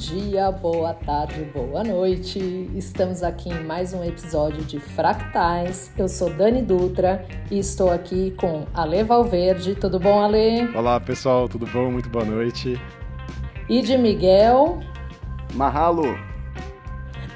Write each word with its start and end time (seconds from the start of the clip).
dia, 0.00 0.50
boa 0.50 0.94
tarde, 0.94 1.44
boa 1.52 1.84
noite. 1.84 2.70
Estamos 2.74 3.22
aqui 3.22 3.50
em 3.50 3.64
mais 3.64 3.92
um 3.92 4.02
episódio 4.02 4.64
de 4.64 4.80
Fractais. 4.80 5.92
Eu 5.94 6.08
sou 6.08 6.32
Dani 6.32 6.62
Dutra 6.62 7.22
e 7.50 7.58
estou 7.58 7.90
aqui 7.90 8.30
com 8.38 8.66
Ale 8.72 9.04
Valverde. 9.04 9.74
Tudo 9.74 10.00
bom, 10.00 10.24
Ale? 10.24 10.74
Olá, 10.74 10.98
pessoal, 10.98 11.50
tudo 11.50 11.66
bom? 11.66 11.90
Muito 11.90 12.08
boa 12.08 12.24
noite. 12.24 12.80
E 13.68 13.82
de 13.82 13.98
Miguel. 13.98 14.80
Mahalo. 15.52 16.18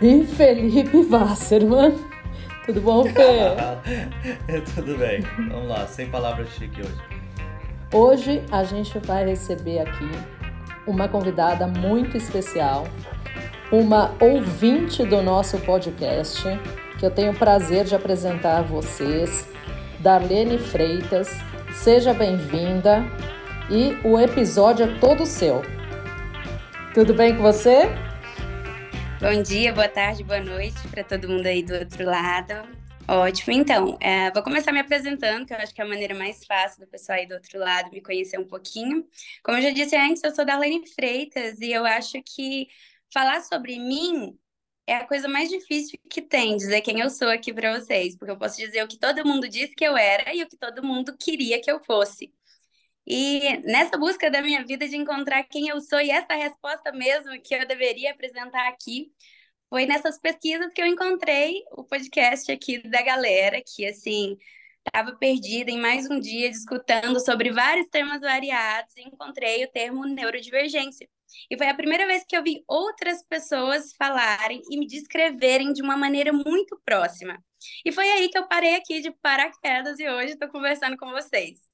E 0.00 0.24
Felipe 0.24 1.06
Wasserman. 1.10 1.94
Tudo 2.64 2.80
bom, 2.80 3.04
Fê? 3.04 3.50
tudo 4.74 4.96
bem. 4.96 5.20
Vamos 5.50 5.68
lá, 5.68 5.86
sem 5.86 6.08
palavras 6.08 6.48
chique 6.48 6.80
hoje. 6.80 7.14
Hoje 7.93 8.43
a 8.50 8.64
gente 8.64 8.99
vai 9.00 9.26
receber 9.26 9.81
aqui 9.81 10.33
uma 10.86 11.08
convidada 11.08 11.66
muito 11.66 12.16
especial, 12.16 12.86
uma 13.72 14.14
ouvinte 14.20 15.04
do 15.04 15.22
nosso 15.22 15.58
podcast, 15.61 16.42
que 16.98 17.06
eu 17.06 17.11
tenho 17.11 17.32
o 17.32 17.36
prazer 17.36 17.84
de 17.84 17.94
apresentar 17.94 18.58
a 18.58 18.62
vocês, 18.62 19.48
Darlene 20.00 20.58
Freitas. 20.58 21.28
Seja 21.72 22.14
bem-vinda 22.14 23.04
e 23.70 23.96
o 24.06 24.18
episódio 24.18 24.84
é 24.84 24.98
todo 24.98 25.26
seu. 25.26 25.62
Tudo 26.92 27.14
bem 27.14 27.34
com 27.36 27.42
você? 27.42 27.89
Bom 29.20 29.42
dia, 29.42 29.72
boa 29.72 29.89
tarde, 29.89 30.22
boa 30.22 30.40
noite 30.40 30.86
para 30.89 31.03
todo 31.03 31.28
mundo 31.28 31.46
aí 31.46 31.62
do 31.62 31.75
outro 31.75 32.05
lado. 32.05 32.73
Ótimo, 33.06 33.53
então, 33.53 33.98
é, 34.00 34.31
vou 34.31 34.42
começar 34.42 34.72
me 34.72 34.81
apresentando, 34.81 35.45
que 35.45 35.53
eu 35.53 35.58
acho 35.58 35.75
que 35.75 35.81
é 35.81 35.84
a 35.84 35.89
maneira 35.89 36.14
mais 36.14 36.42
fácil 36.47 36.81
do 36.81 36.86
pessoal 36.86 37.19
aí 37.19 37.27
do 37.27 37.34
outro 37.34 37.58
lado 37.58 37.91
me 37.91 38.00
conhecer 38.00 38.39
um 38.39 38.47
pouquinho. 38.47 39.06
Como 39.42 39.59
eu 39.59 39.62
já 39.62 39.70
disse 39.70 39.95
antes, 39.95 40.23
eu 40.25 40.34
sou 40.34 40.45
Darlene 40.45 40.87
Freitas 40.89 41.61
e 41.61 41.70
eu 41.70 41.84
acho 41.84 42.23
que 42.23 42.67
falar 43.12 43.43
sobre 43.43 43.78
mim 43.78 44.39
é 44.87 44.97
a 44.97 45.06
coisa 45.06 45.28
mais 45.28 45.51
difícil 45.51 45.98
que 46.09 46.23
tem, 46.23 46.56
dizer 46.56 46.81
quem 46.81 47.01
eu 47.01 47.11
sou 47.11 47.28
aqui 47.28 47.53
para 47.53 47.78
vocês, 47.78 48.17
porque 48.17 48.31
eu 48.31 48.39
posso 48.39 48.56
dizer 48.56 48.83
o 48.83 48.89
que 48.89 48.98
todo 48.98 49.25
mundo 49.27 49.48
disse 49.48 49.75
que 49.75 49.84
eu 49.84 49.97
era 49.97 50.34
e 50.34 50.43
o 50.43 50.48
que 50.48 50.56
todo 50.56 50.83
mundo 50.83 51.15
queria 51.19 51.61
que 51.61 51.71
eu 51.71 51.81
fosse. 51.84 52.33
E 53.06 53.59
nessa 53.65 53.98
busca 53.98 54.31
da 54.31 54.41
minha 54.41 54.65
vida 54.65 54.89
de 54.89 54.97
encontrar 54.97 55.45
quem 55.45 55.69
eu 55.69 55.81
sou 55.81 56.00
e 56.00 56.11
essa 56.11 56.34
resposta 56.34 56.91
mesmo 56.93 57.39
que 57.43 57.55
eu 57.55 57.67
deveria 57.67 58.12
apresentar 58.12 58.67
aqui, 58.69 59.12
foi 59.75 59.86
nessas 59.86 60.17
pesquisas 60.20 60.72
que 60.72 60.80
eu 60.80 60.86
encontrei 60.86 61.64
o 61.72 61.83
podcast 61.83 62.53
aqui 62.53 62.78
da 62.89 63.03
galera, 63.03 63.61
que 63.61 63.84
assim, 63.84 64.39
estava 64.86 65.16
perdida 65.16 65.69
em 65.69 65.81
mais 65.81 66.08
um 66.08 66.20
dia 66.20 66.48
discutindo 66.48 67.19
sobre 67.19 67.50
vários 67.50 67.89
temas 67.89 68.20
variados 68.20 68.97
e 68.97 69.03
encontrei 69.03 69.64
o 69.64 69.72
termo 69.72 70.06
neurodivergência. 70.06 71.08
E 71.50 71.58
foi 71.58 71.66
a 71.66 71.75
primeira 71.75 72.06
vez 72.06 72.22
que 72.25 72.36
eu 72.36 72.42
vi 72.44 72.62
outras 72.69 73.27
pessoas 73.27 73.92
falarem 73.98 74.62
e 74.70 74.78
me 74.78 74.86
descreverem 74.86 75.72
de 75.72 75.83
uma 75.83 75.97
maneira 75.97 76.33
muito 76.33 76.81
próxima. 76.84 77.36
E 77.84 77.91
foi 77.91 78.09
aí 78.09 78.28
que 78.28 78.38
eu 78.38 78.47
parei 78.47 78.77
aqui 78.77 79.00
de 79.00 79.11
paraquedas 79.11 79.98
e 79.98 80.09
hoje 80.09 80.34
estou 80.34 80.48
conversando 80.50 80.97
com 80.97 81.11
vocês. 81.11 81.73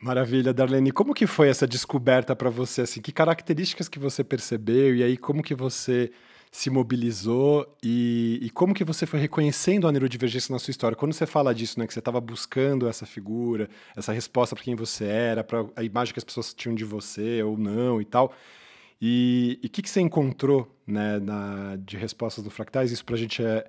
Maravilha, 0.00 0.52
Darlene. 0.52 0.92
Como 0.92 1.14
que 1.14 1.26
foi 1.26 1.48
essa 1.48 1.66
descoberta 1.66 2.36
para 2.36 2.50
você? 2.50 2.82
Assim, 2.82 3.00
que 3.00 3.12
características 3.12 3.88
que 3.88 3.98
você 3.98 4.22
percebeu 4.22 4.94
e 4.94 5.02
aí 5.02 5.16
como 5.16 5.42
que 5.42 5.54
você 5.54 6.10
se 6.52 6.70
mobilizou 6.70 7.66
e, 7.82 8.38
e 8.42 8.50
como 8.50 8.74
que 8.74 8.84
você 8.84 9.04
foi 9.04 9.20
reconhecendo 9.20 9.88
a 9.88 9.92
neurodivergência 9.92 10.52
na 10.52 10.58
sua 10.58 10.70
história? 10.70 10.96
Quando 10.96 11.12
você 11.12 11.26
fala 11.26 11.54
disso, 11.54 11.78
né, 11.78 11.86
que 11.86 11.92
você 11.92 11.98
estava 11.98 12.20
buscando 12.20 12.88
essa 12.88 13.06
figura, 13.06 13.68
essa 13.96 14.12
resposta 14.12 14.54
para 14.54 14.64
quem 14.64 14.74
você 14.74 15.04
era, 15.04 15.42
para 15.42 15.66
a 15.74 15.82
imagem 15.82 16.12
que 16.12 16.20
as 16.20 16.24
pessoas 16.24 16.52
tinham 16.52 16.74
de 16.74 16.84
você 16.84 17.42
ou 17.42 17.56
não 17.56 18.00
e 18.00 18.04
tal. 18.04 18.34
E 19.00 19.60
o 19.64 19.68
que, 19.68 19.82
que 19.82 19.90
você 19.90 20.00
encontrou 20.00 20.74
né, 20.86 21.18
na, 21.18 21.76
de 21.76 21.96
respostas 21.96 22.44
do 22.44 22.50
Fractais? 22.50 22.92
Isso 22.92 23.04
para 23.04 23.14
a 23.14 23.18
gente 23.18 23.42
é, 23.44 23.66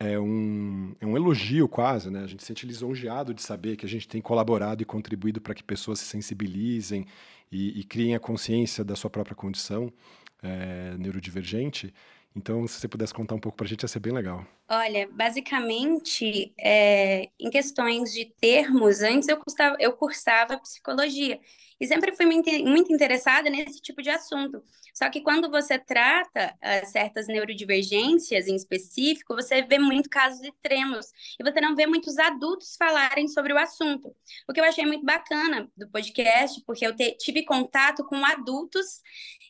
é 0.00 0.18
um, 0.18 0.94
é 1.00 1.06
um 1.06 1.16
elogio 1.16 1.68
quase, 1.68 2.10
né? 2.10 2.22
A 2.22 2.26
gente 2.26 2.42
se 2.42 2.46
sente 2.46 2.64
lisonjeado 2.64 3.34
de 3.34 3.42
saber 3.42 3.76
que 3.76 3.84
a 3.84 3.88
gente 3.88 4.06
tem 4.06 4.20
colaborado 4.20 4.80
e 4.80 4.84
contribuído 4.84 5.40
para 5.40 5.54
que 5.54 5.62
pessoas 5.62 5.98
se 5.98 6.06
sensibilizem 6.06 7.04
e, 7.50 7.80
e, 7.80 7.84
criem 7.84 8.14
a 8.14 8.20
consciência 8.20 8.84
da 8.84 8.94
sua 8.94 9.10
própria 9.10 9.34
condição 9.34 9.92
é, 10.42 10.96
neurodivergente. 10.98 11.92
Então, 12.38 12.66
se 12.68 12.78
você 12.78 12.86
pudesse 12.86 13.12
contar 13.12 13.34
um 13.34 13.40
pouco 13.40 13.58
para 13.58 13.66
a 13.66 13.68
gente, 13.68 13.82
ia 13.82 13.88
ser 13.88 13.98
bem 13.98 14.12
legal. 14.12 14.46
Olha, 14.68 15.08
basicamente, 15.10 16.52
é, 16.56 17.28
em 17.38 17.50
questões 17.50 18.12
de 18.12 18.26
termos, 18.40 19.02
antes 19.02 19.28
eu, 19.28 19.36
custava, 19.38 19.76
eu 19.80 19.92
cursava 19.92 20.56
psicologia 20.58 21.40
e 21.80 21.86
sempre 21.86 22.14
fui 22.14 22.26
muito 22.26 22.92
interessada 22.92 23.50
nesse 23.50 23.80
tipo 23.80 24.00
de 24.02 24.10
assunto. 24.10 24.62
Só 24.92 25.08
que 25.08 25.20
quando 25.20 25.48
você 25.48 25.78
trata 25.78 26.52
uh, 26.56 26.86
certas 26.90 27.28
neurodivergências 27.28 28.48
em 28.48 28.56
específico, 28.56 29.34
você 29.34 29.62
vê 29.62 29.78
muito 29.78 30.10
casos 30.10 30.40
extremos 30.42 31.06
e 31.38 31.44
você 31.44 31.60
não 31.60 31.76
vê 31.76 31.86
muitos 31.86 32.18
adultos 32.18 32.74
falarem 32.76 33.28
sobre 33.28 33.52
o 33.52 33.58
assunto. 33.58 34.12
O 34.48 34.52
que 34.52 34.60
eu 34.60 34.64
achei 34.64 34.84
muito 34.84 35.04
bacana 35.04 35.70
do 35.76 35.88
podcast, 35.88 36.60
porque 36.66 36.84
eu 36.84 36.96
te, 36.96 37.12
tive 37.12 37.44
contato 37.44 38.04
com 38.04 38.24
adultos 38.24 39.00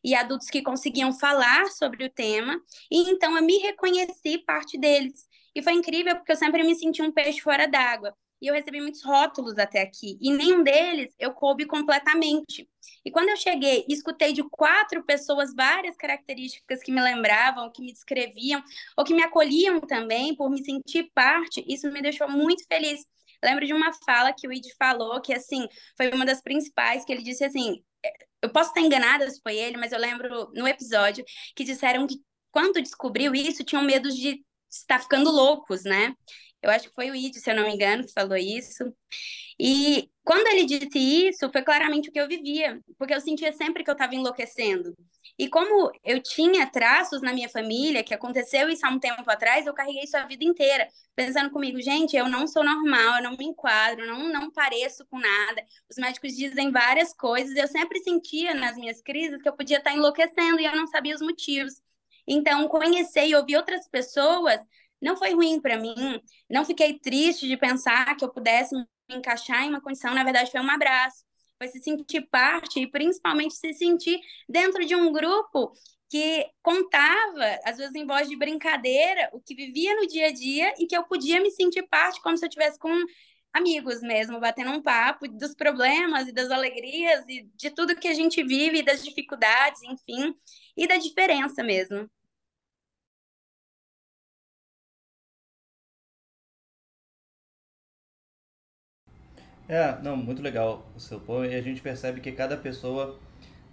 e 0.04 0.14
adultos 0.14 0.48
que 0.48 0.62
conseguiam 0.62 1.12
falar 1.18 1.68
sobre 1.68 2.04
o 2.04 2.10
tema, 2.10 2.60
e 2.90 3.10
então 3.10 3.36
eu 3.36 3.42
me 3.42 3.58
reconheci 3.58 4.38
parte 4.46 4.78
deles. 4.78 5.26
E 5.54 5.62
foi 5.62 5.72
incrível 5.72 6.16
porque 6.16 6.32
eu 6.32 6.36
sempre 6.36 6.62
me 6.62 6.74
senti 6.74 7.02
um 7.02 7.12
peixe 7.12 7.40
fora 7.40 7.66
d'água 7.66 8.14
e 8.40 8.46
eu 8.46 8.54
recebi 8.54 8.80
muitos 8.80 9.02
rótulos 9.02 9.58
até 9.58 9.82
aqui, 9.82 10.16
e 10.20 10.30
nenhum 10.30 10.62
deles 10.62 11.14
eu 11.18 11.32
coube 11.32 11.66
completamente. 11.66 12.68
E 13.04 13.10
quando 13.10 13.30
eu 13.30 13.36
cheguei, 13.36 13.84
escutei 13.88 14.32
de 14.32 14.42
quatro 14.44 15.04
pessoas 15.04 15.54
várias 15.54 15.96
características 15.96 16.82
que 16.82 16.92
me 16.92 17.00
lembravam, 17.00 17.70
que 17.72 17.82
me 17.82 17.92
descreviam, 17.92 18.62
ou 18.96 19.04
que 19.04 19.14
me 19.14 19.22
acolhiam 19.22 19.80
também, 19.80 20.34
por 20.36 20.50
me 20.50 20.64
sentir 20.64 21.10
parte, 21.14 21.64
isso 21.66 21.90
me 21.90 22.00
deixou 22.00 22.28
muito 22.28 22.64
feliz. 22.66 23.04
lembro 23.42 23.66
de 23.66 23.72
uma 23.72 23.92
fala 24.04 24.32
que 24.32 24.46
o 24.48 24.52
Id 24.52 24.66
falou, 24.78 25.20
que 25.20 25.32
assim, 25.32 25.66
foi 25.96 26.10
uma 26.10 26.24
das 26.24 26.40
principais, 26.42 27.04
que 27.04 27.12
ele 27.12 27.22
disse 27.22 27.44
assim, 27.44 27.82
é, 28.04 28.12
eu 28.42 28.50
posso 28.50 28.70
estar 28.70 28.80
enganada 28.80 29.28
se 29.30 29.40
foi 29.42 29.56
ele, 29.56 29.76
mas 29.76 29.92
eu 29.92 29.98
lembro 29.98 30.50
no 30.54 30.66
episódio 30.68 31.24
que 31.56 31.64
disseram 31.64 32.06
que 32.06 32.20
quando 32.50 32.82
descobriu 32.82 33.34
isso, 33.34 33.64
tinham 33.64 33.82
medo 33.82 34.08
de 34.10 34.44
estar 34.70 35.00
ficando 35.00 35.30
loucos, 35.30 35.84
né? 35.84 36.14
Eu 36.62 36.70
acho 36.70 36.88
que 36.88 36.94
foi 36.94 37.10
o 37.10 37.14
Id, 37.14 37.34
se 37.36 37.50
eu 37.50 37.54
não 37.56 37.64
me 37.64 37.74
engano, 37.74 38.04
que 38.04 38.12
falou 38.12 38.36
isso. 38.36 38.92
E 39.58 40.10
quando 40.24 40.46
ele 40.48 40.66
disse 40.66 40.98
isso, 40.98 41.50
foi 41.50 41.62
claramente 41.62 42.08
o 42.08 42.12
que 42.12 42.20
eu 42.20 42.28
vivia, 42.28 42.80
porque 42.98 43.14
eu 43.14 43.20
sentia 43.20 43.52
sempre 43.52 43.84
que 43.84 43.90
eu 43.90 43.92
estava 43.94 44.14
enlouquecendo. 44.14 44.94
E 45.38 45.48
como 45.48 45.90
eu 46.04 46.20
tinha 46.22 46.66
traços 46.66 47.22
na 47.22 47.32
minha 47.32 47.48
família, 47.48 48.02
que 48.02 48.14
aconteceu 48.14 48.68
isso 48.68 48.84
há 48.86 48.90
um 48.90 48.98
tempo 48.98 49.28
atrás, 49.30 49.66
eu 49.66 49.74
carreguei 49.74 50.02
isso 50.02 50.16
a 50.16 50.26
vida 50.26 50.44
inteira, 50.44 50.88
pensando 51.14 51.50
comigo, 51.50 51.80
gente, 51.80 52.16
eu 52.16 52.28
não 52.28 52.46
sou 52.46 52.64
normal, 52.64 53.16
eu 53.16 53.22
não 53.22 53.36
me 53.36 53.44
enquadro, 53.44 54.06
não, 54.06 54.28
não 54.32 54.50
pareço 54.50 55.06
com 55.06 55.18
nada. 55.18 55.64
Os 55.90 55.96
médicos 55.96 56.34
dizem 56.36 56.70
várias 56.72 57.14
coisas, 57.14 57.56
eu 57.56 57.68
sempre 57.68 58.00
sentia 58.00 58.54
nas 58.54 58.76
minhas 58.76 59.00
crises 59.00 59.40
que 59.40 59.48
eu 59.48 59.56
podia 59.56 59.78
estar 59.78 59.92
enlouquecendo 59.94 60.60
e 60.60 60.64
eu 60.64 60.76
não 60.76 60.86
sabia 60.86 61.14
os 61.14 61.20
motivos. 61.22 61.74
Então, 62.28 62.68
conhecer 62.68 63.26
e 63.26 63.34
ouvir 63.34 63.56
outras 63.56 63.88
pessoas 63.88 64.60
não 65.00 65.16
foi 65.16 65.32
ruim 65.32 65.60
para 65.60 65.78
mim, 65.78 66.20
não 66.50 66.64
fiquei 66.64 66.98
triste 66.98 67.46
de 67.48 67.56
pensar 67.56 68.16
que 68.16 68.24
eu 68.24 68.28
pudesse 68.28 68.74
me 68.74 68.84
encaixar 69.10 69.64
em 69.64 69.70
uma 69.70 69.80
condição, 69.80 70.14
na 70.14 70.24
verdade 70.24 70.50
foi 70.50 70.60
um 70.60 70.70
abraço, 70.70 71.24
foi 71.56 71.68
se 71.68 71.80
sentir 71.80 72.22
parte 72.30 72.80
e 72.80 72.86
principalmente 72.86 73.54
se 73.54 73.72
sentir 73.72 74.20
dentro 74.48 74.84
de 74.84 74.94
um 74.94 75.12
grupo 75.12 75.72
que 76.10 76.46
contava, 76.62 77.58
às 77.64 77.76
vezes 77.76 77.94
em 77.94 78.06
voz 78.06 78.28
de 78.28 78.36
brincadeira, 78.36 79.28
o 79.32 79.40
que 79.40 79.54
vivia 79.54 79.94
no 79.94 80.06
dia 80.06 80.28
a 80.28 80.32
dia 80.32 80.74
e 80.78 80.86
que 80.86 80.96
eu 80.96 81.04
podia 81.04 81.40
me 81.40 81.50
sentir 81.50 81.82
parte 81.84 82.20
como 82.22 82.36
se 82.36 82.44
eu 82.44 82.50
tivesse 82.50 82.78
com 82.78 82.90
amigos 83.52 84.00
mesmo, 84.00 84.40
batendo 84.40 84.70
um 84.70 84.82
papo 84.82 85.28
dos 85.28 85.54
problemas 85.54 86.28
e 86.28 86.32
das 86.32 86.50
alegrias 86.50 87.24
e 87.28 87.42
de 87.54 87.70
tudo 87.70 87.96
que 87.96 88.08
a 88.08 88.14
gente 88.14 88.42
vive, 88.42 88.82
das 88.82 89.04
dificuldades, 89.04 89.82
enfim, 89.82 90.34
e 90.76 90.86
da 90.86 90.96
diferença 90.96 91.62
mesmo. 91.62 92.08
É, 99.68 99.96
não, 100.02 100.16
muito 100.16 100.42
legal 100.42 100.90
o 100.96 101.00
seu 101.00 101.20
ponto. 101.20 101.44
E 101.44 101.54
a 101.54 101.62
gente 101.62 101.80
percebe 101.80 102.20
que 102.20 102.32
cada 102.32 102.56
pessoa 102.56 103.18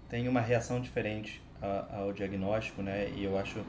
tem 0.09 0.27
uma 0.27 0.42
reação 0.42 0.80
diferente 0.81 1.42
ao 1.92 2.13
diagnóstico, 2.13 2.81
né? 2.81 3.09
E 3.15 3.24
eu 3.24 3.38
acho 3.38 3.59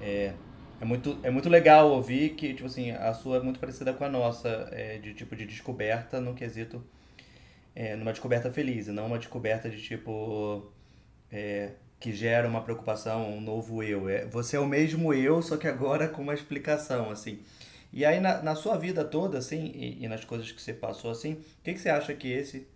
é, 0.00 0.32
é 0.80 0.84
muito 0.84 1.18
é 1.22 1.30
muito 1.30 1.48
legal 1.48 1.90
ouvir 1.90 2.30
que 2.30 2.54
tipo 2.54 2.66
assim 2.66 2.90
a 2.92 3.12
sua 3.12 3.38
é 3.38 3.40
muito 3.40 3.60
parecida 3.60 3.92
com 3.92 4.04
a 4.04 4.08
nossa 4.08 4.68
é, 4.72 4.98
de 4.98 5.12
tipo 5.14 5.36
de 5.36 5.44
descoberta 5.44 6.20
no 6.20 6.34
quesito 6.34 6.82
é, 7.74 7.96
numa 7.96 8.12
descoberta 8.12 8.50
feliz, 8.50 8.86
e 8.86 8.92
não 8.92 9.06
uma 9.06 9.18
descoberta 9.18 9.68
de 9.68 9.82
tipo 9.82 10.70
é, 11.30 11.70
que 11.98 12.12
gera 12.12 12.46
uma 12.46 12.62
preocupação, 12.62 13.36
um 13.36 13.40
novo 13.40 13.82
eu. 13.82 14.08
É, 14.08 14.26
você 14.26 14.56
é 14.56 14.60
o 14.60 14.66
mesmo 14.66 15.12
eu, 15.12 15.42
só 15.42 15.56
que 15.56 15.66
agora 15.66 16.08
com 16.08 16.22
uma 16.22 16.34
explicação, 16.34 17.10
assim. 17.10 17.40
E 17.94 18.04
aí, 18.04 18.18
na, 18.20 18.42
na 18.42 18.56
sua 18.56 18.76
vida 18.76 19.04
toda, 19.04 19.38
assim, 19.38 19.66
e, 19.74 20.04
e, 20.04 20.08
nas 20.08 20.24
coisas 20.24 20.50
que 20.50 20.60
você 20.60 20.74
passou, 20.74 21.12
assim, 21.12 21.34
o 21.34 21.62
que, 21.62 21.74
que 21.74 21.78
você 21.78 21.88
acha 21.88 22.12
que 22.14 22.28
esse 22.28 22.68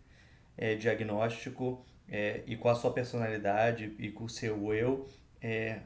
é, 0.57 0.77
diagnóstico 0.77 1.85
é, 2.09 2.43
e 2.47 2.57
com 2.57 2.69
a 2.69 2.75
sua 2.77 2.93
personalidade 2.93 3.97
e 3.99 4.11
com 4.13 4.25
o 4.25 4.29
seu 4.29 4.73
eu 4.73 5.09
é, 5.43 5.81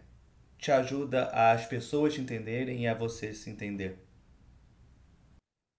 te 0.59 0.71
ajuda 0.73 1.27
as 1.31 1.67
pessoas 1.67 2.15
te 2.15 2.21
entenderem 2.21 2.85
e 2.85 2.89
a 2.89 2.95
você 2.95 3.35
se 3.35 3.51
entender? 3.51 3.99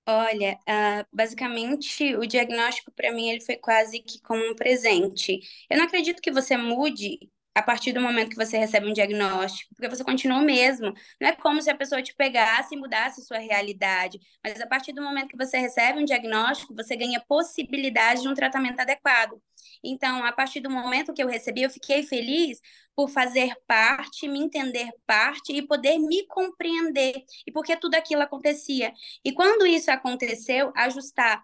Olha, 0.05 0.59
uh, 0.67 1.07
basicamente 1.13 2.15
o 2.17 2.25
diagnóstico 2.25 2.91
para 2.91 3.11
mim 3.13 3.29
ele 3.29 3.39
foi 3.39 3.55
quase 3.55 3.99
que 3.99 4.19
como 4.21 4.43
um 4.51 4.55
presente. 4.55 5.39
Eu 5.69 5.77
não 5.77 5.85
acredito 5.85 6.21
que 6.21 6.31
você 6.31 6.57
mude 6.57 7.31
a 7.55 7.61
partir 7.61 7.93
do 7.93 8.01
momento 8.01 8.31
que 8.31 8.35
você 8.35 8.57
recebe 8.57 8.87
um 8.87 8.93
diagnóstico, 8.93 9.73
porque 9.75 9.89
você 9.89 10.03
continua 10.03 10.39
o 10.39 10.43
mesmo. 10.43 10.93
Não 11.21 11.29
é 11.29 11.35
como 11.35 11.61
se 11.61 11.69
a 11.69 11.75
pessoa 11.75 12.01
te 12.01 12.13
pegasse 12.15 12.75
e 12.75 12.77
mudasse 12.77 13.23
sua 13.23 13.37
realidade, 13.37 14.19
mas 14.43 14.59
a 14.59 14.67
partir 14.67 14.93
do 14.93 15.01
momento 15.01 15.29
que 15.29 15.37
você 15.37 15.57
recebe 15.57 15.99
um 15.99 16.05
diagnóstico, 16.05 16.73
você 16.75 16.95
ganha 16.95 17.21
possibilidade 17.27 18.21
de 18.21 18.27
um 18.27 18.33
tratamento 18.33 18.79
adequado. 18.79 19.41
Então, 19.83 20.23
a 20.25 20.31
partir 20.31 20.59
do 20.61 20.69
momento 20.69 21.13
que 21.13 21.21
eu 21.21 21.27
recebi, 21.27 21.61
eu 21.61 21.69
fiquei 21.69 22.03
feliz 22.03 22.59
por 22.95 23.09
fazer 23.09 23.55
parte, 23.67 24.27
me 24.27 24.39
entender 24.39 24.91
parte 25.05 25.51
e 25.53 25.65
poder 25.65 25.97
me 25.97 26.25
compreender 26.27 27.23
e 27.45 27.51
porque 27.51 27.75
tudo 27.75 27.95
aquilo 27.95 28.21
acontecia. 28.21 28.93
E 29.25 29.31
quando 29.33 29.65
isso 29.65 29.91
aconteceu, 29.91 30.71
ajustar 30.75 31.43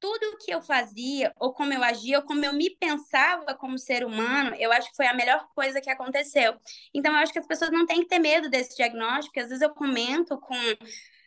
tudo 0.00 0.24
o 0.32 0.38
que 0.38 0.52
eu 0.52 0.62
fazia, 0.62 1.32
ou 1.36 1.52
como 1.52 1.72
eu 1.72 1.82
agia, 1.82 2.18
ou 2.18 2.24
como 2.24 2.44
eu 2.44 2.52
me 2.52 2.70
pensava 2.70 3.54
como 3.54 3.78
ser 3.78 4.04
humano, 4.04 4.54
eu 4.58 4.72
acho 4.72 4.90
que 4.90 4.96
foi 4.96 5.06
a 5.06 5.14
melhor 5.14 5.48
coisa 5.54 5.80
que 5.80 5.90
aconteceu. 5.90 6.54
Então, 6.94 7.12
eu 7.12 7.18
acho 7.18 7.32
que 7.32 7.38
as 7.38 7.46
pessoas 7.46 7.70
não 7.70 7.86
têm 7.86 8.00
que 8.02 8.08
ter 8.08 8.18
medo 8.18 8.48
desse 8.48 8.76
diagnóstico, 8.76 9.26
porque 9.26 9.40
às 9.40 9.48
vezes 9.48 9.62
eu 9.62 9.70
comento 9.70 10.38
com 10.38 10.54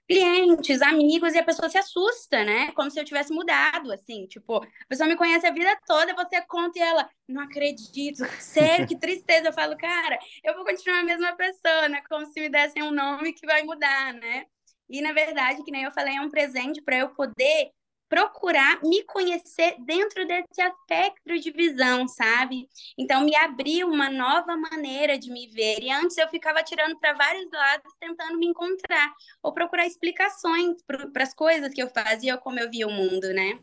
clientes, 0.08 0.82
amigos, 0.82 1.34
e 1.34 1.40
a 1.40 1.44
pessoa 1.44 1.70
se 1.70 1.78
assusta, 1.78 2.44
né? 2.44 2.72
Como 2.74 2.92
se 2.92 3.00
eu 3.00 3.06
tivesse 3.06 3.34
mudado, 3.34 3.92
assim, 3.94 4.26
tipo, 4.28 4.58
a 4.58 4.68
pessoa 4.90 5.08
me 5.08 5.16
conhece 5.16 5.48
a 5.48 5.52
vida 5.52 5.78
toda, 5.88 6.14
você 6.14 6.42
conta 6.42 6.78
e 6.80 6.82
ela, 6.82 7.10
não 7.28 7.44
acredito, 7.44 8.26
sério, 8.40 8.88
que 8.88 8.98
tristeza. 9.00 9.48
Eu 9.50 9.54
falo, 9.54 9.78
cara, 9.78 10.20
eu 10.44 10.54
vou 10.56 10.66
continuar 10.66 11.00
a 11.00 11.04
mesma 11.04 11.34
pessoa, 11.36 11.88
né? 11.88 12.02
Como 12.10 12.26
se 12.26 12.40
me 12.42 12.50
dessem 12.50 12.84
um 12.84 12.92
nome 12.92 13.34
que 13.34 13.46
vai 13.46 13.64
mudar, 13.64 14.14
né? 14.14 14.46
E 14.90 15.02
na 15.02 15.14
verdade, 15.14 15.64
que 15.64 15.72
nem 15.72 15.84
eu 15.84 15.92
falei, 15.94 16.18
é 16.18 16.22
um 16.22 16.30
presente 16.30 16.82
para 16.82 16.98
eu 16.98 17.10
poder 17.12 17.72
procurar 18.12 18.81
me 18.84 19.06
conhecer 19.06 19.78
dentro 19.86 20.28
desse 20.28 20.62
aspecto 20.62 21.40
de 21.40 21.50
visão, 21.50 22.10
sabe? 22.10 22.68
Então, 22.98 23.24
me 23.24 23.34
abriu 23.38 23.88
uma 23.88 24.10
nova 24.10 24.58
maneira 24.58 25.18
de 25.18 25.31
me 25.31 25.48
ver. 25.48 25.81
E 25.81 25.90
antes 25.90 26.18
eu 26.18 26.28
ficava 26.28 26.62
tirando 26.62 27.00
para 27.00 27.13
vários 27.13 27.50
lados, 27.50 27.94
tentando 28.02 28.38
me 28.38 28.48
encontrar, 28.48 29.13
ou 29.42 29.54
procurar 29.54 29.88
explicações 29.88 30.75
para 30.86 31.24
as 31.24 31.34
coisas 31.34 31.74
que 31.74 31.81
eu 31.81 31.88
fazia 31.88 32.36
ou 32.36 32.42
como 32.42 32.60
eu 32.60 32.69
via 32.69 32.86
o 32.86 32.92
mundo, 32.92 33.34
né? 33.34 33.58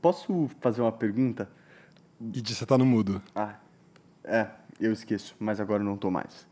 Posso 0.00 0.48
fazer 0.62 0.80
uma 0.80 0.92
pergunta? 0.92 1.46
E 2.18 2.40
você 2.40 2.64
tá 2.64 2.78
no 2.78 2.86
mudo. 2.86 3.22
Ah, 3.34 3.56
é, 4.24 4.48
eu 4.80 4.90
esqueço, 4.90 5.36
mas 5.38 5.60
agora 5.60 5.84
não 5.84 5.98
tô 5.98 6.10
mais. 6.10 6.46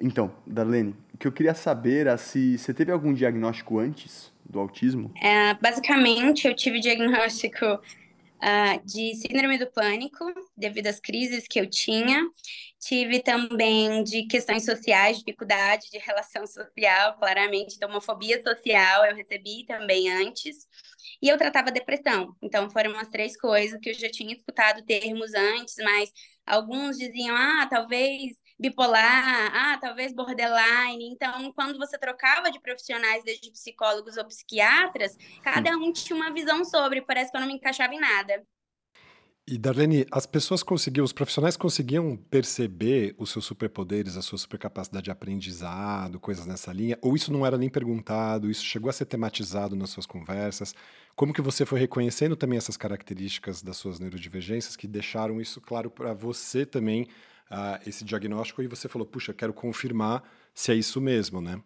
Então, 0.00 0.32
Darlene, 0.46 0.94
o 1.12 1.18
que 1.18 1.26
eu 1.26 1.32
queria 1.32 1.54
saber 1.54 2.06
é 2.06 2.16
se 2.16 2.56
você 2.56 2.72
teve 2.72 2.92
algum 2.92 3.12
diagnóstico 3.12 3.80
antes 3.80 4.35
do 4.48 4.60
autismo? 4.60 5.12
É, 5.20 5.54
basicamente, 5.54 6.46
eu 6.46 6.54
tive 6.54 6.80
diagnóstico 6.80 7.64
uh, 7.66 8.84
de 8.84 9.14
síndrome 9.14 9.58
do 9.58 9.70
pânico, 9.70 10.24
devido 10.56 10.86
às 10.86 11.00
crises 11.00 11.46
que 11.48 11.60
eu 11.60 11.68
tinha. 11.68 12.22
Tive 12.78 13.20
também 13.20 14.02
de 14.04 14.26
questões 14.26 14.64
sociais, 14.64 15.18
dificuldade 15.18 15.90
de 15.90 15.98
relação 15.98 16.46
social, 16.46 17.16
claramente, 17.18 17.78
de 17.78 17.84
homofobia 17.84 18.40
social, 18.42 19.04
eu 19.06 19.16
recebi 19.16 19.64
também 19.66 20.10
antes. 20.10 20.66
E 21.20 21.28
eu 21.28 21.38
tratava 21.38 21.70
depressão. 21.70 22.36
Então, 22.42 22.70
foram 22.70 22.96
as 22.98 23.08
três 23.08 23.36
coisas 23.36 23.80
que 23.80 23.90
eu 23.90 23.94
já 23.94 24.10
tinha 24.10 24.34
escutado 24.34 24.84
termos 24.84 25.32
antes, 25.34 25.76
mas 25.82 26.10
alguns 26.46 26.98
diziam, 26.98 27.34
ah, 27.34 27.66
talvez 27.68 28.36
bipolar, 28.58 29.52
ah, 29.54 29.78
talvez 29.80 30.12
borderline. 30.12 31.08
Então, 31.10 31.52
quando 31.52 31.78
você 31.78 31.98
trocava 31.98 32.50
de 32.50 32.60
profissionais, 32.60 33.22
desde 33.24 33.50
psicólogos 33.50 34.16
ou 34.16 34.24
psiquiatras, 34.24 35.16
cada 35.42 35.76
um 35.76 35.92
tinha 35.92 36.16
uma 36.16 36.32
visão 36.32 36.64
sobre, 36.64 37.02
parece 37.02 37.30
que 37.30 37.36
eu 37.36 37.40
não 37.40 37.48
me 37.48 37.54
encaixava 37.54 37.94
em 37.94 38.00
nada. 38.00 38.42
E 39.48 39.56
Darlene, 39.56 40.04
as 40.10 40.26
pessoas 40.26 40.60
conseguiam, 40.60 41.04
os 41.04 41.12
profissionais 41.12 41.56
conseguiam 41.56 42.16
perceber 42.16 43.14
os 43.16 43.30
seus 43.30 43.44
superpoderes, 43.44 44.16
a 44.16 44.22
sua 44.22 44.38
supercapacidade 44.38 45.04
de 45.04 45.10
aprendizado, 45.12 46.18
coisas 46.18 46.46
nessa 46.46 46.72
linha? 46.72 46.98
Ou 47.00 47.14
isso 47.14 47.32
não 47.32 47.46
era 47.46 47.56
nem 47.56 47.70
perguntado, 47.70 48.50
isso 48.50 48.64
chegou 48.64 48.90
a 48.90 48.92
ser 48.92 49.04
tematizado 49.04 49.76
nas 49.76 49.90
suas 49.90 50.04
conversas? 50.04 50.74
Como 51.14 51.32
que 51.32 51.40
você 51.40 51.64
foi 51.64 51.78
reconhecendo 51.78 52.34
também 52.34 52.58
essas 52.58 52.76
características 52.76 53.62
das 53.62 53.76
suas 53.76 54.00
neurodivergências 54.00 54.74
que 54.74 54.88
deixaram 54.88 55.40
isso 55.40 55.60
claro 55.60 55.92
para 55.92 56.12
você 56.12 56.66
também 56.66 57.06
uh, 57.50 57.80
esse 57.86 58.04
diagnóstico 58.04 58.62
e 58.62 58.66
você 58.66 58.88
falou, 58.88 59.06
puxa, 59.06 59.34
quero 59.34 59.52
confirmar 59.52 60.22
se 60.54 60.72
é 60.72 60.74
isso 60.74 61.00
mesmo, 61.00 61.40
né? 61.40 61.60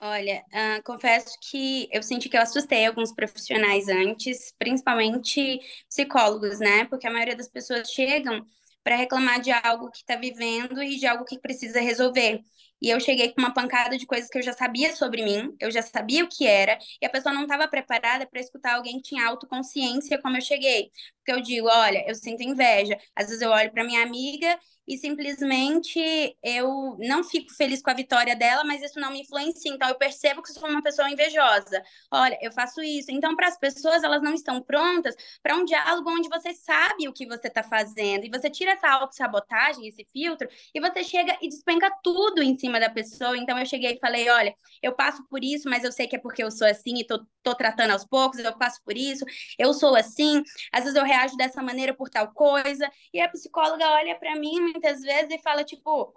Olha, 0.00 0.44
uh, 0.48 0.82
confesso 0.82 1.38
que 1.40 1.88
eu 1.92 2.02
senti 2.02 2.28
que 2.28 2.36
eu 2.36 2.42
assustei 2.42 2.84
alguns 2.86 3.14
profissionais 3.14 3.88
antes, 3.88 4.52
principalmente 4.58 5.60
psicólogos, 5.88 6.58
né? 6.58 6.84
Porque 6.86 7.06
a 7.06 7.10
maioria 7.10 7.36
das 7.36 7.48
pessoas 7.48 7.88
chegam 7.88 8.44
para 8.82 8.96
reclamar 8.96 9.40
de 9.40 9.52
algo 9.52 9.90
que 9.90 9.98
está 9.98 10.16
vivendo 10.16 10.82
e 10.82 10.98
de 10.98 11.06
algo 11.06 11.24
que 11.24 11.38
precisa 11.38 11.80
resolver. 11.80 12.40
E 12.80 12.90
eu 12.90 12.98
cheguei 12.98 13.32
com 13.32 13.40
uma 13.40 13.54
pancada 13.54 13.96
de 13.96 14.04
coisas 14.04 14.28
que 14.28 14.36
eu 14.38 14.42
já 14.42 14.52
sabia 14.52 14.94
sobre 14.96 15.22
mim, 15.22 15.54
eu 15.60 15.70
já 15.70 15.82
sabia 15.82 16.24
o 16.24 16.28
que 16.28 16.44
era, 16.44 16.76
e 17.00 17.06
a 17.06 17.10
pessoa 17.10 17.32
não 17.32 17.42
estava 17.42 17.68
preparada 17.68 18.26
para 18.26 18.40
escutar 18.40 18.74
alguém 18.74 18.96
que 18.96 19.10
tinha 19.10 19.24
autoconsciência 19.24 20.20
como 20.20 20.36
eu 20.36 20.40
cheguei. 20.40 20.90
Porque 21.24 21.32
eu 21.32 21.42
digo, 21.42 21.68
olha, 21.68 22.04
eu 22.08 22.14
sinto 22.14 22.42
inveja. 22.42 22.96
Às 23.14 23.26
vezes 23.26 23.42
eu 23.42 23.50
olho 23.50 23.70
para 23.72 23.84
minha 23.84 24.02
amiga 24.02 24.58
e 24.86 24.98
simplesmente 24.98 26.00
eu 26.42 26.96
não 26.98 27.22
fico 27.22 27.52
feliz 27.54 27.80
com 27.80 27.90
a 27.90 27.94
vitória 27.94 28.34
dela, 28.34 28.64
mas 28.64 28.82
isso 28.82 28.98
não 28.98 29.12
me 29.12 29.20
influencia. 29.20 29.72
Então 29.72 29.88
eu 29.88 29.94
percebo 29.94 30.42
que 30.42 30.52
sou 30.52 30.68
uma 30.68 30.82
pessoa 30.82 31.08
invejosa. 31.08 31.82
Olha, 32.10 32.36
eu 32.42 32.50
faço 32.52 32.82
isso. 32.82 33.10
Então, 33.10 33.36
para 33.36 33.48
as 33.48 33.58
pessoas, 33.58 34.02
elas 34.02 34.22
não 34.22 34.34
estão 34.34 34.60
prontas 34.60 35.14
para 35.42 35.56
um 35.56 35.64
diálogo 35.64 36.10
onde 36.10 36.28
você 36.28 36.52
sabe 36.52 37.08
o 37.08 37.12
que 37.12 37.26
você 37.26 37.48
está 37.48 37.62
fazendo 37.62 38.24
e 38.24 38.30
você 38.30 38.50
tira 38.50 38.72
essa 38.72 38.88
autossabotagem, 38.88 39.86
esse 39.86 40.04
filtro, 40.12 40.48
e 40.74 40.80
você 40.80 41.04
chega 41.04 41.36
e 41.40 41.48
despenca 41.48 41.90
tudo 42.02 42.42
em 42.42 42.58
cima 42.58 42.80
da 42.80 42.90
pessoa. 42.90 43.36
Então 43.36 43.58
eu 43.58 43.66
cheguei 43.66 43.92
e 43.92 43.98
falei: 44.00 44.28
olha, 44.28 44.54
eu 44.82 44.92
passo 44.94 45.24
por 45.28 45.44
isso, 45.44 45.68
mas 45.68 45.84
eu 45.84 45.92
sei 45.92 46.06
que 46.08 46.16
é 46.16 46.18
porque 46.18 46.42
eu 46.42 46.50
sou 46.50 46.66
assim 46.66 46.98
e 46.98 47.06
tô, 47.06 47.24
tô 47.42 47.54
tratando 47.54 47.92
aos 47.92 48.04
poucos, 48.04 48.38
eu 48.40 48.56
passo 48.58 48.80
por 48.84 48.96
isso, 48.96 49.24
eu 49.58 49.72
sou 49.72 49.94
assim, 49.94 50.42
às 50.72 50.84
vezes 50.84 50.96
eu 50.98 51.04
reajo 51.12 51.36
dessa 51.36 51.62
maneira 51.62 51.94
por 51.94 52.08
tal 52.08 52.32
coisa. 52.32 52.90
E 53.12 53.20
a 53.20 53.28
psicóloga 53.28 53.86
olha 53.92 54.18
para 54.18 54.36
mim 54.36 54.60
muitas 54.60 55.00
vezes 55.00 55.30
e 55.30 55.42
fala, 55.42 55.64
tipo, 55.64 56.12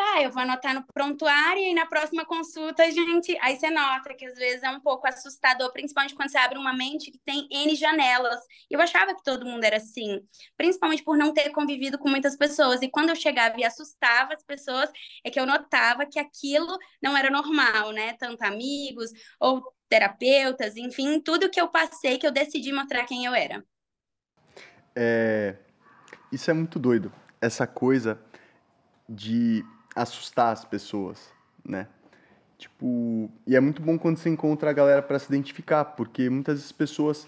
tá, 0.00 0.22
eu 0.22 0.30
vou 0.30 0.42
anotar 0.42 0.74
no 0.74 0.82
prontuário 0.94 1.62
e 1.62 1.74
na 1.74 1.84
próxima 1.86 2.24
consulta, 2.24 2.90
gente. 2.90 3.36
Aí 3.42 3.56
você 3.56 3.70
nota 3.70 4.14
que 4.14 4.24
às 4.24 4.34
vezes 4.34 4.62
é 4.62 4.70
um 4.70 4.80
pouco 4.80 5.06
assustador, 5.06 5.70
principalmente 5.72 6.14
quando 6.14 6.30
você 6.30 6.38
abre 6.38 6.58
uma 6.58 6.72
mente 6.72 7.10
que 7.10 7.18
tem 7.18 7.46
N 7.50 7.74
janelas. 7.76 8.40
Eu 8.70 8.80
achava 8.80 9.14
que 9.14 9.22
todo 9.22 9.44
mundo 9.44 9.64
era 9.64 9.76
assim, 9.76 10.20
principalmente 10.56 11.02
por 11.04 11.18
não 11.18 11.34
ter 11.34 11.50
convivido 11.50 11.98
com 11.98 12.08
muitas 12.08 12.36
pessoas. 12.36 12.80
E 12.82 12.88
quando 12.90 13.10
eu 13.10 13.16
chegava 13.16 13.58
e 13.60 13.64
assustava 13.64 14.32
as 14.32 14.42
pessoas, 14.42 14.90
é 15.24 15.30
que 15.30 15.38
eu 15.38 15.46
notava 15.46 16.06
que 16.06 16.18
aquilo 16.18 16.78
não 17.02 17.16
era 17.16 17.30
normal, 17.30 17.92
né? 17.92 18.14
Tanto 18.14 18.42
amigos 18.42 19.10
ou 19.38 19.62
terapeutas, 19.88 20.76
enfim, 20.76 21.20
tudo 21.20 21.50
que 21.50 21.60
eu 21.60 21.68
passei 21.68 22.16
que 22.18 22.26
eu 22.26 22.30
decidi 22.32 22.72
mostrar 22.72 23.04
quem 23.06 23.24
eu 23.26 23.34
era. 23.34 23.62
É, 24.94 25.56
isso 26.32 26.50
é 26.50 26.54
muito 26.54 26.78
doido, 26.78 27.12
essa 27.40 27.66
coisa 27.66 28.18
de 29.08 29.64
assustar 29.94 30.52
as 30.52 30.64
pessoas, 30.64 31.32
né? 31.64 31.86
Tipo, 32.58 33.30
e 33.46 33.56
é 33.56 33.60
muito 33.60 33.80
bom 33.80 33.98
quando 33.98 34.18
você 34.18 34.28
encontra 34.28 34.70
a 34.70 34.72
galera 34.72 35.02
para 35.02 35.18
se 35.18 35.26
identificar, 35.26 35.84
porque 35.84 36.28
muitas 36.28 36.70
pessoas 36.72 37.26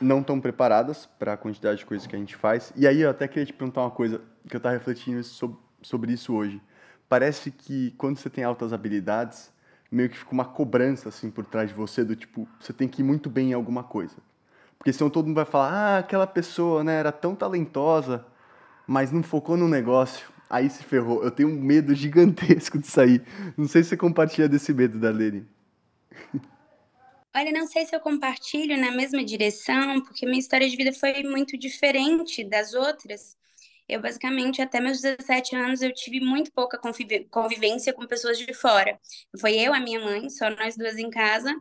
não 0.00 0.20
estão 0.20 0.40
preparadas 0.40 1.06
para 1.18 1.32
a 1.32 1.36
quantidade 1.36 1.78
de 1.78 1.86
coisas 1.86 2.06
que 2.06 2.14
a 2.14 2.18
gente 2.18 2.36
faz. 2.36 2.72
E 2.76 2.86
aí 2.86 3.00
eu 3.00 3.10
até 3.10 3.26
queria 3.26 3.46
te 3.46 3.52
perguntar 3.52 3.82
uma 3.82 3.90
coisa 3.90 4.20
que 4.48 4.54
eu 4.54 4.58
estava 4.58 4.76
refletindo 4.76 5.22
sobre 5.82 6.12
isso 6.12 6.32
hoje. 6.32 6.60
Parece 7.08 7.50
que 7.50 7.90
quando 7.98 8.18
você 8.18 8.30
tem 8.30 8.44
altas 8.44 8.72
habilidades, 8.72 9.52
meio 9.90 10.08
que 10.08 10.16
fica 10.16 10.32
uma 10.32 10.44
cobrança 10.44 11.08
assim 11.08 11.30
por 11.30 11.44
trás 11.44 11.68
de 11.68 11.74
você 11.74 12.04
do 12.04 12.16
tipo, 12.16 12.48
você 12.58 12.72
tem 12.72 12.88
que 12.88 13.02
ir 13.02 13.04
muito 13.04 13.28
bem 13.28 13.50
em 13.50 13.52
alguma 13.52 13.82
coisa. 13.82 14.16
Porque 14.82 14.92
senão 14.92 15.08
todo 15.08 15.26
mundo 15.26 15.36
vai 15.36 15.44
falar, 15.44 15.70
ah, 15.70 15.98
aquela 15.98 16.26
pessoa, 16.26 16.82
né, 16.82 16.98
era 16.98 17.12
tão 17.12 17.36
talentosa, 17.36 18.26
mas 18.84 19.12
não 19.12 19.22
focou 19.22 19.56
no 19.56 19.68
negócio. 19.68 20.26
Aí 20.50 20.68
se 20.68 20.82
ferrou. 20.82 21.22
Eu 21.22 21.30
tenho 21.30 21.50
um 21.50 21.52
medo 21.52 21.94
gigantesco 21.94 22.80
de 22.80 22.88
sair. 22.88 23.22
Não 23.56 23.68
sei 23.68 23.84
se 23.84 23.90
você 23.90 23.96
compartilha 23.96 24.48
desse 24.48 24.74
medo, 24.74 24.98
Darlene. 24.98 25.46
Olha, 27.32 27.52
não 27.52 27.64
sei 27.68 27.86
se 27.86 27.94
eu 27.94 28.00
compartilho 28.00 28.76
na 28.76 28.90
mesma 28.90 29.24
direção, 29.24 30.00
porque 30.02 30.26
minha 30.26 30.40
história 30.40 30.68
de 30.68 30.76
vida 30.76 30.92
foi 30.92 31.22
muito 31.22 31.56
diferente 31.56 32.42
das 32.42 32.74
outras. 32.74 33.36
eu 33.88 34.02
basicamente, 34.02 34.60
até 34.60 34.80
meus 34.80 35.00
17 35.00 35.54
anos, 35.54 35.80
eu 35.80 35.94
tive 35.94 36.18
muito 36.18 36.50
pouca 36.50 36.76
convivência 37.30 37.92
com 37.92 38.04
pessoas 38.04 38.36
de 38.36 38.52
fora. 38.52 38.98
Foi 39.40 39.54
eu, 39.54 39.72
a 39.72 39.78
minha 39.78 40.00
mãe, 40.00 40.28
só 40.28 40.50
nós 40.50 40.76
duas 40.76 40.98
em 40.98 41.08
casa, 41.08 41.54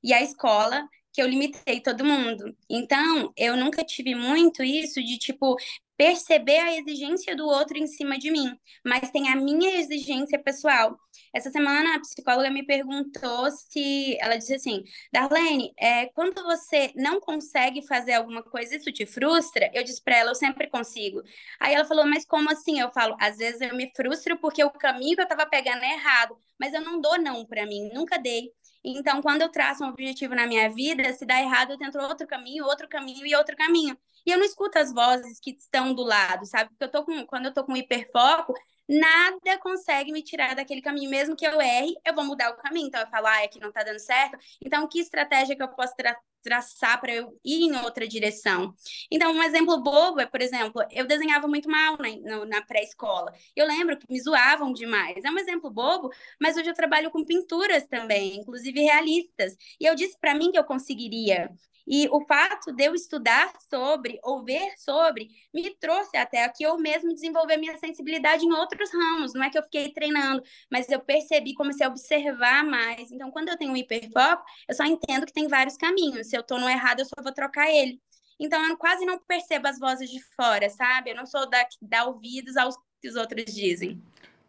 e 0.00 0.12
a 0.12 0.22
escola, 0.22 0.88
que 1.18 1.22
eu 1.22 1.26
limitei 1.26 1.80
todo 1.80 2.04
mundo. 2.04 2.56
Então, 2.70 3.32
eu 3.36 3.56
nunca 3.56 3.84
tive 3.84 4.14
muito 4.14 4.62
isso 4.62 5.02
de, 5.02 5.18
tipo, 5.18 5.56
perceber 5.96 6.60
a 6.60 6.76
exigência 6.78 7.34
do 7.34 7.44
outro 7.44 7.76
em 7.76 7.88
cima 7.88 8.16
de 8.16 8.30
mim, 8.30 8.56
mas 8.86 9.10
tem 9.10 9.28
a 9.28 9.34
minha 9.34 9.80
exigência 9.80 10.38
pessoal. 10.38 10.96
Essa 11.34 11.50
semana 11.50 11.96
a 11.96 12.00
psicóloga 12.00 12.50
me 12.50 12.64
perguntou 12.64 13.50
se 13.50 14.16
ela 14.20 14.36
disse 14.36 14.54
assim, 14.54 14.84
Darlene, 15.12 15.72
é, 15.76 16.06
quando 16.10 16.40
você 16.44 16.92
não 16.94 17.18
consegue 17.18 17.84
fazer 17.84 18.12
alguma 18.12 18.44
coisa, 18.44 18.76
isso 18.76 18.92
te 18.92 19.04
frustra? 19.04 19.68
Eu 19.74 19.82
disse 19.82 20.00
para 20.00 20.18
ela, 20.18 20.30
eu 20.30 20.36
sempre 20.36 20.68
consigo. 20.70 21.20
Aí 21.58 21.74
ela 21.74 21.84
falou, 21.84 22.06
mas 22.06 22.24
como 22.24 22.48
assim? 22.48 22.78
Eu 22.78 22.92
falo, 22.92 23.16
às 23.18 23.38
vezes 23.38 23.60
eu 23.60 23.74
me 23.74 23.90
frustro 23.96 24.38
porque 24.38 24.62
o 24.62 24.70
caminho 24.70 25.16
que 25.16 25.20
eu 25.22 25.24
estava 25.24 25.46
pegando 25.46 25.82
é 25.82 25.94
errado, 25.94 26.38
mas 26.60 26.72
eu 26.72 26.80
não 26.80 27.00
dou 27.00 27.18
não 27.20 27.44
para 27.44 27.66
mim, 27.66 27.90
nunca 27.92 28.18
dei. 28.18 28.52
Então, 28.84 29.20
quando 29.20 29.42
eu 29.42 29.48
traço 29.50 29.84
um 29.84 29.88
objetivo 29.88 30.34
na 30.34 30.46
minha 30.46 30.70
vida, 30.70 31.12
se 31.12 31.26
dá 31.26 31.40
errado, 31.40 31.72
eu 31.72 31.78
tento 31.78 31.98
outro 31.98 32.26
caminho, 32.26 32.64
outro 32.64 32.88
caminho 32.88 33.26
e 33.26 33.34
outro 33.34 33.56
caminho. 33.56 33.98
E 34.24 34.30
eu 34.30 34.38
não 34.38 34.44
escuto 34.44 34.78
as 34.78 34.92
vozes 34.92 35.40
que 35.40 35.50
estão 35.50 35.94
do 35.94 36.02
lado, 36.02 36.46
sabe? 36.46 36.70
Porque 36.70 36.84
eu 36.84 36.90
tô 36.90 37.04
com, 37.04 37.26
quando 37.26 37.46
eu 37.46 37.54
tô 37.54 37.64
com 37.64 37.76
hiperfoco, 37.76 38.54
nada 38.88 39.58
consegue 39.60 40.12
me 40.12 40.22
tirar 40.22 40.54
daquele 40.54 40.80
caminho. 40.82 41.10
Mesmo 41.10 41.36
que 41.36 41.46
eu 41.46 41.60
erre, 41.60 41.94
eu 42.06 42.14
vou 42.14 42.24
mudar 42.24 42.50
o 42.50 42.56
caminho. 42.56 42.86
Então, 42.88 43.00
eu 43.00 43.08
falo, 43.08 43.26
ah, 43.26 43.44
aqui 43.44 43.60
não 43.60 43.72
tá 43.72 43.82
dando 43.82 43.98
certo. 43.98 44.38
Então, 44.64 44.88
que 44.88 45.00
estratégia 45.00 45.56
que 45.56 45.62
eu 45.62 45.68
posso 45.68 45.94
tra 45.96 46.16
traçar 46.40 47.00
para 47.00 47.12
eu 47.12 47.38
ir 47.44 47.62
em 47.64 47.76
outra 47.84 48.06
direção? 48.06 48.72
Então, 49.10 49.32
um 49.32 49.42
exemplo 49.42 49.82
bobo 49.82 50.20
é, 50.20 50.26
por 50.26 50.40
exemplo, 50.40 50.82
eu 50.90 51.06
desenhava 51.06 51.46
muito 51.48 51.68
mal 51.68 51.96
na, 51.98 52.46
na 52.46 52.62
pré-escola. 52.62 53.32
Eu 53.54 53.66
lembro 53.66 53.98
que 53.98 54.06
me 54.10 54.20
zoavam 54.20 54.72
demais. 54.72 55.24
É 55.24 55.30
um 55.30 55.38
exemplo 55.38 55.70
bobo, 55.70 56.10
mas 56.40 56.56
hoje 56.56 56.70
eu 56.70 56.74
trabalho 56.74 57.10
com 57.10 57.24
pinturas 57.24 57.86
também, 57.86 58.36
inclusive 58.36 58.80
realistas. 58.80 59.56
E 59.80 59.84
eu 59.86 59.94
disse 59.94 60.16
para 60.18 60.34
mim 60.34 60.50
que 60.50 60.58
eu 60.58 60.64
conseguiria. 60.64 61.50
E 61.90 62.06
o 62.10 62.20
fato 62.26 62.70
de 62.70 62.84
eu 62.84 62.94
estudar 62.94 63.50
sobre, 63.70 64.20
ou 64.22 64.44
ver 64.44 64.74
sobre, 64.76 65.30
me 65.54 65.74
trouxe 65.76 66.18
até 66.18 66.44
aqui 66.44 66.62
eu 66.62 66.76
mesmo 66.76 67.14
desenvolver 67.14 67.56
minha 67.56 67.78
sensibilidade 67.78 68.44
em 68.44 68.52
outros 68.52 68.92
ramos. 68.92 69.32
Não 69.32 69.42
é 69.42 69.48
que 69.48 69.56
eu 69.56 69.62
fiquei 69.62 69.90
treinando, 69.90 70.42
mas 70.70 70.86
eu 70.90 71.00
percebi, 71.00 71.54
comecei 71.54 71.86
a 71.86 71.88
observar 71.88 72.62
mais. 72.62 73.10
Então, 73.10 73.30
quando 73.30 73.48
eu 73.48 73.56
tenho 73.56 73.72
um 73.72 73.76
hiperfoco, 73.76 74.44
eu 74.68 74.74
só 74.74 74.84
entendo 74.84 75.24
que 75.24 75.32
tem 75.32 75.48
vários 75.48 75.78
caminhos. 75.78 76.26
Se 76.26 76.36
eu 76.36 76.42
estou 76.42 76.60
no 76.60 76.68
errado, 76.68 77.00
eu 77.00 77.06
só 77.06 77.22
vou 77.22 77.32
trocar 77.32 77.70
ele. 77.70 77.98
Então, 78.38 78.62
eu 78.68 78.76
quase 78.76 79.06
não 79.06 79.18
percebo 79.18 79.66
as 79.66 79.78
vozes 79.78 80.10
de 80.10 80.20
fora, 80.36 80.68
sabe? 80.68 81.10
Eu 81.10 81.16
não 81.16 81.24
sou 81.24 81.48
da, 81.48 81.66
da 81.80 82.04
ouvidos 82.04 82.58
aos 82.58 82.76
que 83.00 83.08
os 83.08 83.16
outros 83.16 83.46
dizem. 83.46 83.98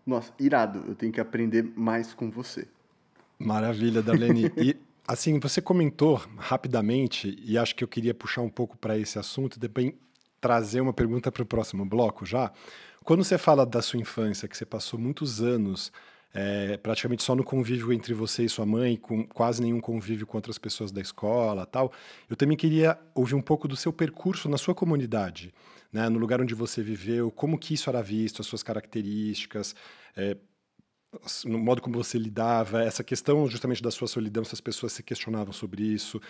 Nossa, 0.06 0.34
irado. 0.38 0.84
Eu 0.86 0.94
tenho 0.94 1.14
que 1.14 1.22
aprender 1.22 1.64
mais 1.64 2.14
com 2.14 2.30
você. 2.30 2.68
Maravilha, 3.40 4.02
Darlene. 4.02 4.52
E 4.58 4.76
Assim, 5.10 5.40
você 5.40 5.60
comentou 5.60 6.22
rapidamente, 6.38 7.36
e 7.44 7.58
acho 7.58 7.76
que 7.76 7.84
eu 7.84 7.88
queria 7.88 8.14
puxar 8.14 8.44
um 8.44 8.50
pouco 8.50 8.78
para 8.78 8.96
esse 8.96 9.18
assunto 9.18 9.56
e 9.56 9.60
também 9.60 9.96
trazer 10.40 10.82
uma 10.82 10.94
pergunta 10.94 11.32
para 11.32 11.42
o 11.42 11.46
próximo 11.48 11.84
bloco 11.84 12.28
já. 12.28 12.52
Quando 13.04 13.24
você 13.24 13.36
fala 13.36 13.66
da 13.66 13.82
sua 13.82 14.00
infância, 14.00 14.48
que 14.48 14.56
você 14.56 14.68
passou 14.68 15.00
muitos 15.00 15.42
anos 15.42 15.92
é, 16.32 16.78
praticamente 16.78 17.24
só 17.24 17.36
no 17.36 17.44
convívio 17.44 17.92
entre 17.92 18.14
você 18.14 18.44
e 18.44 18.50
sua 18.50 18.68
mãe, 18.68 18.98
com 18.98 19.26
quase 19.26 19.64
nenhum 19.64 19.82
convívio 19.82 20.28
com 20.28 20.38
outras 20.38 20.60
pessoas 20.60 20.92
da 20.92 21.02
escola 21.02 21.66
tal, 21.66 21.92
eu 22.30 22.36
também 22.36 22.56
queria 22.56 22.96
ouvir 23.16 23.34
um 23.34 23.42
pouco 23.42 23.68
do 23.68 23.76
seu 23.76 23.92
percurso 23.92 24.48
na 24.48 24.60
sua 24.60 24.76
comunidade, 24.76 25.52
né, 25.92 26.08
no 26.08 26.20
lugar 26.20 26.40
onde 26.40 26.54
você 26.54 26.84
viveu, 26.84 27.32
como 27.32 27.58
que 27.58 27.74
isso 27.74 27.90
era 27.90 28.04
visto, 28.04 28.44
as 28.44 28.46
suas 28.46 28.62
características, 28.62 29.74
é, 30.16 30.38
no 31.46 31.58
modo 31.58 31.82
como 31.82 31.98
você 31.98 32.18
lidava, 32.18 32.84
essa 32.84 33.04
questão 33.04 33.48
justamente 33.48 33.82
da 33.82 33.92
sua 33.92 34.08
solidão, 34.08 34.44
se 34.44 34.54
as 34.54 34.62
pessoas 34.62 34.94
se 34.94 35.02
questionavam 35.04 35.52
sobre 35.52 35.84
isso, 35.84 36.22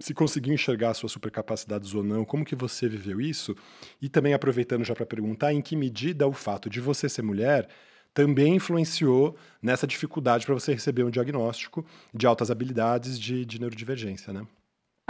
se 0.00 0.12
conseguiam 0.12 0.54
enxergar 0.54 0.94
suas 0.94 1.12
supercapacidades 1.12 1.94
ou 1.94 2.02
não, 2.02 2.24
como 2.24 2.44
que 2.44 2.56
você 2.56 2.88
viveu 2.88 3.20
isso? 3.20 3.54
E 4.02 4.08
também 4.08 4.34
aproveitando 4.34 4.84
já 4.84 4.94
para 4.94 5.06
perguntar, 5.06 5.52
em 5.52 5.62
que 5.62 5.76
medida 5.76 6.26
o 6.26 6.32
fato 6.32 6.68
de 6.68 6.80
você 6.80 7.08
ser 7.08 7.22
mulher 7.22 7.68
também 8.12 8.56
influenciou 8.56 9.36
nessa 9.62 9.86
dificuldade 9.86 10.44
para 10.44 10.54
você 10.54 10.72
receber 10.72 11.04
um 11.04 11.10
diagnóstico 11.10 11.86
de 12.12 12.26
altas 12.26 12.50
habilidades 12.50 13.18
de, 13.18 13.44
de 13.44 13.60
neurodivergência, 13.60 14.32
né? 14.32 14.46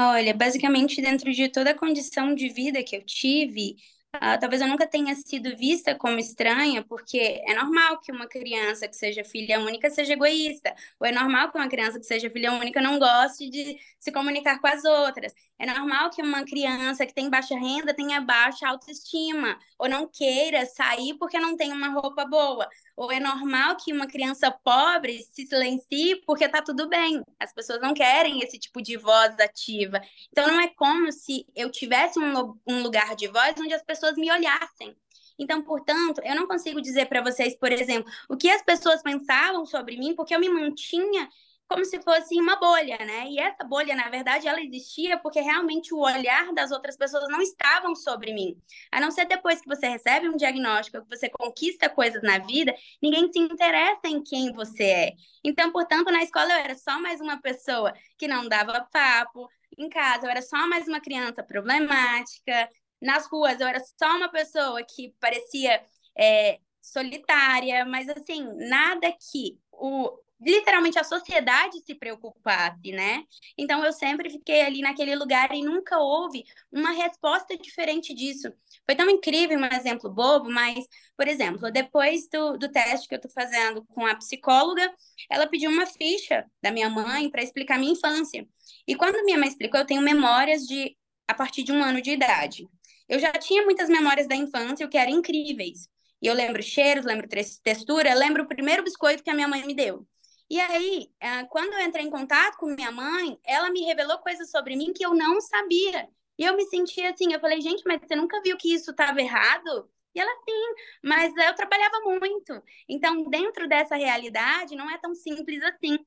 Olha, 0.01 0.33
basicamente 0.33 1.01
dentro 1.03 1.33
de 1.33 1.49
toda 1.49 1.71
a 1.71 1.75
condição 1.75 2.35
de 2.35 2.49
vida 2.49 2.83
que 2.85 2.97
eu 2.97 3.03
tive, 3.05 3.77
Uh, 4.19 4.39
talvez 4.41 4.61
eu 4.61 4.67
nunca 4.67 4.85
tenha 4.87 5.15
sido 5.15 5.57
vista 5.57 5.95
como 5.95 6.19
estranha, 6.19 6.83
porque 6.85 7.19
é 7.19 7.55
normal 7.55 8.01
que 8.01 8.11
uma 8.11 8.27
criança 8.27 8.89
que 8.89 8.97
seja 8.97 9.23
filha 9.25 9.61
única 9.61 9.89
seja 9.91 10.15
egoísta, 10.15 10.75
ou 10.99 11.07
é 11.07 11.13
normal 11.13 11.53
que 11.53 11.59
uma 11.59 11.69
criança 11.69 12.01
que 12.01 12.05
seja 12.07 12.29
filha 12.29 12.53
única 12.53 12.81
não 12.81 12.99
goste 12.99 13.49
de 13.49 13.79
se 14.01 14.11
comunicar 14.11 14.61
com 14.61 14.67
as 14.67 14.85
outras. 14.85 15.33
É 15.59 15.67
normal 15.67 16.11
que 16.11 16.23
uma 16.23 16.45
criança 16.45 17.05
que 17.05 17.13
tem 17.13 17.29
baixa 17.29 17.59
renda 17.59 17.93
tenha 17.93 18.21
baixa 18.21 18.69
autoestima, 18.69 19.59
ou 19.77 19.89
não 19.89 20.07
queira 20.07 20.65
sair 20.67 21.15
porque 21.15 21.39
não 21.41 21.57
tem 21.57 21.73
uma 21.73 21.89
roupa 21.89 22.25
boa. 22.25 22.69
Ou 22.97 23.11
é 23.11 23.19
normal 23.19 23.77
que 23.77 23.93
uma 23.93 24.07
criança 24.07 24.51
pobre 24.51 25.21
se 25.23 25.47
silencie 25.47 26.23
porque 26.25 26.45
está 26.45 26.63
tudo 26.63 26.89
bem. 26.89 27.23
As 27.41 27.53
pessoas 27.53 27.81
não 27.81 27.93
querem 27.93 28.41
esse 28.41 28.59
tipo 28.59 28.81
de 28.81 28.97
voz 28.97 29.35
ativa. 29.41 30.01
Então, 30.31 30.47
não 30.47 30.61
é 30.61 30.69
como 30.69 31.11
se 31.11 31.45
eu 31.57 31.71
tivesse 31.71 32.21
um, 32.21 32.57
um 32.67 32.83
lugar 32.83 33.17
de 33.17 33.27
voz 33.27 33.55
onde 33.59 33.75
as 33.75 33.83
pessoas 33.83 34.17
me 34.17 34.31
olhassem. 34.31 34.97
Então, 35.39 35.63
portanto, 35.63 36.21
eu 36.25 36.35
não 36.35 36.49
consigo 36.49 36.81
dizer 36.81 37.07
para 37.07 37.23
vocês, 37.23 37.57
por 37.57 37.71
exemplo, 37.71 38.11
o 38.29 38.37
que 38.37 38.51
as 38.51 38.63
pessoas 38.63 39.03
pensavam 39.03 39.65
sobre 39.65 39.97
mim, 39.97 40.15
porque 40.15 40.35
eu 40.35 40.41
me 40.41 40.49
mantinha 40.49 41.29
como 41.69 41.85
se 41.85 42.01
fosse 42.03 42.41
uma 42.41 42.57
bolha, 42.57 42.97
né? 42.99 43.27
E 43.29 43.39
essa 43.39 43.63
bolha, 43.63 43.95
na 43.95 44.09
verdade, 44.09 44.49
ela 44.49 44.61
existia 44.61 45.19
porque 45.19 45.41
realmente 45.41 45.93
o 45.93 45.99
olhar 45.99 46.53
das 46.55 46.71
outras 46.71 46.97
pessoas 46.97 47.29
não 47.29 47.43
estavam 47.43 47.95
sobre 47.95 48.33
mim. 48.33 48.57
A 48.91 48.99
não 49.01 49.11
ser 49.11 49.27
depois 49.27 49.61
que 49.61 49.69
você 49.69 49.87
recebe 49.87 50.29
um 50.29 50.37
diagnóstico, 50.37 51.03
que 51.03 51.17
você 51.17 51.29
conquista 51.29 51.89
coisas 51.89 52.23
na 52.23 52.39
vida, 52.39 52.75
ninguém 53.03 53.31
se 53.31 53.39
interessa 53.39 54.07
em 54.07 54.23
quem 54.23 54.51
você 54.53 54.85
é. 54.85 55.13
Então, 55.45 55.71
portanto, 55.71 56.11
na 56.11 56.23
escola 56.23 56.51
eu 56.53 56.59
era 56.59 56.75
só 56.75 56.99
mais 57.01 57.21
uma 57.21 57.41
pessoa 57.41 57.93
que 58.17 58.27
não 58.27 58.49
dava 58.49 58.89
papo, 58.91 59.49
em 59.77 59.91
casa 59.91 60.27
eu 60.27 60.31
era 60.31 60.41
só 60.41 60.67
mais 60.67 60.89
uma 60.89 61.01
criança 61.01 61.43
problemática, 61.43 62.69
nas 63.01 63.27
ruas 63.27 63.61
eu 63.61 63.67
era 63.69 63.81
só 63.81 64.17
uma 64.17 64.31
pessoa 64.31 64.83
que 64.83 65.15
parecia 65.21 65.83
é, 66.19 66.59
solitária, 66.81 67.85
mas 67.85 68.09
assim, 68.09 68.49
nada 68.69 69.13
que 69.13 69.59
o 69.71 70.19
literalmente 70.41 70.99
a 70.99 71.05
sociedade 71.05 71.81
se 71.85 71.95
preocupasse, 71.95 72.93
né? 72.93 73.25
Então 73.57 73.85
eu 73.85 73.93
sempre 73.93 74.31
fiquei 74.31 74.63
ali 74.63 74.81
naquele 74.81 75.15
lugar 75.17 75.53
e 75.55 75.63
nunca 75.63 75.99
houve 75.99 76.45
uma 76.71 76.93
resposta 76.93 77.57
diferente 77.57 78.15
disso. 78.15 78.53
Foi 78.87 78.95
tão 78.95 79.09
incrível, 79.11 79.59
um 79.59 79.65
exemplo 79.65 80.11
bobo, 80.11 80.51
mas, 80.51 80.87
por 81.17 81.27
exemplo, 81.27 81.71
depois 81.71 82.29
do, 82.29 82.57
do 82.57 82.71
teste 82.71 83.09
que 83.09 83.15
eu 83.15 83.21
tô 83.21 83.29
fazendo 83.29 83.85
com 83.87 84.07
a 84.07 84.15
psicóloga, 84.15 84.93
ela 85.31 85.47
pediu 85.47 85.71
uma 85.71 85.87
ficha 85.87 86.45
da 86.63 86.71
minha 86.71 86.89
mãe 86.89 87.31
para 87.31 87.43
explicar 87.43 87.79
minha 87.79 87.93
infância. 87.93 88.47
E 88.87 88.95
quando 88.95 89.25
minha 89.25 89.39
mãe 89.39 89.49
explicou, 89.49 89.81
eu 89.81 89.87
tenho 89.87 90.03
memórias 90.03 90.63
de 90.67 90.97
a 91.27 91.35
partir 91.35 91.63
de 91.63 91.73
um 91.73 91.83
ano 91.83 92.01
de 92.01 92.11
idade. 92.13 92.67
Eu 93.09 93.19
já 93.19 93.33
tinha 93.33 93.65
muitas 93.65 93.89
memórias 93.89 94.27
da 94.27 94.35
infância, 94.37 94.87
o 94.87 94.89
que 94.89 94.97
eram 94.97 95.13
incríveis. 95.13 95.89
E 96.21 96.27
eu 96.27 96.35
lembro 96.35 96.63
cheiros, 96.63 97.05
lembro 97.05 97.29
textura, 97.63 98.15
lembro 98.15 98.43
o 98.45 98.49
primeiro 98.49 98.83
biscoito 98.83 99.23
que 99.23 99.31
a 99.31 99.35
minha 99.35 99.49
mãe 99.49 99.65
me 99.67 99.75
deu. 99.75 100.07
E 100.51 100.59
aí, 100.61 101.11
ah, 101.21 101.45
quando 101.47 101.75
eu 101.75 101.81
entrei 101.81 102.05
em 102.07 102.11
contato 102.11 102.57
com 102.57 102.67
minha 102.67 102.91
mãe, 102.91 103.39
ela 103.45 103.71
me 103.71 103.83
revelou 103.85 104.19
coisas 104.19 104.51
sobre 104.51 104.77
mim 104.77 104.93
que 104.95 105.05
eu 105.05 105.15
não 105.15 105.41
sabia. 105.41 106.09
E 106.39 106.45
eu 106.45 106.57
me 106.57 106.65
senti 106.67 107.03
assim, 107.03 107.33
eu 107.33 107.41
falei, 107.41 107.61
gente, 107.61 107.83
mas 107.87 108.01
você 108.01 108.17
nunca 108.17 108.41
viu 108.43 108.57
que 108.57 108.73
isso 108.73 108.91
estava 108.93 109.21
errado? 109.21 109.91
E 110.15 110.21
ela, 110.21 110.33
sim, 110.49 110.75
mas 111.05 111.35
eu 111.37 111.55
trabalhava 111.55 112.01
muito. 112.01 112.63
Então, 112.89 113.29
dentro 113.29 113.69
dessa 113.69 113.97
realidade, 113.97 114.75
não 114.77 114.91
é 114.91 114.99
tão 114.99 115.15
simples 115.15 115.63
assim. 115.63 115.99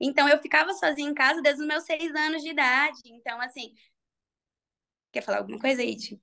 Então, 0.00 0.28
eu 0.28 0.38
ficava 0.40 0.72
sozinha 0.74 1.10
em 1.10 1.14
casa 1.14 1.42
desde 1.42 1.62
os 1.62 1.66
meus 1.66 1.84
seis 1.84 2.14
anos 2.14 2.42
de 2.42 2.50
idade. 2.50 3.00
Então, 3.06 3.40
assim. 3.40 3.72
Quer 5.12 5.22
falar 5.22 5.38
alguma 5.38 5.58
coisa, 5.58 5.82
Iti? 5.82 6.20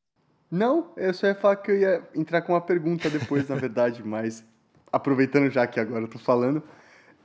Não, 0.49 0.93
eu 0.95 1.13
só 1.13 1.27
ia 1.27 1.35
falar 1.35 1.57
que 1.57 1.71
eu 1.71 1.77
ia 1.77 2.09
entrar 2.15 2.41
com 2.41 2.53
uma 2.53 2.61
pergunta 2.61 3.09
depois, 3.09 3.49
na 3.49 3.55
verdade, 3.55 4.01
mas 4.05 4.45
aproveitando 4.91 5.49
já 5.51 5.67
que 5.67 5.79
agora 5.79 6.05
eu 6.05 6.09
tô 6.09 6.19
falando. 6.19 6.63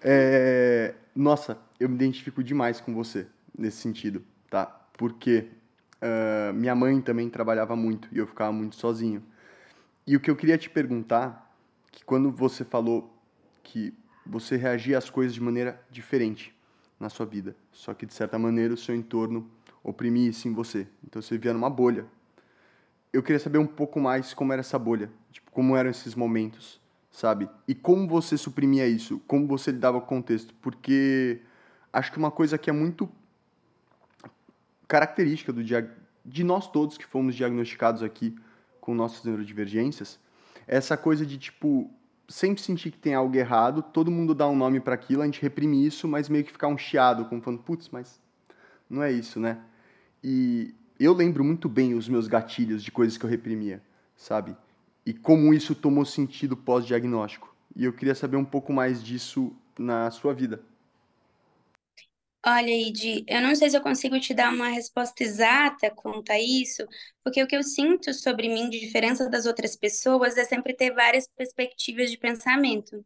É... 0.02 0.94
Nossa, 1.14 1.58
eu 1.78 1.88
me 1.88 1.94
identifico 1.94 2.42
demais 2.42 2.80
com 2.80 2.94
você 2.94 3.26
nesse 3.56 3.78
sentido, 3.78 4.24
tá? 4.48 4.66
Porque 4.94 5.48
uh, 6.00 6.52
minha 6.54 6.74
mãe 6.74 7.00
também 7.00 7.28
trabalhava 7.28 7.76
muito 7.76 8.08
e 8.12 8.18
eu 8.18 8.26
ficava 8.26 8.52
muito 8.52 8.76
sozinho. 8.76 9.22
E 10.06 10.16
o 10.16 10.20
que 10.20 10.30
eu 10.30 10.36
queria 10.36 10.56
te 10.56 10.70
perguntar, 10.70 11.54
que 11.90 12.04
quando 12.04 12.30
você 12.30 12.64
falou 12.64 13.14
que 13.62 13.94
você 14.24 14.56
reagia 14.56 14.98
às 14.98 15.10
coisas 15.10 15.34
de 15.34 15.40
maneira 15.40 15.80
diferente 15.90 16.54
na 16.98 17.08
sua 17.08 17.26
vida, 17.26 17.56
só 17.72 17.94
que 17.94 18.06
de 18.06 18.14
certa 18.14 18.38
maneira 18.38 18.74
o 18.74 18.76
seu 18.76 18.94
entorno 18.94 19.50
oprimia 19.82 20.28
isso 20.28 20.48
em 20.48 20.52
você. 20.52 20.86
Então 21.04 21.20
você 21.20 21.34
vivia 21.34 21.52
numa 21.52 21.70
bolha. 21.70 22.06
eu 23.12 23.22
queria 23.22 23.38
saber 23.38 23.58
um 23.58 23.66
pouco 23.66 24.00
mais 24.00 24.32
como 24.34 24.52
era 24.52 24.60
essa 24.60 24.78
bolha, 24.78 25.10
tipo, 25.32 25.50
como 25.50 25.76
eram 25.76 25.90
esses 25.90 26.14
momentos, 26.14 26.79
sabe? 27.10 27.48
E 27.66 27.74
como 27.74 28.06
você 28.06 28.36
suprimia 28.36 28.86
isso, 28.86 29.20
como 29.26 29.46
você 29.46 29.70
lidava 29.70 30.00
com 30.00 30.06
o 30.06 30.08
contexto, 30.08 30.54
porque 30.60 31.40
acho 31.92 32.12
que 32.12 32.18
uma 32.18 32.30
coisa 32.30 32.56
que 32.56 32.70
é 32.70 32.72
muito 32.72 33.08
característica 34.86 35.52
do 35.52 35.62
dia 35.62 35.96
de 36.24 36.44
nós 36.44 36.70
todos 36.70 36.98
que 36.98 37.06
fomos 37.06 37.34
diagnosticados 37.34 38.02
aqui 38.02 38.36
com 38.80 38.94
nossas 38.94 39.24
neurodivergências, 39.24 40.18
é 40.66 40.76
essa 40.76 40.96
coisa 40.96 41.26
de 41.26 41.38
tipo 41.38 41.90
sempre 42.28 42.62
sentir 42.62 42.92
que 42.92 42.98
tem 42.98 43.12
algo 43.12 43.36
errado, 43.36 43.82
todo 43.82 44.10
mundo 44.10 44.34
dá 44.34 44.48
um 44.48 44.54
nome 44.54 44.78
para 44.78 44.94
aquilo, 44.94 45.22
a 45.22 45.24
gente 45.24 45.42
reprime 45.42 45.84
isso, 45.84 46.06
mas 46.06 46.28
meio 46.28 46.44
que 46.44 46.52
ficar 46.52 46.68
um 46.68 46.78
chiado, 46.78 47.24
como 47.24 47.42
falando, 47.42 47.62
putz, 47.62 47.88
mas 47.88 48.20
não 48.88 49.02
é 49.02 49.10
isso, 49.10 49.40
né? 49.40 49.58
E 50.22 50.72
eu 50.98 51.12
lembro 51.12 51.42
muito 51.42 51.68
bem 51.68 51.94
os 51.94 52.08
meus 52.08 52.28
gatilhos 52.28 52.84
de 52.84 52.92
coisas 52.92 53.18
que 53.18 53.24
eu 53.24 53.30
reprimia, 53.30 53.82
sabe? 54.16 54.56
E 55.04 55.12
como 55.14 55.52
isso 55.54 55.74
tomou 55.74 56.04
sentido 56.04 56.56
pós-diagnóstico. 56.56 57.54
E 57.74 57.84
eu 57.84 57.92
queria 57.92 58.14
saber 58.14 58.36
um 58.36 58.44
pouco 58.44 58.72
mais 58.72 59.02
disso 59.02 59.54
na 59.78 60.10
sua 60.10 60.34
vida. 60.34 60.62
Olha, 62.44 62.70
Idi, 62.70 63.22
eu 63.28 63.42
não 63.42 63.54
sei 63.54 63.68
se 63.68 63.76
eu 63.76 63.82
consigo 63.82 64.18
te 64.18 64.32
dar 64.32 64.52
uma 64.52 64.68
resposta 64.68 65.22
exata 65.22 65.90
quanto 65.90 66.30
a 66.30 66.40
isso, 66.40 66.86
porque 67.22 67.42
o 67.42 67.46
que 67.46 67.54
eu 67.54 67.62
sinto 67.62 68.14
sobre 68.14 68.48
mim 68.48 68.70
de 68.70 68.80
diferença 68.80 69.28
das 69.28 69.44
outras 69.44 69.76
pessoas 69.76 70.38
é 70.38 70.44
sempre 70.44 70.74
ter 70.74 70.90
várias 70.94 71.28
perspectivas 71.36 72.10
de 72.10 72.16
pensamento. 72.16 73.04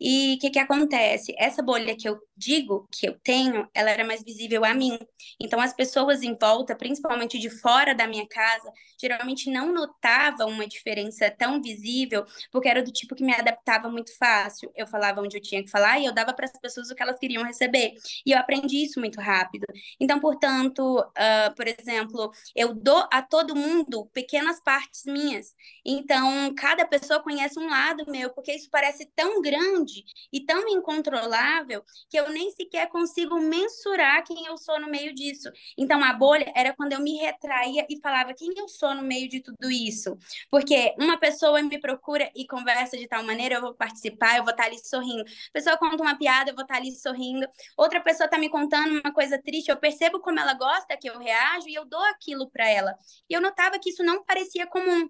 E 0.00 0.34
o 0.34 0.38
que, 0.38 0.50
que 0.50 0.58
acontece? 0.58 1.34
Essa 1.38 1.62
bolha 1.62 1.94
que 1.94 2.08
eu 2.08 2.18
digo 2.34 2.88
que 2.90 3.06
eu 3.06 3.18
tenho, 3.22 3.68
ela 3.74 3.90
era 3.90 4.02
mais 4.02 4.22
visível 4.22 4.64
a 4.64 4.72
mim. 4.72 4.98
Então, 5.38 5.60
as 5.60 5.74
pessoas 5.74 6.22
em 6.22 6.34
volta, 6.40 6.74
principalmente 6.74 7.38
de 7.38 7.50
fora 7.50 7.94
da 7.94 8.06
minha 8.06 8.26
casa, 8.26 8.72
geralmente 8.98 9.50
não 9.50 9.74
notavam 9.74 10.48
uma 10.48 10.66
diferença 10.66 11.30
tão 11.30 11.60
visível, 11.60 12.24
porque 12.50 12.68
era 12.68 12.82
do 12.82 12.90
tipo 12.90 13.14
que 13.14 13.22
me 13.22 13.34
adaptava 13.34 13.90
muito 13.90 14.16
fácil. 14.16 14.72
Eu 14.74 14.86
falava 14.86 15.20
onde 15.20 15.36
eu 15.36 15.42
tinha 15.42 15.62
que 15.62 15.70
falar 15.70 15.98
e 15.98 16.06
eu 16.06 16.14
dava 16.14 16.32
para 16.32 16.46
as 16.46 16.52
pessoas 16.58 16.90
o 16.90 16.94
que 16.94 17.02
elas 17.02 17.18
queriam 17.18 17.44
receber. 17.44 17.92
E 18.24 18.32
eu 18.32 18.38
aprendi 18.38 18.82
isso 18.82 18.98
muito 18.98 19.20
rápido. 19.20 19.66
Então, 20.00 20.18
portanto, 20.18 20.80
uh, 21.00 21.54
por 21.54 21.66
exemplo, 21.68 22.30
eu 22.56 22.74
dou 22.74 23.06
a 23.12 23.20
todo 23.20 23.54
mundo 23.54 24.08
pequenas 24.14 24.60
partes 24.62 25.02
minhas. 25.04 25.54
Então, 25.84 26.54
cada 26.54 26.86
pessoa 26.86 27.22
conhece 27.22 27.58
um 27.58 27.68
lado 27.68 28.04
meu, 28.10 28.30
porque 28.30 28.52
isso 28.52 28.68
parece 28.70 29.04
tão 29.14 29.42
grande 29.42 29.89
grande 29.90 30.04
e 30.32 30.40
tão 30.40 30.68
incontrolável 30.68 31.82
que 32.08 32.18
eu 32.18 32.30
nem 32.30 32.50
sequer 32.50 32.88
consigo 32.88 33.38
mensurar 33.40 34.24
quem 34.24 34.46
eu 34.46 34.56
sou 34.56 34.80
no 34.80 34.88
meio 34.88 35.14
disso. 35.14 35.50
Então, 35.76 36.02
a 36.02 36.12
bolha 36.12 36.50
era 36.54 36.74
quando 36.74 36.92
eu 36.92 37.00
me 37.00 37.16
retraía 37.16 37.86
e 37.88 38.00
falava 38.00 38.34
quem 38.34 38.52
eu 38.56 38.68
sou 38.68 38.94
no 38.94 39.02
meio 39.02 39.28
de 39.28 39.40
tudo 39.40 39.70
isso. 39.70 40.16
Porque 40.50 40.94
uma 40.98 41.18
pessoa 41.18 41.60
me 41.62 41.80
procura 41.80 42.30
e 42.34 42.46
conversa 42.46 42.96
de 42.96 43.06
tal 43.08 43.22
maneira, 43.24 43.56
eu 43.56 43.60
vou 43.60 43.74
participar, 43.74 44.36
eu 44.36 44.44
vou 44.44 44.52
estar 44.52 44.64
ali 44.64 44.78
sorrindo. 44.78 45.22
A 45.22 45.52
pessoa 45.52 45.76
conta 45.76 46.02
uma 46.02 46.16
piada, 46.16 46.50
eu 46.50 46.54
vou 46.54 46.62
estar 46.62 46.76
ali 46.76 46.92
sorrindo. 46.92 47.46
Outra 47.76 48.00
pessoa 48.00 48.26
está 48.26 48.38
me 48.38 48.48
contando 48.48 49.00
uma 49.00 49.12
coisa 49.12 49.40
triste, 49.42 49.68
eu 49.70 49.76
percebo 49.76 50.20
como 50.20 50.38
ela 50.38 50.54
gosta 50.54 50.96
que 50.96 51.08
eu 51.08 51.18
reajo 51.18 51.68
e 51.68 51.74
eu 51.74 51.84
dou 51.84 52.02
aquilo 52.04 52.48
para 52.50 52.68
ela. 52.68 52.94
E 53.28 53.34
eu 53.34 53.40
notava 53.40 53.78
que 53.78 53.90
isso 53.90 54.04
não 54.04 54.24
parecia 54.24 54.66
comum. 54.66 55.08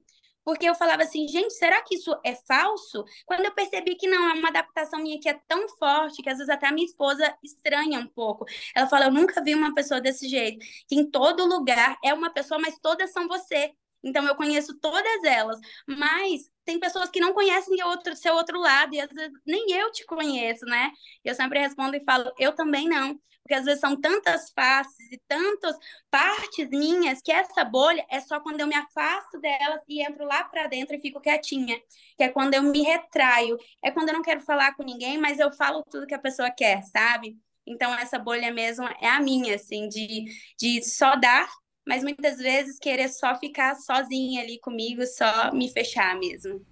Porque 0.51 0.69
eu 0.69 0.75
falava 0.75 1.05
assim, 1.05 1.29
gente, 1.29 1.55
será 1.55 1.81
que 1.81 1.95
isso 1.95 2.11
é 2.25 2.35
falso? 2.35 3.05
Quando 3.25 3.45
eu 3.45 3.55
percebi 3.55 3.95
que 3.95 4.09
não, 4.09 4.31
é 4.31 4.33
uma 4.33 4.49
adaptação 4.49 5.01
minha 5.01 5.21
que 5.21 5.29
é 5.29 5.41
tão 5.47 5.69
forte 5.79 6.21
que 6.21 6.29
às 6.29 6.39
vezes 6.39 6.53
até 6.53 6.67
a 6.67 6.73
minha 6.73 6.85
esposa 6.85 7.33
estranha 7.41 8.01
um 8.01 8.09
pouco. 8.09 8.45
Ela 8.75 8.89
fala, 8.89 9.05
eu 9.05 9.13
nunca 9.13 9.41
vi 9.45 9.55
uma 9.55 9.73
pessoa 9.73 10.01
desse 10.01 10.29
jeito. 10.29 10.59
Que 10.89 10.97
em 10.97 11.09
todo 11.09 11.47
lugar 11.47 11.97
é 12.05 12.13
uma 12.13 12.31
pessoa, 12.31 12.61
mas 12.61 12.77
todas 12.81 13.13
são 13.13 13.29
você. 13.29 13.73
Então 14.03 14.27
eu 14.27 14.35
conheço 14.35 14.79
todas 14.81 15.25
elas, 15.25 15.59
mas 15.87 16.51
tem 16.65 16.79
pessoas 16.79 17.11
que 17.11 17.21
não 17.21 17.33
conhecem 17.35 17.83
o 17.83 17.89
outro, 17.89 18.17
seu 18.17 18.35
outro 18.35 18.59
lado, 18.59 18.95
e 18.95 19.01
às 19.01 19.11
vezes 19.11 19.33
nem 19.47 19.73
eu 19.73 19.91
te 19.93 20.05
conheço, 20.07 20.65
né? 20.67 20.91
Eu 21.25 21.35
sempre 21.35 21.59
respondo 21.59 21.97
e 21.97 22.05
falo, 22.05 22.33
eu 22.39 22.55
também 22.55 22.89
não 22.89 23.19
porque 23.51 23.55
às 23.55 23.65
vezes 23.65 23.81
são 23.81 24.01
tantas 24.01 24.51
faces 24.53 25.11
e 25.11 25.21
tantas 25.27 25.77
partes 26.09 26.69
minhas 26.71 27.21
que 27.21 27.33
essa 27.33 27.65
bolha 27.65 28.07
é 28.09 28.21
só 28.21 28.39
quando 28.39 28.61
eu 28.61 28.67
me 28.67 28.77
afasto 28.77 29.41
delas 29.41 29.81
e 29.89 30.03
entro 30.05 30.25
lá 30.25 30.45
para 30.45 30.69
dentro 30.69 30.95
e 30.95 31.01
fico 31.01 31.21
quietinha, 31.21 31.77
que 32.17 32.23
é 32.23 32.29
quando 32.29 32.55
eu 32.55 32.63
me 32.63 32.83
retraio, 32.83 33.59
é 33.83 33.91
quando 33.91 34.11
eu 34.11 34.15
não 34.15 34.23
quero 34.23 34.41
falar 34.41 34.75
com 34.77 34.85
ninguém, 34.85 35.19
mas 35.19 35.41
eu 35.41 35.53
falo 35.53 35.83
tudo 35.91 36.07
que 36.07 36.15
a 36.15 36.19
pessoa 36.19 36.51
quer, 36.51 36.83
sabe? 36.85 37.37
Então 37.67 37.93
essa 37.95 38.19
bolha 38.21 38.53
mesmo 38.53 38.87
é 39.01 39.09
a 39.09 39.21
minha, 39.21 39.57
assim, 39.57 39.89
de, 39.89 40.27
de 40.59 40.83
só 40.85 41.17
dar, 41.17 41.49
mas 41.91 42.05
muitas 42.05 42.39
vezes 42.39 42.79
querer 42.79 43.09
só 43.09 43.35
ficar 43.35 43.75
sozinha 43.75 44.43
ali 44.43 44.61
comigo, 44.61 45.05
só 45.05 45.53
me 45.53 45.69
fechar 45.69 46.17
mesmo. 46.17 46.65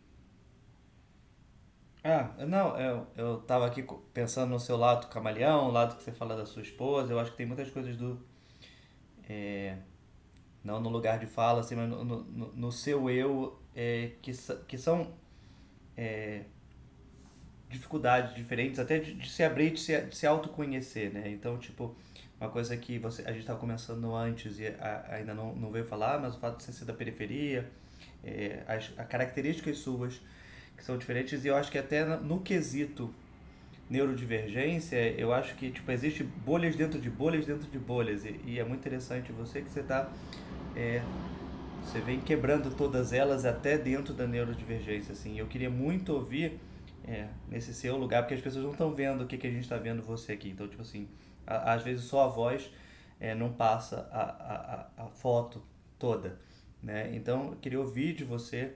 Ah, 2.04 2.32
não, 2.46 2.78
eu, 2.78 3.06
eu 3.16 3.38
tava 3.40 3.66
aqui 3.66 3.84
pensando 4.14 4.50
no 4.50 4.60
seu 4.60 4.76
lado 4.76 5.08
camaleão, 5.08 5.66
o 5.66 5.72
lado 5.72 5.96
que 5.96 6.04
você 6.04 6.12
fala 6.12 6.36
da 6.36 6.46
sua 6.46 6.62
esposa, 6.62 7.12
eu 7.12 7.18
acho 7.18 7.32
que 7.32 7.36
tem 7.36 7.46
muitas 7.46 7.68
coisas 7.68 7.96
do. 7.96 8.24
É, 9.28 9.78
não 10.62 10.80
no 10.80 10.88
lugar 10.88 11.18
de 11.18 11.26
fala, 11.26 11.62
assim, 11.62 11.74
mas 11.74 11.90
no, 11.90 12.04
no, 12.04 12.52
no 12.52 12.70
seu 12.70 13.10
eu, 13.10 13.60
é, 13.74 14.12
que, 14.22 14.30
que 14.68 14.78
são 14.78 15.12
é, 15.96 16.44
dificuldades 17.68 18.36
diferentes, 18.36 18.78
até 18.78 19.00
de, 19.00 19.14
de 19.14 19.28
se 19.28 19.42
abrir, 19.42 19.72
de 19.72 19.80
se, 19.80 20.00
de 20.00 20.16
se 20.16 20.28
autoconhecer, 20.28 21.12
né? 21.12 21.28
Então, 21.28 21.58
tipo, 21.58 21.96
uma 22.40 22.50
coisa 22.50 22.76
que 22.76 22.98
você, 22.98 23.22
a 23.22 23.28
gente 23.28 23.40
estava 23.40 23.58
começando 23.58 24.14
antes 24.14 24.58
e 24.58 24.66
a, 24.66 25.06
ainda 25.10 25.34
não, 25.34 25.54
não 25.54 25.70
veio 25.70 25.84
falar, 25.84 26.20
mas 26.20 26.36
o 26.36 26.38
fato 26.38 26.58
de 26.58 26.64
você 26.64 26.72
ser 26.72 26.84
da 26.84 26.92
periferia, 26.92 27.68
é, 28.24 28.62
as, 28.66 28.92
as 28.96 29.06
características 29.08 29.78
suas 29.78 30.20
que 30.76 30.84
são 30.84 30.96
diferentes 30.96 31.44
e 31.44 31.48
eu 31.48 31.56
acho 31.56 31.70
que 31.70 31.78
até 31.78 32.04
no 32.04 32.40
quesito 32.40 33.12
neurodivergência, 33.90 34.96
eu 35.18 35.32
acho 35.32 35.54
que 35.56 35.70
tipo 35.70 35.90
existe 35.90 36.22
bolhas 36.22 36.76
dentro 36.76 37.00
de 37.00 37.10
bolhas 37.10 37.46
dentro 37.46 37.68
de 37.68 37.78
bolhas 37.78 38.24
e, 38.24 38.38
e 38.44 38.58
é 38.58 38.64
muito 38.64 38.80
interessante 38.80 39.32
você 39.32 39.62
que 39.62 39.70
você 39.70 39.80
está 39.80 40.10
é, 40.76 41.02
você 41.84 42.00
vem 42.00 42.20
quebrando 42.20 42.70
todas 42.76 43.12
elas 43.12 43.44
até 43.46 43.78
dentro 43.78 44.12
da 44.12 44.26
neurodivergência 44.26 45.12
assim. 45.12 45.38
Eu 45.38 45.46
queria 45.46 45.70
muito 45.70 46.12
ouvir 46.12 46.60
é, 47.06 47.28
nesse 47.48 47.72
seu 47.72 47.96
lugar 47.96 48.22
porque 48.22 48.34
as 48.34 48.40
pessoas 48.40 48.62
não 48.62 48.72
estão 48.72 48.94
vendo 48.94 49.24
o 49.24 49.26
que, 49.26 49.38
que 49.38 49.46
a 49.46 49.50
gente 49.50 49.62
está 49.62 49.78
vendo 49.78 50.02
você 50.02 50.32
aqui. 50.32 50.50
Então 50.50 50.68
tipo 50.68 50.82
assim, 50.82 51.08
às 51.48 51.82
vezes 51.82 52.04
só 52.04 52.24
a 52.24 52.28
voz 52.28 52.70
é, 53.18 53.34
não 53.34 53.52
passa 53.52 54.08
a, 54.12 54.22
a, 55.00 55.04
a 55.04 55.08
foto 55.08 55.62
toda, 55.98 56.38
né? 56.82 57.10
Então 57.14 57.52
eu 57.52 57.56
queria 57.56 57.80
ouvir 57.80 58.14
de 58.14 58.24
você 58.24 58.74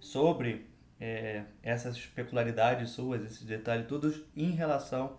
sobre 0.00 0.66
é, 1.00 1.44
essas 1.62 1.98
peculiaridades 2.06 2.90
suas, 2.90 3.24
esses 3.24 3.44
detalhes, 3.44 3.86
todos 3.86 4.24
em 4.36 4.50
relação 4.50 5.18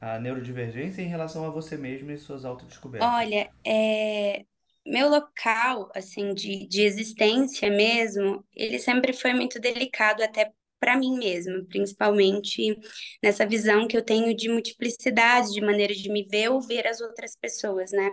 à 0.00 0.18
neurodivergência 0.18 1.02
em 1.02 1.08
relação 1.08 1.44
a 1.46 1.50
você 1.50 1.76
mesmo 1.76 2.10
e 2.10 2.18
suas 2.18 2.44
autodescobertas? 2.44 3.08
Olha, 3.08 3.50
é, 3.64 4.44
meu 4.86 5.08
local, 5.08 5.90
assim, 5.94 6.32
de, 6.32 6.66
de 6.66 6.82
existência 6.82 7.68
mesmo, 7.70 8.44
ele 8.54 8.78
sempre 8.78 9.12
foi 9.12 9.32
muito 9.32 9.58
delicado 9.58 10.22
até 10.22 10.52
para 10.80 10.96
mim 10.96 11.16
mesma, 11.18 11.64
principalmente 11.68 12.78
nessa 13.22 13.46
visão 13.46 13.86
que 13.88 13.96
eu 13.96 14.04
tenho 14.04 14.34
de 14.36 14.48
multiplicidade, 14.48 15.52
de 15.52 15.60
maneira 15.60 15.94
de 15.94 16.10
me 16.10 16.24
ver 16.24 16.50
ou 16.50 16.60
ver 16.60 16.86
as 16.86 17.00
outras 17.00 17.36
pessoas, 17.36 17.92
né? 17.92 18.10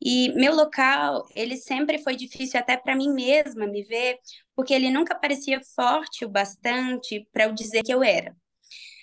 E 0.00 0.32
meu 0.34 0.54
local, 0.54 1.26
ele 1.34 1.56
sempre 1.56 1.98
foi 1.98 2.14
difícil 2.16 2.58
até 2.60 2.76
para 2.76 2.94
mim 2.94 3.12
mesma 3.12 3.66
me 3.66 3.82
ver, 3.84 4.18
porque 4.54 4.72
ele 4.72 4.90
nunca 4.90 5.14
parecia 5.18 5.60
forte 5.74 6.24
o 6.24 6.28
bastante 6.28 7.26
para 7.32 7.44
eu 7.44 7.52
dizer 7.52 7.82
que 7.82 7.92
eu 7.92 8.02
era. 8.02 8.32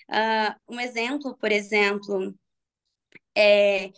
Uh, 0.09 0.75
um 0.75 0.79
exemplo, 0.79 1.37
por 1.37 1.51
exemplo, 1.51 2.33
é 3.35 3.91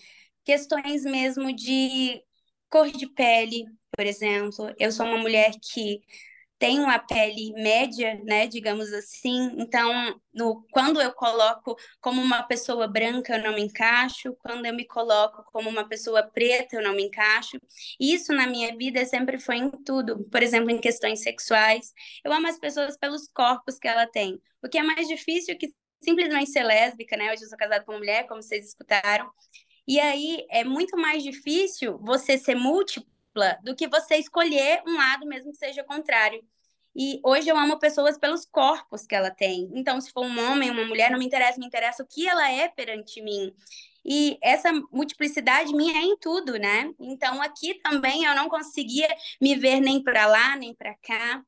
questões 0.44 1.04
mesmo 1.04 1.54
de 1.56 2.22
cor 2.70 2.90
de 2.92 3.08
pele, 3.08 3.66
por 3.96 4.06
exemplo. 4.06 4.74
Eu 4.80 4.92
sou 4.92 5.06
uma 5.06 5.18
mulher 5.18 5.52
que 5.62 6.02
tem 6.60 6.80
uma 6.80 6.98
pele 6.98 7.54
média, 7.54 8.20
né, 8.24 8.48
digamos 8.48 8.92
assim. 8.92 9.54
Então, 9.58 10.20
no, 10.34 10.66
quando 10.72 11.00
eu 11.02 11.14
coloco 11.14 11.76
como 12.02 12.22
uma 12.22 12.44
pessoa 12.44 12.88
branca, 12.88 13.36
eu 13.36 13.44
não 13.44 13.54
me 13.54 13.62
encaixo. 13.62 14.36
Quando 14.40 14.66
eu 14.66 14.74
me 14.74 14.86
coloco 14.86 15.44
como 15.52 15.70
uma 15.70 15.88
pessoa 15.88 16.24
preta, 16.24 16.76
eu 16.76 16.84
não 16.84 16.96
me 16.96 17.04
encaixo. 17.04 17.60
Isso 18.00 18.34
na 18.34 18.48
minha 18.48 18.76
vida 18.76 19.06
sempre 19.06 19.40
foi 19.40 19.58
em 19.58 19.70
tudo. 19.70 20.26
Por 20.32 20.42
exemplo, 20.42 20.72
em 20.72 20.80
questões 20.80 21.22
sexuais. 21.22 21.94
Eu 22.24 22.34
amo 22.34 22.48
as 22.48 22.60
pessoas 22.60 22.98
pelos 22.98 23.28
corpos 23.28 23.78
que 23.78 23.88
ela 23.88 24.08
tem. 24.08 24.42
O 24.64 24.68
que 24.68 24.78
é 24.78 24.84
mais 24.84 25.08
difícil 25.08 25.58
que 25.58 25.74
simplesmente 26.02 26.50
ser 26.50 26.64
lésbica, 26.64 27.16
né? 27.18 27.32
Hoje 27.32 27.44
eu 27.44 27.50
sou 27.50 27.58
casada 27.58 27.84
com 27.84 27.92
uma 27.92 28.00
mulher, 28.00 28.28
como 28.28 28.42
vocês 28.42 28.68
escutaram. 28.68 29.30
E 29.88 30.00
aí 30.00 30.46
é 30.50 30.64
muito 30.64 30.98
mais 30.98 31.24
difícil 31.24 31.98
você 32.00 32.38
ser 32.38 32.56
múltiplo 32.56 33.17
do 33.64 33.76
que 33.76 33.88
você 33.88 34.18
escolher 34.18 34.82
um 34.86 34.96
lado, 34.96 35.26
mesmo 35.26 35.52
que 35.52 35.58
seja 35.58 35.84
contrário. 35.84 36.44
E 36.96 37.22
hoje 37.24 37.48
eu 37.48 37.56
amo 37.56 37.78
pessoas 37.78 38.18
pelos 38.18 38.44
corpos 38.46 39.06
que 39.06 39.14
ela 39.14 39.30
tem. 39.30 39.70
Então, 39.76 40.02
se 40.02 40.12
for 40.12 40.26
um 40.26 40.52
homem, 40.52 40.72
uma 40.72 40.86
mulher, 40.86 41.12
não 41.12 41.20
me 41.20 41.26
interessa, 41.26 41.60
me 41.60 41.66
interessa 41.68 42.02
o 42.02 42.08
que 42.08 42.28
ela 42.28 42.50
é 42.52 42.68
perante 42.70 43.22
mim. 43.22 43.54
E 44.04 44.38
essa 44.42 44.72
multiplicidade 44.92 45.76
minha 45.76 46.00
é 46.00 46.04
em 46.04 46.18
tudo, 46.18 46.58
né? 46.58 46.92
Então, 47.00 47.40
aqui 47.42 47.76
também 47.84 48.24
eu 48.24 48.34
não 48.34 48.50
conseguia 48.50 49.08
me 49.40 49.56
ver 49.56 49.80
nem 49.80 50.02
para 50.02 50.26
lá, 50.26 50.56
nem 50.56 50.74
para 50.74 50.96
cá. 50.96 51.44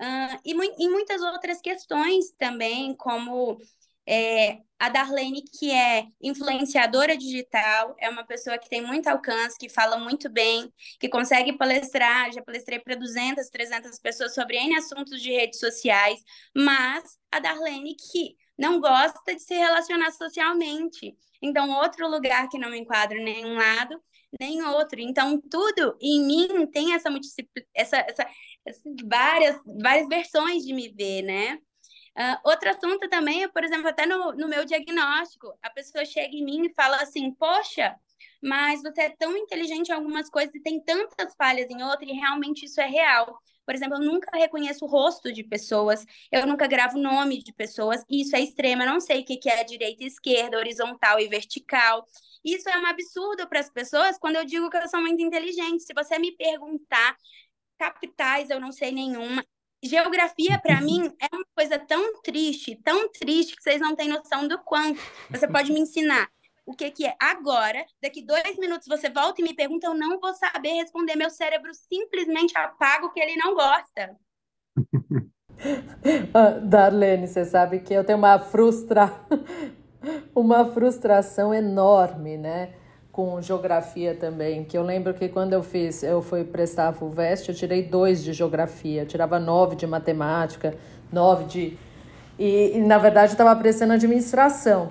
Uh, 0.00 0.40
e 0.44 0.52
em 0.52 0.88
muitas 0.88 1.20
outras 1.20 1.60
questões 1.60 2.30
também, 2.38 2.94
como 2.94 3.58
é, 4.06 4.58
a 4.78 4.88
Darlene, 4.88 5.42
que 5.42 5.70
é 5.70 6.06
influenciadora 6.20 7.16
digital, 7.16 7.94
é 7.98 8.08
uma 8.08 8.24
pessoa 8.24 8.58
que 8.58 8.68
tem 8.68 8.82
muito 8.82 9.06
alcance, 9.06 9.56
que 9.58 9.68
fala 9.68 9.96
muito 9.96 10.28
bem, 10.28 10.72
que 10.98 11.08
consegue 11.08 11.56
palestrar. 11.56 12.32
Já 12.32 12.42
palestrei 12.42 12.80
para 12.80 12.96
200, 12.96 13.48
300 13.48 13.98
pessoas 14.00 14.34
sobre 14.34 14.56
N 14.56 14.76
assuntos 14.76 15.22
de 15.22 15.30
redes 15.30 15.60
sociais, 15.60 16.20
mas 16.56 17.16
a 17.30 17.38
Darlene, 17.38 17.94
que 17.94 18.36
não 18.58 18.80
gosta 18.80 19.34
de 19.34 19.40
se 19.40 19.54
relacionar 19.54 20.10
socialmente. 20.12 21.16
Então, 21.40 21.70
outro 21.70 22.08
lugar 22.08 22.48
que 22.48 22.58
não 22.58 22.70
me 22.70 22.78
enquadro 22.78 23.22
nenhum 23.22 23.54
lado, 23.54 24.00
nem 24.40 24.62
outro. 24.62 25.00
Então, 25.00 25.40
tudo 25.40 25.96
em 26.00 26.24
mim 26.24 26.66
tem 26.66 26.94
essa, 26.94 27.08
essa, 27.74 27.96
essa, 27.98 28.26
várias, 29.04 29.56
várias 29.80 30.08
versões 30.08 30.64
de 30.64 30.72
me 30.72 30.88
ver, 30.88 31.22
né? 31.22 31.58
Uh, 32.16 32.36
outro 32.44 32.68
assunto 32.68 33.08
também 33.08 33.42
é, 33.42 33.48
por 33.48 33.64
exemplo, 33.64 33.88
até 33.88 34.04
no, 34.04 34.32
no 34.32 34.46
meu 34.46 34.64
diagnóstico, 34.64 35.54
a 35.62 35.70
pessoa 35.70 36.04
chega 36.04 36.34
em 36.36 36.44
mim 36.44 36.66
e 36.66 36.74
fala 36.74 36.96
assim, 36.98 37.32
poxa, 37.32 37.96
mas 38.42 38.82
você 38.82 39.02
é 39.02 39.10
tão 39.10 39.36
inteligente 39.36 39.88
em 39.88 39.92
algumas 39.92 40.28
coisas 40.28 40.54
e 40.54 40.60
tem 40.60 40.80
tantas 40.82 41.34
falhas 41.36 41.70
em 41.70 41.82
outras, 41.82 42.08
e 42.10 42.12
realmente 42.12 42.66
isso 42.66 42.80
é 42.80 42.86
real. 42.86 43.38
Por 43.64 43.74
exemplo, 43.74 43.96
eu 43.96 44.00
nunca 44.00 44.36
reconheço 44.36 44.84
o 44.84 44.88
rosto 44.88 45.32
de 45.32 45.44
pessoas, 45.44 46.04
eu 46.30 46.46
nunca 46.46 46.66
gravo 46.66 46.98
nome 46.98 47.42
de 47.42 47.52
pessoas, 47.52 48.04
e 48.10 48.22
isso 48.22 48.34
é 48.34 48.40
extremo. 48.40 48.82
Eu 48.82 48.88
não 48.88 49.00
sei 49.00 49.20
o 49.20 49.24
que 49.24 49.48
é 49.48 49.62
direita 49.64 50.02
e 50.02 50.06
esquerda, 50.06 50.58
horizontal 50.58 51.20
e 51.20 51.28
vertical. 51.28 52.04
Isso 52.44 52.68
é 52.68 52.76
um 52.78 52.86
absurdo 52.86 53.48
para 53.48 53.60
as 53.60 53.70
pessoas 53.70 54.18
quando 54.18 54.36
eu 54.36 54.44
digo 54.44 54.68
que 54.68 54.76
eu 54.76 54.88
sou 54.88 55.00
muito 55.00 55.22
inteligente. 55.22 55.84
Se 55.84 55.94
você 55.94 56.18
me 56.18 56.36
perguntar 56.36 57.16
capitais, 57.78 58.50
eu 58.50 58.60
não 58.60 58.72
sei 58.72 58.90
nenhuma. 58.90 59.44
Geografia, 59.82 60.60
para 60.60 60.80
mim, 60.80 61.12
é 61.20 61.34
uma 61.34 61.44
coisa 61.56 61.78
tão 61.78 62.20
triste, 62.22 62.76
tão 62.84 63.08
triste, 63.10 63.56
que 63.56 63.62
vocês 63.62 63.80
não 63.80 63.96
têm 63.96 64.08
noção 64.08 64.46
do 64.46 64.58
quanto. 64.58 65.00
Você 65.30 65.48
pode 65.48 65.72
me 65.72 65.80
ensinar 65.80 66.28
o 66.64 66.74
que, 66.74 66.90
que 66.90 67.04
é 67.04 67.16
agora, 67.20 67.84
daqui 68.00 68.24
dois 68.24 68.56
minutos 68.58 68.86
você 68.86 69.10
volta 69.10 69.40
e 69.40 69.44
me 69.44 69.54
pergunta, 69.54 69.88
eu 69.88 69.94
não 69.94 70.20
vou 70.20 70.32
saber 70.34 70.74
responder. 70.74 71.16
Meu 71.16 71.30
cérebro 71.30 71.72
simplesmente 71.74 72.56
apaga 72.56 73.06
o 73.06 73.12
que 73.12 73.20
ele 73.20 73.36
não 73.36 73.54
gosta. 73.54 74.16
Ah, 76.34 76.58
Darlene, 76.58 77.28
você 77.28 77.44
sabe 77.44 77.78
que 77.78 77.94
eu 77.94 78.02
tenho 78.02 78.18
uma 78.18 78.36
frustra... 78.36 79.12
uma 80.34 80.64
frustração 80.72 81.54
enorme, 81.54 82.36
né? 82.36 82.74
Com 83.12 83.42
geografia 83.42 84.16
também, 84.18 84.64
que 84.64 84.76
eu 84.76 84.82
lembro 84.82 85.12
que 85.12 85.28
quando 85.28 85.52
eu 85.52 85.62
fiz, 85.62 86.02
eu 86.02 86.22
fui 86.22 86.44
prestar 86.44 86.88
a 86.88 86.92
FUVEST, 86.94 87.50
eu 87.50 87.54
tirei 87.54 87.82
dois 87.82 88.24
de 88.24 88.32
geografia, 88.32 89.04
tirava 89.04 89.38
nove 89.38 89.76
de 89.76 89.86
matemática, 89.86 90.74
nove 91.12 91.44
de... 91.44 91.78
E, 92.38 92.72
e 92.74 92.80
na 92.80 92.96
verdade, 92.96 93.32
estava 93.32 93.54
prestando 93.54 93.92
administração. 93.92 94.88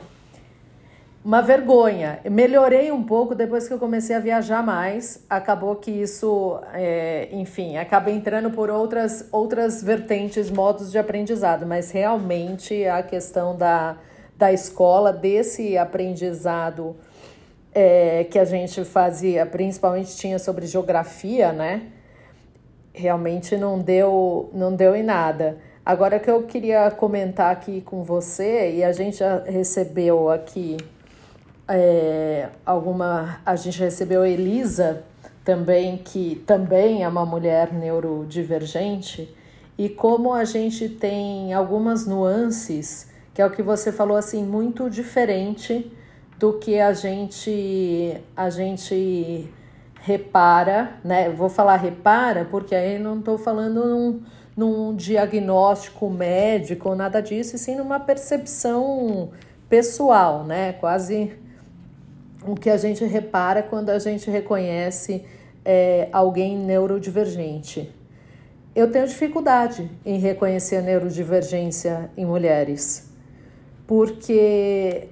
Uma 1.25 1.41
vergonha. 1.41 2.19
Melhorei 2.29 2.91
um 2.91 3.03
pouco 3.03 3.34
depois 3.34 3.67
que 3.67 3.73
eu 3.73 3.79
comecei 3.79 4.15
a 4.15 4.19
viajar 4.19 4.63
mais. 4.63 5.25
Acabou 5.27 5.75
que 5.75 5.89
isso, 5.89 6.60
é, 6.73 7.27
enfim, 7.31 7.77
acaba 7.77 8.12
entrando 8.12 8.51
por 8.51 8.69
outras, 8.69 9.27
outras 9.31 9.81
vertentes, 9.81 10.51
modos 10.51 10.91
de 10.91 10.99
aprendizado, 10.99 11.65
mas 11.65 11.89
realmente 11.89 12.86
a 12.86 13.01
questão 13.01 13.55
da, 13.57 13.97
da 14.38 14.53
escola, 14.53 15.12
desse 15.12 15.75
aprendizado 15.75 16.95
é, 17.73 18.25
que 18.25 18.38
a 18.38 18.45
gente 18.45 18.84
fazia, 18.84 19.45
principalmente 19.45 20.15
tinha 20.15 20.38
sobre 20.38 20.65
geografia, 20.65 21.51
né? 21.51 21.84
Realmente 22.93 23.55
não 23.55 23.79
deu, 23.79 24.49
não 24.53 24.75
deu 24.75 24.95
em 24.95 25.03
nada. 25.03 25.57
Agora 25.86 26.19
que 26.19 26.29
eu 26.29 26.43
queria 26.43 26.91
comentar 26.91 27.51
aqui 27.51 27.81
com 27.81 28.03
você, 28.03 28.75
e 28.75 28.84
a 28.84 28.91
gente 28.91 29.17
já 29.17 29.39
recebeu 29.39 30.29
aqui 30.29 30.77
é, 31.67 32.49
alguma. 32.65 33.41
A 33.45 33.55
gente 33.55 33.79
recebeu 33.79 34.21
a 34.21 34.29
Elisa 34.29 35.03
também, 35.43 35.97
que 35.97 36.43
também 36.45 37.03
é 37.03 37.07
uma 37.07 37.25
mulher 37.25 37.73
neurodivergente, 37.73 39.34
e 39.77 39.89
como 39.89 40.34
a 40.34 40.43
gente 40.43 40.88
tem 40.89 41.53
algumas 41.53 42.05
nuances, 42.05 43.10
que 43.34 43.41
é 43.41 43.45
o 43.45 43.49
que 43.49 43.63
você 43.63 43.91
falou 43.91 44.17
assim, 44.17 44.43
muito 44.43 44.89
diferente 44.89 45.91
do 46.41 46.54
que 46.54 46.80
a 46.80 46.91
gente 46.91 48.17
a 48.36 48.49
gente 48.49 49.47
repara, 50.01 50.95
né? 51.04 51.30
vou 51.30 51.47
falar 51.47 51.75
repara 51.75 52.47
porque 52.49 52.73
aí 52.73 52.97
não 52.97 53.19
estou 53.19 53.38
falando 53.38 53.86
num, 53.86 54.21
num 54.58 54.95
diagnóstico 54.95 56.10
médico 56.10 56.89
ou 56.89 56.95
nada 56.95 57.21
disso, 57.21 57.56
e 57.56 57.60
sim 57.60 57.75
numa 57.75 57.99
percepção 57.99 59.30
pessoal, 59.69 60.43
né? 60.43 60.73
Quase 60.73 61.32
o 62.43 62.56
que 62.56 62.71
a 62.71 62.77
gente 62.77 63.06
repara 63.06 63.62
quando 63.62 63.91
a 63.91 63.99
gente 63.99 64.32
reconhece 64.32 65.23
é, 65.63 66.10
alguém 66.12 66.58
neurodivergente. 66.58 67.93
Eu 68.75 68.91
tenho 68.91 69.06
dificuldade 69.06 69.91
em 70.04 70.17
reconhecer 70.17 70.82
neurodivergência 70.82 72.10
em 72.17 72.25
mulheres, 72.25 73.12
porque 73.86 75.10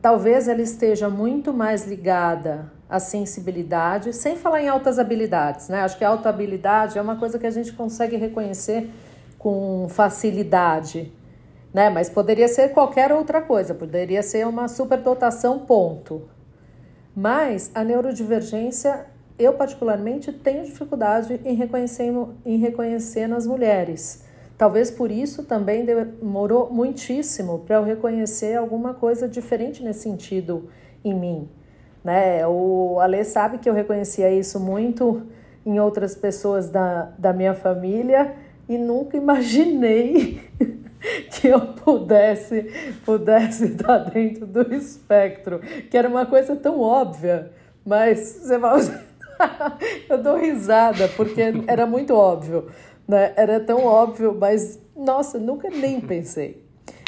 talvez 0.00 0.48
ela 0.48 0.62
esteja 0.62 1.08
muito 1.08 1.52
mais 1.52 1.86
ligada 1.86 2.72
à 2.88 2.98
sensibilidade, 2.98 4.12
sem 4.12 4.36
falar 4.36 4.62
em 4.62 4.68
altas 4.68 4.98
habilidades, 4.98 5.68
né? 5.68 5.80
Acho 5.80 5.98
que 5.98 6.04
a 6.04 6.08
alta 6.08 6.28
habilidade 6.28 6.98
é 6.98 7.02
uma 7.02 7.16
coisa 7.16 7.38
que 7.38 7.46
a 7.46 7.50
gente 7.50 7.72
consegue 7.72 8.16
reconhecer 8.16 8.90
com 9.38 9.86
facilidade, 9.88 11.12
né? 11.72 11.90
Mas 11.90 12.08
poderia 12.08 12.48
ser 12.48 12.70
qualquer 12.70 13.12
outra 13.12 13.42
coisa, 13.42 13.74
poderia 13.74 14.22
ser 14.22 14.46
uma 14.46 14.68
superdotação, 14.68 15.60
ponto. 15.60 16.28
Mas 17.14 17.70
a 17.74 17.84
neurodivergência, 17.84 19.06
eu 19.38 19.52
particularmente 19.52 20.32
tenho 20.32 20.64
dificuldade 20.64 21.40
em 21.44 21.54
reconhecer, 21.54 22.12
em 22.46 22.56
reconhecer 22.58 23.26
nas 23.26 23.46
mulheres. 23.46 24.24
Talvez 24.58 24.90
por 24.90 25.12
isso 25.12 25.44
também 25.44 25.84
demorou 25.84 26.68
muitíssimo 26.68 27.60
para 27.60 27.76
eu 27.76 27.84
reconhecer 27.84 28.56
alguma 28.56 28.92
coisa 28.92 29.28
diferente 29.28 29.84
nesse 29.84 30.00
sentido 30.00 30.68
em 31.04 31.14
mim. 31.14 31.48
Né? 32.02 32.44
O 32.44 32.98
Ale 33.00 33.24
sabe 33.24 33.58
que 33.58 33.70
eu 33.70 33.72
reconhecia 33.72 34.28
isso 34.32 34.58
muito 34.58 35.22
em 35.64 35.78
outras 35.78 36.16
pessoas 36.16 36.68
da, 36.68 37.12
da 37.16 37.32
minha 37.32 37.54
família 37.54 38.34
e 38.68 38.76
nunca 38.76 39.16
imaginei 39.16 40.40
que 41.30 41.46
eu 41.46 41.60
pudesse 41.60 42.98
pudesse 43.04 43.66
estar 43.66 43.98
dentro 43.98 44.44
do 44.44 44.74
espectro, 44.74 45.60
que 45.88 45.96
era 45.96 46.08
uma 46.08 46.26
coisa 46.26 46.56
tão 46.56 46.80
óbvia, 46.80 47.52
mas 47.86 48.18
você 48.18 48.58
vai 48.58 48.80
eu 50.10 50.20
dou 50.20 50.36
risada 50.36 51.06
porque 51.16 51.40
era 51.68 51.86
muito 51.86 52.12
óbvio 52.12 52.66
né? 53.08 53.32
Era 53.34 53.58
tão 53.58 53.84
óbvio, 53.84 54.36
mas 54.38 54.78
nossa, 54.94 55.38
nunca 55.38 55.70
nem 55.70 56.00
pensei. 56.00 56.62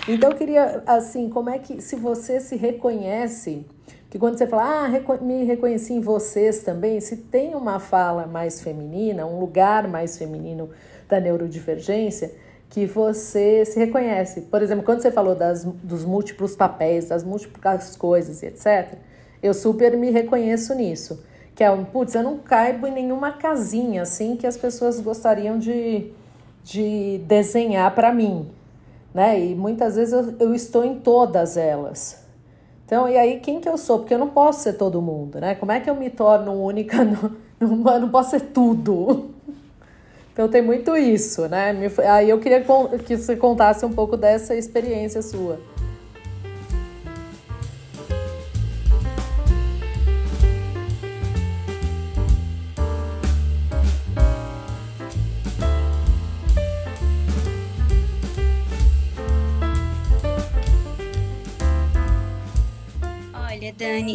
Então 0.09 0.31
eu 0.31 0.37
queria 0.37 0.83
assim, 0.87 1.29
como 1.29 1.51
é 1.51 1.59
que 1.59 1.83
se 1.83 1.95
você 1.95 2.41
se 2.41 2.57
reconhece, 2.57 3.67
que 4.09 4.19
quando 4.19 4.39
você 4.39 4.47
fala, 4.47 4.87
ah, 4.87 5.19
me 5.21 5.45
reconheci 5.45 5.93
em 5.93 6.01
vocês 6.01 6.61
também, 6.61 6.99
se 7.01 7.17
tem 7.17 7.55
uma 7.55 7.79
fala 7.79 8.27
mais 8.27 8.63
feminina, 8.63 9.27
um 9.27 9.39
lugar 9.39 9.87
mais 9.87 10.17
feminino 10.17 10.71
da 11.09 11.21
neurodivergência, 11.21 12.33
que 12.71 12.87
você 12.87 13.65
se 13.65 13.79
reconhece. 13.79 14.43
Por 14.43 14.63
exemplo, 14.63 14.85
quando 14.85 15.03
você 15.03 15.11
falou 15.11 15.35
das, 15.35 15.65
dos 15.65 16.05
múltiplos 16.05 16.57
papéis, 16.57 17.09
das 17.09 17.23
múltiplas 17.23 17.95
coisas 17.97 18.43
e 18.43 18.47
etc., 18.47 18.95
eu 19.43 19.53
super 19.53 19.97
me 19.97 20.11
reconheço 20.11 20.75
nisso 20.75 21.23
que 21.61 21.65
é 21.65 21.71
um, 21.71 21.85
putz, 21.85 22.15
eu 22.15 22.23
não 22.23 22.39
caibo 22.39 22.87
em 22.87 22.91
nenhuma 22.91 23.33
casinha 23.33 24.01
assim 24.01 24.35
que 24.35 24.47
as 24.47 24.57
pessoas 24.57 24.99
gostariam 24.99 25.59
de, 25.59 26.11
de 26.65 27.19
desenhar 27.27 27.95
para 27.95 28.15
mim, 28.15 28.49
né? 29.13 29.39
E 29.39 29.55
muitas 29.55 29.97
vezes 29.97 30.15
eu, 30.15 30.35
eu 30.41 30.55
estou 30.55 30.83
em 30.83 31.01
todas 31.01 31.59
elas. 31.59 32.25
Então, 32.87 33.07
e 33.07 33.19
aí 33.19 33.41
quem 33.41 33.61
que 33.61 33.69
eu 33.69 33.77
sou? 33.77 33.99
Porque 33.99 34.15
eu 34.15 34.19
não 34.19 34.31
posso 34.31 34.63
ser 34.63 34.73
todo 34.73 35.03
mundo, 35.03 35.39
né? 35.39 35.55
Como 35.55 35.71
é 35.71 35.81
que 35.81 35.91
eu 35.91 35.95
me 35.95 36.09
torno 36.09 36.55
única? 36.55 37.05
Não, 37.61 37.77
não, 37.77 38.01
não 38.01 38.09
posso 38.09 38.31
ser 38.31 38.41
tudo. 38.41 39.29
Então 40.33 40.49
tem 40.49 40.63
muito 40.63 40.97
isso, 40.97 41.47
né? 41.49 41.75
Aí 42.09 42.31
eu 42.31 42.39
queria 42.39 42.65
que 43.05 43.17
você 43.17 43.37
contasse 43.37 43.85
um 43.85 43.93
pouco 43.93 44.17
dessa 44.17 44.55
experiência 44.55 45.21
sua. 45.21 45.61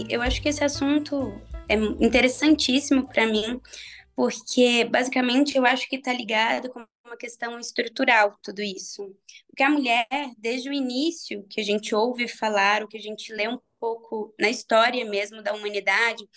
Eu 0.10 0.22
acho 0.22 0.42
que 0.42 0.50
esse 0.50 0.64
assunto 0.64 1.40
é 1.70 1.76
interessantíssimo 1.76 3.08
para 3.08 3.26
mim, 3.26 3.62
porque 4.16 4.86
basicamente 4.86 5.58
eu 5.58 5.66
acho 5.66 5.88
que 5.88 5.98
está 5.98 6.12
ligado 6.12 6.70
com 6.70 6.86
uma 7.06 7.18
questão 7.18 7.60
estrutural 7.60 8.36
tudo 8.42 8.62
isso. 8.62 9.16
Porque 9.48 9.64
a 9.64 9.70
mulher, 9.70 10.08
desde 10.38 10.70
o 10.70 10.74
início 10.74 11.46
que 11.50 11.62
a 11.62 11.64
gente 11.64 11.94
ouve 11.94 12.28
falar, 12.28 12.84
o 12.84 12.88
que 12.88 12.98
a 12.98 13.02
gente 13.02 13.32
lê 13.34 13.48
um 13.48 13.60
pouco 13.80 14.34
na 14.40 14.50
história 14.50 15.06
mesmo 15.06 15.44
da 15.44 15.54
humanidade, 15.54 16.28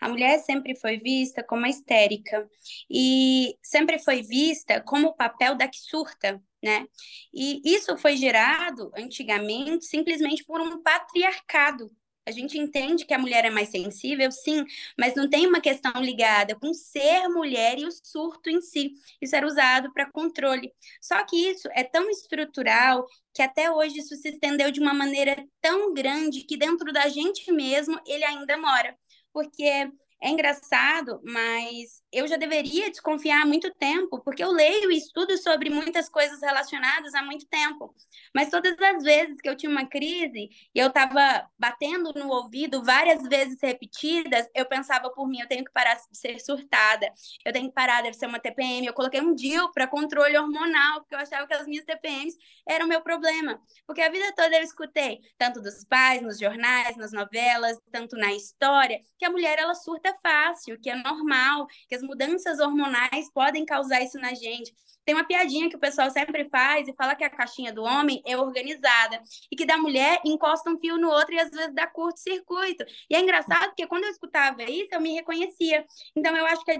a 0.00 0.08
mulher 0.08 0.38
sempre 0.40 0.76
foi 0.76 0.98
vista 0.98 1.42
como 1.42 1.64
a 1.64 1.68
histérica 1.68 2.46
e 2.90 3.56
sempre 3.62 3.98
foi 3.98 4.22
vista 4.22 4.80
como 4.82 5.08
o 5.08 5.16
papel 5.16 5.56
da 5.56 5.66
que 5.66 5.78
surta, 5.78 6.40
né? 6.62 6.86
E 7.32 7.62
isso 7.64 7.96
foi 7.96 8.16
gerado 8.16 8.90
antigamente 8.94 9.86
simplesmente 9.86 10.44
por 10.44 10.60
um 10.60 10.82
patriarcado 10.82 11.90
a 12.30 12.32
gente 12.32 12.58
entende 12.58 13.04
que 13.04 13.14
a 13.14 13.18
mulher 13.18 13.44
é 13.44 13.50
mais 13.50 13.68
sensível, 13.68 14.30
sim, 14.30 14.64
mas 14.98 15.14
não 15.14 15.28
tem 15.28 15.46
uma 15.46 15.60
questão 15.60 15.92
ligada 16.00 16.54
com 16.54 16.72
ser 16.72 17.28
mulher 17.28 17.78
e 17.78 17.84
o 17.86 17.90
surto 17.92 18.48
em 18.48 18.60
si. 18.60 18.94
Isso 19.20 19.36
era 19.36 19.46
usado 19.46 19.92
para 19.92 20.10
controle. 20.10 20.72
Só 21.00 21.22
que 21.24 21.36
isso 21.36 21.68
é 21.72 21.84
tão 21.84 22.08
estrutural 22.10 23.06
que 23.34 23.42
até 23.42 23.70
hoje 23.70 23.98
isso 23.98 24.16
se 24.16 24.28
estendeu 24.28 24.70
de 24.70 24.80
uma 24.80 24.94
maneira 24.94 25.36
tão 25.60 25.92
grande 25.92 26.44
que 26.44 26.56
dentro 26.56 26.92
da 26.92 27.08
gente 27.08 27.52
mesmo 27.52 28.00
ele 28.06 28.24
ainda 28.24 28.56
mora. 28.56 28.96
Porque 29.32 29.90
é 30.22 30.28
engraçado, 30.28 31.18
mas 31.24 32.02
eu 32.12 32.28
já 32.28 32.36
deveria 32.36 32.90
desconfiar 32.90 33.42
há 33.42 33.46
muito 33.46 33.72
tempo, 33.74 34.20
porque 34.22 34.44
eu 34.44 34.50
leio 34.50 34.92
e 34.92 34.98
estudo 34.98 35.36
sobre 35.38 35.70
muitas 35.70 36.10
coisas 36.10 36.42
relacionadas 36.42 37.14
há 37.14 37.22
muito 37.22 37.46
tempo. 37.46 37.94
Mas 38.34 38.50
todas 38.50 38.78
as 38.78 39.02
vezes 39.02 39.40
que 39.40 39.48
eu 39.48 39.56
tinha 39.56 39.70
uma 39.70 39.86
crise 39.86 40.50
e 40.74 40.78
eu 40.78 40.88
estava 40.88 41.48
batendo 41.58 42.12
no 42.14 42.28
ouvido 42.28 42.84
várias 42.84 43.22
vezes 43.22 43.56
repetidas, 43.62 44.46
eu 44.54 44.66
pensava 44.66 45.08
por 45.10 45.26
mim, 45.26 45.40
eu 45.40 45.48
tenho 45.48 45.64
que 45.64 45.72
parar 45.72 45.94
de 45.94 46.18
ser 46.18 46.38
surtada, 46.38 47.10
eu 47.44 47.52
tenho 47.52 47.68
que 47.68 47.74
parar 47.74 48.02
de 48.02 48.12
ser 48.14 48.26
uma 48.26 48.38
TPM. 48.38 48.86
Eu 48.86 48.92
coloquei 48.92 49.22
um 49.22 49.34
DIL 49.34 49.72
para 49.72 49.86
controle 49.86 50.36
hormonal, 50.36 51.00
porque 51.00 51.14
eu 51.14 51.18
achava 51.18 51.46
que 51.46 51.54
as 51.54 51.66
minhas 51.66 51.84
TPMs 51.86 52.36
eram 52.68 52.84
o 52.84 52.88
meu 52.88 53.00
problema. 53.00 53.58
Porque 53.86 54.02
a 54.02 54.10
vida 54.10 54.32
toda 54.36 54.54
eu 54.54 54.62
escutei, 54.62 55.20
tanto 55.38 55.62
dos 55.62 55.82
pais, 55.84 56.20
nos 56.20 56.38
jornais, 56.38 56.96
nas 56.98 57.12
novelas, 57.12 57.78
tanto 57.90 58.16
na 58.16 58.34
história, 58.34 59.00
que 59.18 59.24
a 59.24 59.30
mulher 59.30 59.58
ela 59.58 59.74
surta 59.74 60.09
fácil, 60.22 60.78
que 60.80 60.90
é 60.90 60.96
normal, 60.96 61.66
que 61.88 61.94
as 61.94 62.02
mudanças 62.02 62.58
hormonais 62.58 63.30
podem 63.32 63.64
causar 63.64 64.02
isso 64.02 64.18
na 64.18 64.34
gente. 64.34 64.74
Tem 65.10 65.16
uma 65.16 65.24
piadinha 65.24 65.68
que 65.68 65.74
o 65.74 65.80
pessoal 65.80 66.08
sempre 66.08 66.48
faz 66.48 66.86
e 66.86 66.94
fala 66.94 67.16
que 67.16 67.24
a 67.24 67.28
caixinha 67.28 67.72
do 67.72 67.82
homem 67.82 68.22
é 68.24 68.38
organizada 68.38 69.20
e 69.50 69.56
que 69.56 69.66
da 69.66 69.76
mulher 69.76 70.20
encosta 70.24 70.70
um 70.70 70.78
fio 70.78 70.96
no 70.98 71.10
outro 71.10 71.34
e 71.34 71.40
às 71.40 71.50
vezes 71.50 71.74
dá 71.74 71.84
curto-circuito. 71.88 72.84
E 73.10 73.16
é 73.16 73.20
engraçado 73.20 73.70
porque 73.70 73.88
quando 73.88 74.04
eu 74.04 74.10
escutava 74.10 74.62
isso, 74.62 74.90
eu 74.92 75.00
me 75.00 75.12
reconhecia. 75.12 75.84
Então 76.14 76.36
eu 76.36 76.46
acho 76.46 76.64
que 76.64 76.70
a 76.70 76.78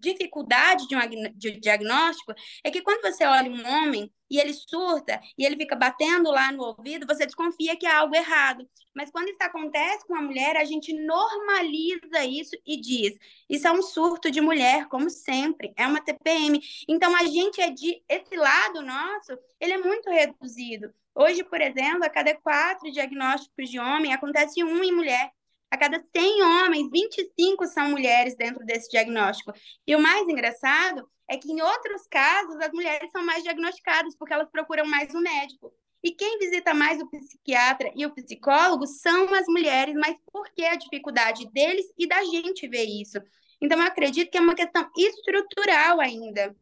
dificuldade 0.00 0.88
de 0.88 0.96
um 0.96 1.60
diagnóstico 1.60 2.34
é 2.64 2.70
que 2.72 2.82
quando 2.82 3.00
você 3.02 3.24
olha 3.24 3.48
um 3.48 3.64
homem 3.64 4.12
e 4.28 4.38
ele 4.38 4.52
surta 4.52 5.20
e 5.38 5.44
ele 5.44 5.56
fica 5.56 5.76
batendo 5.76 6.30
lá 6.30 6.52
no 6.52 6.64
ouvido, 6.64 7.06
você 7.06 7.24
desconfia 7.24 7.76
que 7.76 7.86
há 7.86 8.00
algo 8.00 8.14
errado. 8.14 8.68
Mas 8.94 9.10
quando 9.10 9.28
isso 9.28 9.38
acontece 9.42 10.04
com 10.06 10.16
a 10.16 10.22
mulher, 10.22 10.56
a 10.56 10.64
gente 10.64 10.92
normaliza 10.92 12.24
isso 12.24 12.56
e 12.66 12.80
diz: 12.80 13.16
isso 13.48 13.66
é 13.66 13.72
um 13.72 13.80
surto 13.80 14.30
de 14.30 14.40
mulher, 14.40 14.88
como 14.88 15.08
sempre, 15.08 15.72
é 15.76 15.86
uma 15.86 16.00
TPM. 16.00 16.60
Então 16.88 17.14
a 17.14 17.24
gente 17.24 17.60
é 17.60 17.67
de 17.70 18.02
esse 18.08 18.36
lado 18.36 18.82
nosso, 18.82 19.38
ele 19.60 19.72
é 19.72 19.78
muito 19.78 20.10
reduzido. 20.10 20.92
Hoje, 21.14 21.42
por 21.44 21.60
exemplo, 21.60 22.04
a 22.04 22.10
cada 22.10 22.34
quatro 22.36 22.90
diagnósticos 22.90 23.68
de 23.68 23.78
homem, 23.78 24.12
acontece 24.12 24.62
um 24.62 24.82
em 24.82 24.92
mulher. 24.92 25.30
A 25.70 25.76
cada 25.76 26.02
100 26.16 26.42
homens, 26.42 26.90
25 26.90 27.66
são 27.66 27.90
mulheres 27.90 28.36
dentro 28.36 28.64
desse 28.64 28.88
diagnóstico. 28.88 29.52
E 29.86 29.94
o 29.94 30.00
mais 30.00 30.26
engraçado 30.28 31.08
é 31.28 31.36
que 31.36 31.50
em 31.50 31.60
outros 31.60 32.06
casos 32.06 32.56
as 32.56 32.72
mulheres 32.72 33.10
são 33.10 33.24
mais 33.24 33.42
diagnosticadas 33.42 34.16
porque 34.16 34.32
elas 34.32 34.50
procuram 34.50 34.86
mais 34.86 35.14
um 35.14 35.20
médico. 35.20 35.72
E 36.02 36.12
quem 36.12 36.38
visita 36.38 36.72
mais 36.72 37.02
o 37.02 37.10
psiquiatra 37.10 37.92
e 37.94 38.06
o 38.06 38.14
psicólogo 38.14 38.86
são 38.86 39.34
as 39.34 39.46
mulheres, 39.48 39.94
mas 39.94 40.16
por 40.32 40.48
que 40.52 40.64
a 40.64 40.76
dificuldade 40.76 41.50
deles 41.50 41.86
e 41.98 42.06
da 42.06 42.22
gente 42.24 42.68
ver 42.68 42.84
isso? 42.84 43.18
Então, 43.60 43.78
eu 43.78 43.86
acredito 43.86 44.30
que 44.30 44.38
é 44.38 44.40
uma 44.40 44.54
questão 44.54 44.88
estrutural 44.96 46.00
ainda. 46.00 46.54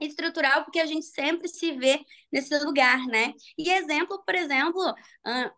Estrutural 0.00 0.64
porque 0.64 0.80
a 0.80 0.86
gente 0.86 1.06
sempre 1.06 1.46
se 1.48 1.72
vê 1.72 2.00
nesse 2.32 2.56
lugar, 2.58 3.06
né? 3.06 3.34
E 3.58 3.70
exemplo, 3.70 4.22
por 4.24 4.34
exemplo, 4.34 4.94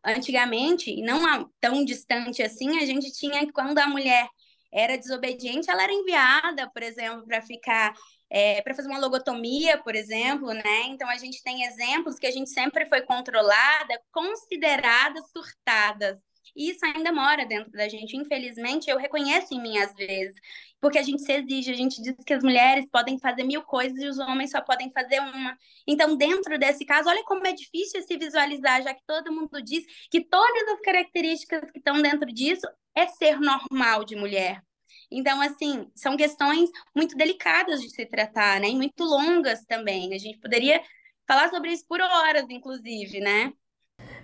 antigamente, 0.04 1.00
não 1.02 1.48
tão 1.60 1.84
distante 1.84 2.42
assim, 2.42 2.78
a 2.78 2.86
gente 2.86 3.12
tinha 3.12 3.50
quando 3.52 3.78
a 3.78 3.86
mulher 3.86 4.28
era 4.72 4.96
desobediente, 4.96 5.70
ela 5.70 5.82
era 5.82 5.92
enviada, 5.92 6.68
por 6.70 6.82
exemplo, 6.82 7.24
para 7.26 7.42
ficar 7.42 7.92
é, 8.30 8.62
para 8.62 8.74
fazer 8.74 8.88
uma 8.88 8.98
logotomia, 8.98 9.76
por 9.82 9.94
exemplo, 9.94 10.54
né? 10.54 10.84
Então 10.86 11.06
a 11.08 11.18
gente 11.18 11.42
tem 11.42 11.64
exemplos 11.64 12.18
que 12.18 12.26
a 12.26 12.30
gente 12.30 12.48
sempre 12.48 12.86
foi 12.86 13.02
controlada, 13.02 14.00
consideradas 14.10 15.22
surtadas. 15.30 16.18
E 16.54 16.70
isso 16.70 16.84
ainda 16.84 17.12
mora 17.12 17.46
dentro 17.46 17.70
da 17.72 17.88
gente. 17.88 18.16
Infelizmente, 18.16 18.90
eu 18.90 18.98
reconheço 18.98 19.54
em 19.54 19.60
mim 19.60 19.78
às 19.78 19.94
vezes, 19.94 20.34
porque 20.80 20.98
a 20.98 21.02
gente 21.02 21.22
se 21.22 21.32
exige, 21.32 21.70
a 21.70 21.76
gente 21.76 22.02
diz 22.02 22.14
que 22.24 22.34
as 22.34 22.42
mulheres 22.42 22.86
podem 22.90 23.18
fazer 23.18 23.44
mil 23.44 23.62
coisas 23.62 23.98
e 23.98 24.06
os 24.06 24.18
homens 24.18 24.50
só 24.50 24.60
podem 24.60 24.90
fazer 24.92 25.20
uma. 25.20 25.56
Então, 25.86 26.16
dentro 26.16 26.58
desse 26.58 26.84
caso, 26.84 27.08
olha 27.08 27.24
como 27.24 27.46
é 27.46 27.52
difícil 27.52 28.02
se 28.02 28.16
visualizar, 28.16 28.82
já 28.82 28.94
que 28.94 29.02
todo 29.06 29.32
mundo 29.32 29.62
diz 29.62 29.84
que 30.10 30.20
todas 30.24 30.68
as 30.68 30.80
características 30.80 31.70
que 31.70 31.78
estão 31.78 32.00
dentro 32.02 32.26
disso 32.32 32.66
é 32.94 33.06
ser 33.06 33.40
normal 33.40 34.04
de 34.04 34.16
mulher. 34.16 34.62
Então, 35.10 35.40
assim, 35.40 35.90
são 35.94 36.16
questões 36.16 36.70
muito 36.94 37.16
delicadas 37.16 37.80
de 37.80 37.90
se 37.90 38.06
tratar, 38.06 38.60
né? 38.60 38.68
E 38.68 38.74
muito 38.74 39.04
longas 39.04 39.64
também. 39.64 40.14
A 40.14 40.18
gente 40.18 40.38
poderia 40.38 40.82
falar 41.26 41.50
sobre 41.50 41.72
isso 41.72 41.86
por 41.86 42.00
horas, 42.00 42.46
inclusive, 42.48 43.20
né? 43.20 43.52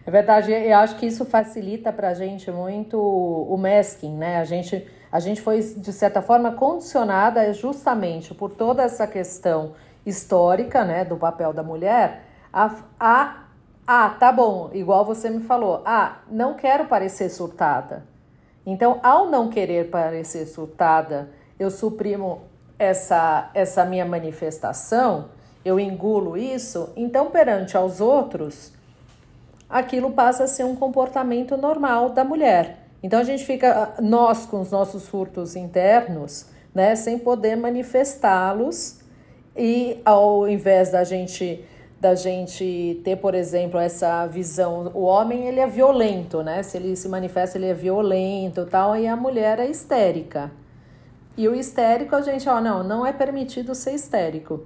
É 0.09 0.11
verdade, 0.11 0.51
eu 0.51 0.75
acho 0.79 0.97
que 0.97 1.05
isso 1.05 1.27
facilita 1.27 1.92
para 1.92 2.09
a 2.09 2.14
gente 2.14 2.51
muito 2.51 2.99
o 2.99 3.55
masking, 3.59 4.16
né? 4.16 4.38
A 4.38 4.44
gente, 4.44 4.88
a 5.12 5.21
gente 5.21 5.42
foi, 5.42 5.61
de 5.61 5.92
certa 5.92 6.23
forma, 6.23 6.53
condicionada 6.53 7.53
justamente 7.53 8.33
por 8.35 8.51
toda 8.51 8.83
essa 8.83 9.07
questão 9.07 9.75
histórica, 10.07 10.83
né, 10.83 11.05
do 11.05 11.18
papel 11.18 11.53
da 11.53 11.62
mulher, 11.62 12.23
a, 12.51 12.75
a 12.99 13.44
ah, 13.87 14.09
tá 14.18 14.33
bom, 14.33 14.71
igual 14.73 15.05
você 15.05 15.29
me 15.29 15.40
falou, 15.40 15.83
ah, 15.85 16.21
não 16.31 16.55
quero 16.55 16.87
parecer 16.87 17.29
surtada. 17.29 18.03
Então, 18.64 19.01
ao 19.03 19.29
não 19.29 19.51
querer 19.51 19.90
parecer 19.90 20.47
surtada, 20.47 21.29
eu 21.61 21.71
suprimo 21.71 22.44
essa, 22.79 23.51
essa 23.53 23.85
minha 23.85 24.07
manifestação, 24.07 25.27
eu 25.62 25.79
engulo 25.79 26.35
isso, 26.35 26.94
então 26.97 27.31
perante 27.31 27.77
aos 27.77 28.01
outros, 28.01 28.78
aquilo 29.68 30.11
passa 30.12 30.44
a 30.44 30.46
ser 30.46 30.64
um 30.64 30.74
comportamento 30.74 31.57
normal 31.57 32.11
da 32.11 32.24
mulher. 32.24 32.87
Então 33.02 33.20
a 33.20 33.24
gente 33.24 33.44
fica, 33.44 33.94
nós 34.00 34.46
com 34.46 34.61
os 34.61 34.70
nossos 34.70 35.09
furtos 35.09 35.54
internos, 35.54 36.46
né, 36.74 36.96
sem 36.96 37.18
poder 37.18 37.57
manifestá-los, 37.57 39.00
e 39.57 40.00
ao 40.04 40.48
invés 40.48 40.90
da 40.90 41.02
gente 41.04 41.64
da 42.00 42.14
gente 42.14 43.00
ter, 43.02 43.16
por 43.16 43.35
exemplo, 43.35 43.76
essa 43.78 44.24
visão, 44.26 44.88
o 44.94 45.02
homem 45.02 45.48
ele 45.48 45.59
é 45.59 45.66
violento, 45.66 46.44
né? 46.44 46.62
Se 46.62 46.76
ele 46.76 46.94
se 46.94 47.09
manifesta, 47.09 47.59
ele 47.59 47.66
é 47.66 47.74
violento, 47.74 48.64
tal, 48.66 48.96
e 48.96 49.09
a 49.09 49.16
mulher 49.16 49.59
é 49.59 49.68
histérica. 49.68 50.48
E 51.37 51.48
o 51.48 51.57
histérico, 51.57 52.14
a 52.14 52.20
gente, 52.20 52.48
ó, 52.48 52.61
não, 52.61 52.85
não 52.85 53.04
é 53.04 53.12
permitido 53.12 53.74
ser 53.74 53.94
histérico. 53.94 54.64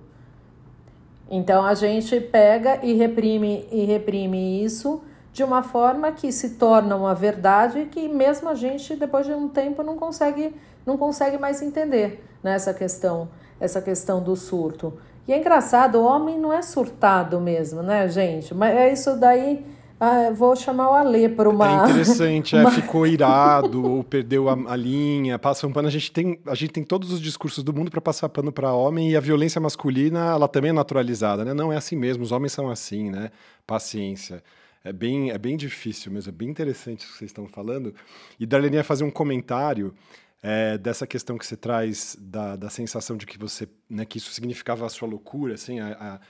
Então 1.34 1.64
a 1.64 1.72
gente 1.72 2.20
pega 2.20 2.80
e 2.82 2.92
reprime 2.92 3.66
e 3.72 3.86
reprime 3.86 4.62
isso 4.62 5.02
de 5.32 5.42
uma 5.42 5.62
forma 5.62 6.12
que 6.12 6.30
se 6.30 6.50
torna 6.50 6.94
uma 6.94 7.14
verdade 7.14 7.86
que 7.86 8.06
mesmo 8.06 8.50
a 8.50 8.54
gente 8.54 8.94
depois 8.94 9.24
de 9.24 9.32
um 9.32 9.48
tempo 9.48 9.82
não 9.82 9.96
consegue 9.96 10.54
não 10.84 10.98
consegue 10.98 11.38
mais 11.38 11.62
entender 11.62 12.22
nessa 12.42 12.72
né, 12.72 12.78
questão 12.78 13.30
essa 13.58 13.80
questão 13.80 14.22
do 14.22 14.36
surto. 14.36 14.92
E 15.26 15.32
é 15.32 15.38
engraçado, 15.38 15.94
o 15.94 16.04
homem 16.04 16.38
não 16.38 16.52
é 16.52 16.60
surtado 16.60 17.40
mesmo, 17.40 17.80
né, 17.80 18.08
gente? 18.08 18.52
Mas 18.52 18.76
é 18.76 18.92
isso 18.92 19.16
daí. 19.16 19.64
Ah, 20.04 20.32
vou 20.32 20.56
chamar 20.56 20.90
o 20.90 20.94
Alê 20.94 21.28
para 21.28 21.48
uma. 21.48 21.86
É 21.86 21.90
interessante, 21.90 22.56
é, 22.56 22.68
ficou 22.72 23.06
irado, 23.06 23.88
ou 23.88 24.02
perdeu 24.02 24.48
a, 24.48 24.54
a, 24.72 24.74
linha, 24.74 25.38
passa 25.38 25.64
um 25.64 25.72
pano. 25.72 25.86
A 25.86 25.92
gente 25.92 26.10
tem, 26.10 26.40
a 26.44 26.56
gente 26.56 26.72
tem 26.72 26.82
todos 26.82 27.12
os 27.12 27.20
discursos 27.20 27.62
do 27.62 27.72
mundo 27.72 27.88
para 27.88 28.00
passar 28.00 28.28
pano 28.28 28.50
para 28.50 28.72
homem 28.72 29.12
e 29.12 29.16
a 29.16 29.20
violência 29.20 29.60
masculina, 29.60 30.32
ela 30.32 30.48
também 30.48 30.70
é 30.70 30.72
naturalizada, 30.72 31.44
né? 31.44 31.54
Não 31.54 31.72
é 31.72 31.76
assim 31.76 31.94
mesmo, 31.94 32.24
os 32.24 32.32
homens 32.32 32.50
são 32.50 32.68
assim, 32.68 33.12
né? 33.12 33.30
Paciência. 33.64 34.42
É 34.82 34.92
bem, 34.92 35.30
é 35.30 35.38
bem 35.38 35.56
difícil 35.56 36.10
mesmo, 36.10 36.30
é 36.30 36.32
bem 36.32 36.48
interessante 36.48 37.06
o 37.06 37.08
que 37.08 37.18
vocês 37.18 37.30
estão 37.30 37.46
falando. 37.46 37.94
E 38.40 38.44
Darlene 38.44 38.78
ia 38.78 38.82
fazer 38.82 39.04
um 39.04 39.10
comentário 39.10 39.94
é, 40.42 40.76
dessa 40.78 41.06
questão 41.06 41.38
que 41.38 41.46
você 41.46 41.56
traz 41.56 42.16
da, 42.20 42.56
da 42.56 42.68
sensação 42.68 43.16
de 43.16 43.24
que 43.24 43.38
você, 43.38 43.68
né, 43.88 44.04
que 44.04 44.18
isso 44.18 44.32
significava 44.32 44.84
a 44.84 44.88
sua 44.88 45.06
loucura, 45.06 45.54
assim, 45.54 45.78
a, 45.78 45.92
a, 45.92 46.20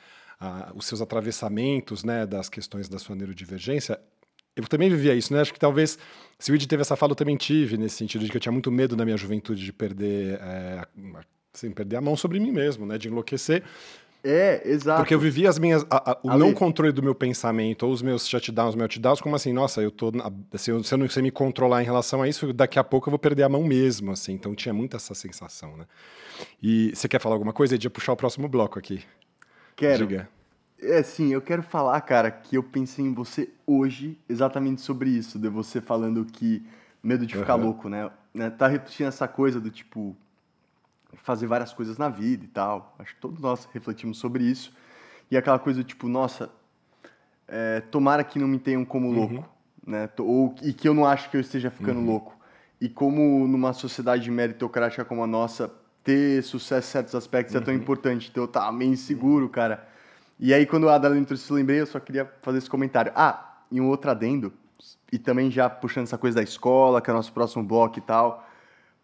a, 0.43 0.73
os 0.75 0.87
seus 0.87 1.01
atravessamentos, 1.01 2.03
né, 2.03 2.27
das 2.27 2.49
questões 2.49 2.89
da 2.89 2.99
sua 2.99 3.15
neurodivergência. 3.15 3.99
eu 4.57 4.67
também 4.67 4.91
vivia 4.91 5.15
isso, 5.15 5.33
né? 5.33 5.41
Acho 5.41 5.53
que 5.53 5.61
talvez 5.61 5.97
se 6.37 6.51
o 6.51 6.55
Id 6.55 6.67
teve 6.67 6.83
essa 6.83 6.97
fala, 6.97 7.13
eu 7.13 7.17
também 7.17 7.37
tive, 7.37 7.77
nesse 7.77 7.97
sentido 7.97 8.25
de 8.25 8.31
que 8.31 8.37
eu 8.37 8.41
tinha 8.41 8.51
muito 8.51 8.71
medo 8.71 8.97
na 8.97 9.05
minha 9.05 9.17
juventude 9.17 9.65
de 9.65 9.73
perder, 9.73 10.41
é, 10.43 10.85
assim, 11.55 11.71
perder 11.71 11.97
a 11.97 12.01
mão 12.01 12.17
sobre 12.17 12.41
mim 12.41 12.51
mesmo, 12.51 12.85
né? 12.85 12.99
De 12.99 13.07
enlouquecer. 13.07 13.63
É, 14.25 14.63
exato. 14.65 15.01
Porque 15.01 15.15
eu 15.15 15.19
vivia 15.19 15.49
as 15.49 15.59
minhas. 15.59 15.85
A, 15.91 16.13
a, 16.13 16.19
o 16.23 16.31
Ale. 16.31 16.41
não 16.41 16.53
controle 16.53 16.93
do 16.93 17.03
meu 17.03 17.15
pensamento, 17.15 17.87
ou 17.87 17.93
os 17.93 18.03
meus 18.03 18.27
shutdowns, 18.27 18.75
meltdowns, 18.75 19.21
como 19.21 19.35
assim, 19.35 19.53
nossa, 19.53 19.81
eu 19.81 19.91
tô. 19.91 20.13
Assim, 20.53 20.83
se 20.83 20.95
eu 20.95 20.99
não 20.99 21.09
sei 21.09 21.23
me 21.23 21.31
controlar 21.31 21.83
em 21.83 21.85
relação 21.85 22.23
a 22.23 22.29
isso, 22.29 22.53
daqui 22.53 22.79
a 22.79 22.85
pouco 22.85 23.09
eu 23.09 23.13
vou 23.13 23.19
perder 23.19 23.45
a 23.45 23.49
mão 23.49 23.65
mesmo, 23.65 24.13
assim. 24.13 24.33
Então 24.33 24.55
tinha 24.55 24.73
muito 24.73 24.97
essa 24.97 25.15
sensação, 25.15 25.77
né? 25.77 25.87
E 26.63 26.93
você 26.95 27.09
quer 27.09 27.21
falar 27.21 27.35
alguma 27.35 27.53
coisa? 27.53 27.75
Ed, 27.75 27.89
puxar 27.91 28.13
o 28.13 28.17
próximo 28.17 28.49
bloco 28.49 28.79
aqui. 28.79 29.03
Quero. 29.83 30.07
Diga. 30.07 30.29
É, 30.81 31.03
sim, 31.03 31.33
eu 31.33 31.41
quero 31.41 31.63
falar, 31.63 32.01
cara, 32.01 32.31
que 32.31 32.57
eu 32.57 32.63
pensei 32.63 33.05
em 33.05 33.13
você 33.13 33.51
hoje 33.67 34.19
exatamente 34.29 34.81
sobre 34.81 35.11
isso, 35.11 35.39
de 35.39 35.49
você 35.49 35.81
falando 35.81 36.25
que 36.25 36.65
medo 37.03 37.27
de 37.27 37.37
ficar 37.37 37.57
uhum. 37.57 37.65
louco, 37.65 37.89
né? 37.89 38.11
né? 38.33 38.51
Tá 38.51 38.67
repetindo 38.67 39.07
essa 39.07 39.29
coisa 39.29 39.61
do 39.61 39.71
tipo, 39.71 40.17
fazer 41.23 41.47
várias 41.47 41.73
coisas 41.73 41.99
na 41.99 42.09
vida 42.09 42.45
e 42.45 42.49
tal. 42.49 42.95
Acho 42.99 43.15
que 43.15 43.21
todos 43.21 43.41
nós 43.41 43.69
refletimos 43.73 44.19
sobre 44.19 44.45
isso. 44.45 44.73
E 45.31 45.37
aquela 45.37 45.59
coisa 45.59 45.83
do 45.83 45.87
tipo, 45.87 46.09
nossa, 46.09 46.51
é, 47.47 47.81
tomara 47.81 48.25
que 48.25 48.39
não 48.39 48.49
me 48.49 48.59
tenham 48.59 48.85
como 48.85 49.09
uhum. 49.09 49.15
louco, 49.15 49.49
né? 49.87 50.09
Ou, 50.19 50.55
e 50.63 50.73
que 50.73 50.89
eu 50.89 50.95
não 50.95 51.07
acho 51.07 51.31
que 51.31 51.37
eu 51.37 51.41
esteja 51.41 51.71
ficando 51.71 52.01
uhum. 52.01 52.07
louco. 52.07 52.37
E 52.81 52.89
como 52.89 53.47
numa 53.47 53.73
sociedade 53.73 54.31
meritocrática 54.31 55.05
como 55.05 55.23
a 55.23 55.27
nossa, 55.27 55.73
ter 56.05 56.43
sucesso 56.43 56.89
em 56.89 56.93
certos 56.93 57.15
aspectos 57.15 57.55
uhum. 57.55 57.61
é 57.61 57.65
tão 57.65 57.75
uhum. 57.75 57.81
importante. 57.81 58.29
Então 58.31 58.45
eu 58.45 58.49
tava 58.49 58.73
meio 58.73 58.93
inseguro, 58.93 59.49
cara. 59.49 59.87
E 60.39 60.53
aí 60.53 60.67
quando 60.67 60.89
a 60.89 60.95
Adalene 60.95 61.25
trouxe 61.25 61.45
esse 61.45 61.53
lembrei, 61.53 61.81
eu 61.81 61.87
só 61.87 62.01
queria 62.01 62.31
fazer 62.43 62.59
esse 62.59 62.71
comentário. 62.71 63.13
Ah, 63.15 63.63
e 63.71 63.81
um 63.81 63.89
outro 63.89 64.11
adendo, 64.11 64.53
e 65.11 65.19
também 65.19 65.51
já 65.51 65.69
puxando 65.71 66.05
essa 66.05 66.19
coisa 66.19 66.37
da 66.37 66.43
escola, 66.43 67.01
que 67.01 67.11
é 67.11 67.13
o 67.13 67.17
nosso 67.17 67.33
próximo 67.33 67.65
bloco 67.65 67.99
e 67.99 68.03
tal. 68.03 68.49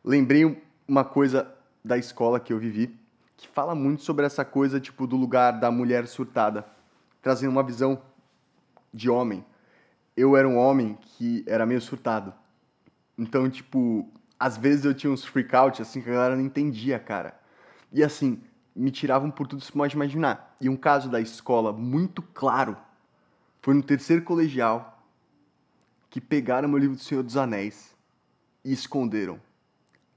Lembrei 0.04 0.62
uma 0.86 1.04
coisa 1.04 1.52
da 1.84 1.96
escola 1.96 2.40
que 2.40 2.52
eu 2.52 2.58
vivi, 2.58 2.94
que 3.36 3.48
fala 3.48 3.74
muito 3.74 4.02
sobre 4.02 4.26
essa 4.26 4.44
coisa 4.44 4.80
tipo 4.80 5.06
do 5.06 5.16
lugar 5.16 5.52
da 5.52 5.70
mulher 5.70 6.06
surtada, 6.06 6.66
trazendo 7.22 7.50
uma 7.50 7.62
visão 7.62 8.00
de 8.92 9.08
homem. 9.08 9.44
Eu 10.16 10.36
era 10.36 10.48
um 10.48 10.56
homem 10.56 10.98
que 11.00 11.44
era 11.46 11.64
meio 11.64 11.80
surtado. 11.80 12.34
Então, 13.16 13.48
tipo, 13.48 14.10
às 14.38 14.56
vezes 14.56 14.84
eu 14.84 14.94
tinha 14.94 15.12
uns 15.12 15.24
freak 15.24 15.54
out 15.54 15.82
assim 15.82 16.00
que 16.00 16.08
a 16.08 16.12
galera 16.12 16.36
não 16.36 16.44
entendia, 16.44 16.98
cara. 16.98 17.38
E 17.92 18.04
assim, 18.04 18.40
me 18.74 18.90
tiravam 18.90 19.30
por 19.30 19.46
tudo 19.46 19.60
que 19.60 19.66
você 19.66 19.72
pode 19.72 19.96
imaginar. 19.96 20.56
E 20.60 20.68
um 20.68 20.76
caso 20.76 21.08
da 21.08 21.20
escola 21.20 21.72
muito 21.72 22.22
claro 22.22 22.76
foi 23.60 23.74
no 23.74 23.82
terceiro 23.82 24.22
colegial 24.22 25.02
que 26.08 26.20
pegaram 26.20 26.68
meu 26.68 26.78
livro 26.78 26.96
do 26.96 27.02
Senhor 27.02 27.22
dos 27.22 27.36
Anéis 27.36 27.94
e 28.64 28.72
esconderam. 28.72 29.40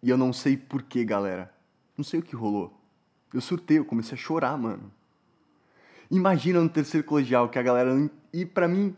E 0.03 0.10
eu 0.10 0.17
não 0.17 0.31
sei 0.31 0.55
porquê, 0.55 1.03
galera. 1.03 1.51
Não 1.97 2.03
sei 2.03 2.19
o 2.19 2.23
que 2.23 2.36
rolou. 2.36 2.77
Eu 3.34 3.41
surtei, 3.41 3.79
eu 3.79 3.86
comecei 3.86 4.13
a 4.13 4.21
chorar, 4.21 4.57
mano. 4.57 4.91
Imagina 6.10 6.62
no 6.62 6.69
terceiro 6.69 7.05
colegial 7.05 7.49
que 7.49 7.57
a 7.57 7.63
galera. 7.63 7.91
E 8.34 8.45
para 8.45 8.67
mim, 8.67 8.95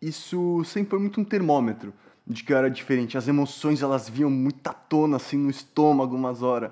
isso 0.00 0.62
sempre 0.64 0.90
foi 0.90 0.98
muito 0.98 1.20
um 1.20 1.24
termômetro 1.24 1.92
de 2.30 2.44
que 2.44 2.52
eu 2.52 2.56
era 2.56 2.70
diferente. 2.70 3.18
As 3.18 3.26
emoções 3.26 3.82
elas 3.82 4.08
vinham 4.08 4.30
muito 4.30 4.66
à 4.68 4.72
tona, 4.72 5.16
assim, 5.16 5.36
no 5.36 5.50
estômago, 5.50 6.14
umas 6.14 6.42
horas. 6.42 6.70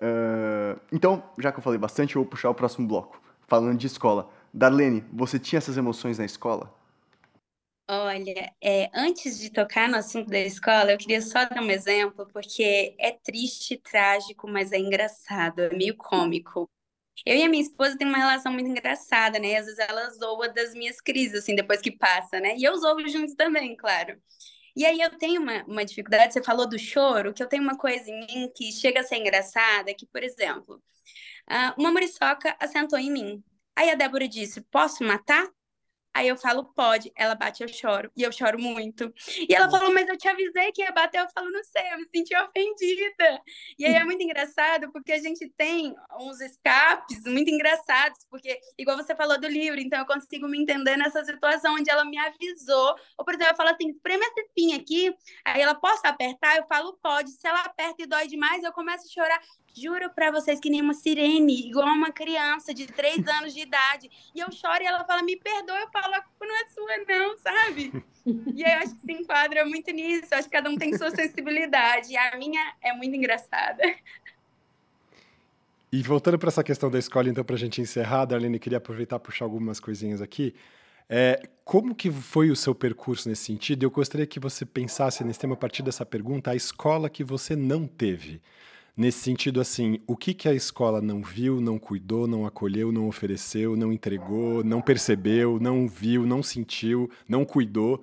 Uh... 0.00 0.80
Então, 0.92 1.22
já 1.38 1.50
que 1.50 1.58
eu 1.58 1.62
falei 1.62 1.78
bastante, 1.78 2.14
eu 2.14 2.22
vou 2.22 2.30
puxar 2.30 2.48
o 2.50 2.54
próximo 2.54 2.86
bloco. 2.86 3.20
Falando 3.48 3.76
de 3.76 3.86
escola. 3.86 4.30
Darlene, 4.54 5.04
você 5.12 5.38
tinha 5.38 5.58
essas 5.58 5.76
emoções 5.76 6.18
na 6.18 6.24
escola? 6.24 6.72
Olha, 7.90 8.52
é, 8.62 8.88
antes 8.94 9.38
de 9.38 9.50
tocar 9.50 9.88
no 9.88 9.96
assunto 9.96 10.30
da 10.30 10.38
escola, 10.38 10.92
eu 10.92 10.98
queria 10.98 11.20
só 11.20 11.44
dar 11.44 11.60
um 11.60 11.70
exemplo, 11.70 12.26
porque 12.32 12.94
é 12.98 13.12
triste, 13.12 13.76
trágico, 13.76 14.48
mas 14.48 14.72
é 14.72 14.78
engraçado, 14.78 15.60
é 15.60 15.74
meio 15.76 15.96
cômico. 15.96 16.70
Eu 17.26 17.36
e 17.36 17.42
a 17.42 17.48
minha 17.48 17.62
esposa 17.62 17.96
temos 17.98 18.14
uma 18.14 18.24
relação 18.24 18.52
muito 18.52 18.68
engraçada, 18.68 19.38
né? 19.38 19.56
Às 19.56 19.66
vezes 19.66 19.78
ela 19.78 20.10
zoa 20.10 20.48
das 20.48 20.72
minhas 20.74 21.00
crises, 21.00 21.40
assim, 21.40 21.54
depois 21.54 21.80
que 21.80 21.90
passa, 21.90 22.40
né? 22.40 22.56
E 22.56 22.64
eu 22.64 22.76
zoo 22.76 23.06
juntos 23.08 23.34
também, 23.34 23.76
claro. 23.76 24.16
E 24.74 24.86
aí 24.86 25.00
eu 25.00 25.10
tenho 25.18 25.42
uma, 25.42 25.62
uma 25.64 25.84
dificuldade, 25.84 26.32
você 26.32 26.42
falou 26.42 26.68
do 26.68 26.78
choro, 26.78 27.34
que 27.34 27.42
eu 27.42 27.48
tenho 27.48 27.62
uma 27.62 27.76
coisa 27.76 28.10
em 28.10 28.20
mim 28.26 28.52
que 28.54 28.72
chega 28.72 29.00
a 29.00 29.04
ser 29.04 29.16
engraçada, 29.16 29.94
que, 29.94 30.06
por 30.06 30.22
exemplo, 30.22 30.82
uma 31.76 31.90
muriçoca 31.90 32.56
assentou 32.58 32.98
em 32.98 33.10
mim. 33.10 33.44
Aí 33.76 33.90
a 33.90 33.94
Débora 33.94 34.28
disse, 34.28 34.60
posso 34.62 35.04
matar? 35.04 35.46
Aí 36.14 36.28
eu 36.28 36.36
falo, 36.36 36.64
pode. 36.64 37.10
Ela 37.16 37.34
bate, 37.34 37.62
eu 37.62 37.68
choro. 37.68 38.10
E 38.16 38.22
eu 38.22 38.30
choro 38.30 38.58
muito. 38.58 39.12
E 39.48 39.54
ela 39.54 39.70
falou, 39.70 39.92
mas 39.94 40.06
eu 40.08 40.16
te 40.16 40.28
avisei 40.28 40.70
que 40.72 40.82
ia 40.82 40.92
bater. 40.92 41.20
Eu 41.20 41.28
falo, 41.34 41.50
não 41.50 41.64
sei, 41.64 41.92
eu 41.92 41.98
me 41.98 42.06
senti 42.08 42.36
ofendida. 42.36 43.42
E 43.78 43.86
aí 43.86 43.94
é 43.94 44.04
muito 44.04 44.22
engraçado, 44.22 44.92
porque 44.92 45.12
a 45.12 45.18
gente 45.18 45.48
tem 45.56 45.94
uns 46.20 46.40
escapes 46.40 47.24
muito 47.24 47.50
engraçados, 47.50 48.26
porque, 48.30 48.60
igual 48.78 48.96
você 48.96 49.14
falou 49.14 49.40
do 49.40 49.48
livro, 49.48 49.80
então 49.80 49.98
eu 49.98 50.06
consigo 50.06 50.46
me 50.46 50.60
entender 50.60 50.96
nessa 50.96 51.24
situação 51.24 51.74
onde 51.74 51.90
ela 51.90 52.04
me 52.04 52.18
avisou. 52.18 52.94
Ou, 53.16 53.24
por 53.24 53.34
exemplo, 53.34 53.52
eu 53.52 53.56
falo 53.56 53.70
assim, 53.70 53.90
espreme 53.90 54.24
esse 54.26 54.48
fim 54.54 54.74
aqui. 54.74 55.14
Aí 55.44 55.62
ela, 55.62 55.74
posso 55.74 56.06
apertar? 56.06 56.58
Eu 56.58 56.66
falo, 56.66 56.98
pode. 57.02 57.30
Se 57.30 57.46
ela 57.46 57.60
aperta 57.60 58.02
e 58.02 58.06
dói 58.06 58.26
demais, 58.26 58.62
eu 58.62 58.72
começo 58.72 59.06
a 59.06 59.10
chorar. 59.10 59.40
Juro 59.74 60.10
para 60.10 60.30
vocês 60.30 60.60
que 60.60 60.68
nem 60.68 60.80
uma 60.80 60.94
sirene, 60.94 61.66
igual 61.66 61.86
uma 61.88 62.12
criança 62.12 62.74
de 62.74 62.86
três 62.86 63.26
anos 63.26 63.54
de 63.54 63.60
idade. 63.60 64.10
E 64.34 64.40
eu 64.40 64.50
choro 64.52 64.82
e 64.82 64.86
ela 64.86 65.04
fala, 65.04 65.22
me 65.22 65.36
perdoa. 65.36 65.78
Eu 65.78 65.90
falo, 65.90 66.14
a 66.14 66.20
culpa 66.20 66.46
não 66.46 66.56
é 66.56 66.68
sua, 66.68 66.96
não, 67.08 67.38
sabe? 67.38 68.04
E 68.54 68.64
aí 68.64 68.74
eu 68.74 68.78
acho 68.78 68.94
que 68.94 69.00
se 69.00 69.12
enquadra 69.12 69.64
muito 69.64 69.90
nisso. 69.90 70.28
Eu 70.30 70.38
acho 70.38 70.48
que 70.48 70.56
cada 70.56 70.70
um 70.70 70.76
tem 70.76 70.96
sua 70.96 71.10
sensibilidade. 71.10 72.12
E 72.12 72.16
a 72.16 72.36
minha 72.36 72.72
é 72.80 72.92
muito 72.92 73.16
engraçada. 73.16 73.82
E 75.90 76.02
voltando 76.02 76.38
para 76.38 76.48
essa 76.48 76.62
questão 76.62 76.88
da 76.88 77.00
escola, 77.00 77.28
então, 77.28 77.42
para 77.42 77.56
a 77.56 77.58
gente 77.58 77.80
encerrar, 77.80 78.24
Darlene, 78.24 78.60
queria 78.60 78.78
aproveitar 78.78 79.16
e 79.16 79.18
puxar 79.18 79.44
algumas 79.44 79.80
coisinhas 79.80 80.22
aqui. 80.22 80.54
É, 81.08 81.42
como 81.64 81.94
que 81.94 82.10
foi 82.10 82.50
o 82.50 82.56
seu 82.56 82.74
percurso 82.74 83.28
nesse 83.28 83.44
sentido? 83.44 83.82
Eu 83.82 83.90
gostaria 83.90 84.26
que 84.26 84.40
você 84.40 84.64
pensasse 84.64 85.22
nesse 85.22 85.38
tema 85.38 85.52
a 85.52 85.56
partir 85.56 85.82
dessa 85.82 86.06
pergunta, 86.06 86.50
a 86.50 86.56
escola 86.56 87.10
que 87.10 87.22
você 87.22 87.54
não 87.54 87.86
teve. 87.86 88.40
Nesse 88.94 89.20
sentido, 89.20 89.58
assim, 89.58 90.00
o 90.06 90.14
que, 90.14 90.34
que 90.34 90.46
a 90.46 90.52
escola 90.52 91.00
não 91.00 91.22
viu, 91.22 91.62
não 91.62 91.78
cuidou, 91.78 92.26
não 92.26 92.44
acolheu, 92.44 92.92
não 92.92 93.08
ofereceu, 93.08 93.74
não 93.74 93.90
entregou, 93.90 94.62
não 94.62 94.82
percebeu, 94.82 95.58
não 95.58 95.88
viu, 95.88 96.26
não 96.26 96.42
sentiu, 96.42 97.10
não 97.26 97.42
cuidou, 97.42 98.02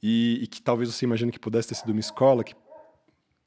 e, 0.00 0.38
e 0.40 0.46
que 0.46 0.62
talvez 0.62 0.94
você 0.94 1.04
imagine 1.04 1.32
que 1.32 1.40
pudesse 1.40 1.68
ter 1.68 1.74
sido 1.74 1.90
uma 1.90 1.98
escola 1.98 2.44
que, 2.44 2.54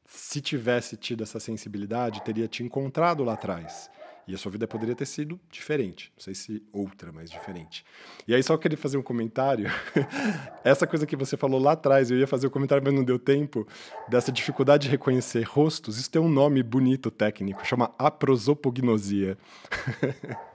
se 0.06 0.42
tivesse 0.42 0.98
tido 0.98 1.24
essa 1.24 1.40
sensibilidade, 1.40 2.22
teria 2.24 2.48
te 2.48 2.62
encontrado 2.62 3.24
lá 3.24 3.34
atrás. 3.34 3.90
E 4.28 4.36
a 4.36 4.38
sua 4.38 4.52
vida 4.52 4.68
poderia 4.68 4.96
ter 4.96 5.06
sido 5.06 5.40
diferente. 5.52 6.12
Não 6.16 6.24
sei 6.24 6.34
se 6.34 6.64
outra, 6.72 7.12
mas 7.12 7.30
diferente. 7.30 7.84
E 8.28 8.34
aí, 8.34 8.44
só 8.44 8.58
queria 8.58 8.78
fazer 8.78 8.98
um 8.98 9.02
comentário. 9.02 9.70
Essa 10.64 10.86
coisa 10.86 11.06
que 11.06 11.16
você 11.16 11.36
falou 11.36 11.60
lá 11.60 11.74
atrás, 11.74 12.12
eu 12.12 12.18
ia 12.18 12.28
fazer 12.28 12.48
o 12.48 12.50
um 12.50 12.54
comentário, 12.54 12.84
mas 12.84 12.94
não 12.94 13.04
deu 13.04 13.18
tempo, 13.18 13.68
dessa 14.08 14.32
dificuldade 14.32 14.84
de 14.84 14.90
reconhecer 14.90 15.44
rostos. 15.44 15.98
Isso 15.98 16.10
tem 16.10 16.22
um 16.22 16.30
nome 16.30 16.62
bonito 16.62 17.10
técnico, 17.10 17.66
chama 17.66 17.94
aprosopognosia. 17.98 19.38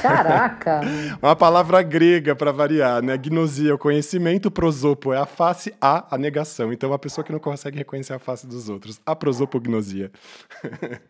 Caraca! 0.00 0.80
Uma 1.20 1.34
palavra 1.34 1.82
grega 1.82 2.34
para 2.34 2.52
variar, 2.52 3.02
né? 3.02 3.16
Gnosia, 3.16 3.74
o 3.74 3.78
conhecimento, 3.78 4.50
prosopo 4.50 5.12
é 5.12 5.18
a 5.18 5.26
face, 5.26 5.74
a, 5.80 6.14
a 6.14 6.18
negação. 6.18 6.72
Então, 6.72 6.88
é 6.88 6.92
uma 6.92 6.98
pessoa 6.98 7.24
que 7.24 7.32
não 7.32 7.38
consegue 7.38 7.78
reconhecer 7.78 8.12
a 8.12 8.18
face 8.18 8.46
dos 8.46 8.68
outros. 8.68 9.00
A 9.04 9.14
prosopognosia. 9.14 10.10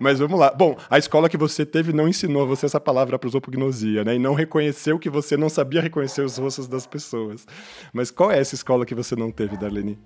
Mas 0.00 0.18
vamos 0.18 0.38
lá. 0.38 0.52
Bom, 0.52 0.76
a 0.88 0.98
escola 0.98 1.28
que 1.28 1.36
você 1.36 1.64
teve 1.64 1.92
não 1.92 2.08
ensinou 2.08 2.46
você 2.46 2.66
essa 2.66 2.80
palavra 2.80 3.18
prosopognosia, 3.18 4.04
né? 4.04 4.14
E 4.14 4.18
não 4.18 4.34
reconheceu 4.34 4.98
que 4.98 5.10
você 5.10 5.36
não 5.36 5.48
sabia 5.48 5.80
reconhecer 5.80 6.22
os 6.22 6.38
rostos 6.38 6.66
das 6.66 6.86
pessoas. 6.86 7.46
Mas 7.92 8.10
qual 8.10 8.30
é 8.30 8.38
essa 8.38 8.54
escola 8.54 8.86
que 8.86 8.94
você 8.94 9.14
não 9.14 9.30
teve, 9.30 9.56
Darlene? 9.56 9.98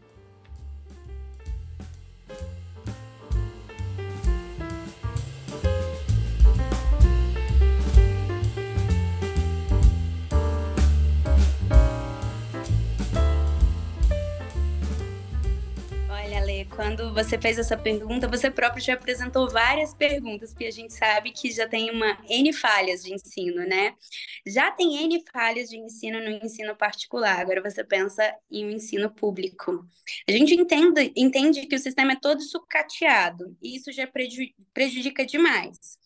Quando 16.77 17.13
você 17.15 17.39
fez 17.39 17.59
essa 17.59 17.77
pergunta, 17.77 18.29
você 18.29 18.51
próprio 18.51 18.83
já 18.83 18.95
apresentou 18.95 19.49
várias 19.49 19.95
perguntas, 19.95 20.51
porque 20.53 20.67
a 20.67 20.71
gente 20.71 20.93
sabe 20.93 21.31
que 21.33 21.51
já 21.51 21.67
tem 21.67 21.91
uma 21.91 22.19
N 22.29 22.53
falhas 22.53 23.03
de 23.03 23.15
ensino, 23.15 23.67
né? 23.67 23.95
Já 24.47 24.71
tem 24.71 25.05
N 25.05 25.25
falhas 25.33 25.69
de 25.69 25.79
ensino 25.79 26.21
no 26.21 26.31
ensino 26.31 26.77
particular, 26.77 27.41
agora 27.41 27.63
você 27.63 27.83
pensa 27.83 28.35
em 28.51 28.67
um 28.67 28.71
ensino 28.71 29.11
público. 29.11 29.87
A 30.29 30.33
gente 30.33 30.55
entende, 30.55 31.13
entende 31.17 31.67
que 31.67 31.77
o 31.77 31.79
sistema 31.79 32.13
é 32.13 32.21
todo 32.21 32.43
sucateado, 32.43 33.57
e 33.63 33.77
isso 33.77 33.91
já 33.91 34.09
prejudica 34.73 35.25
demais. 35.25 35.99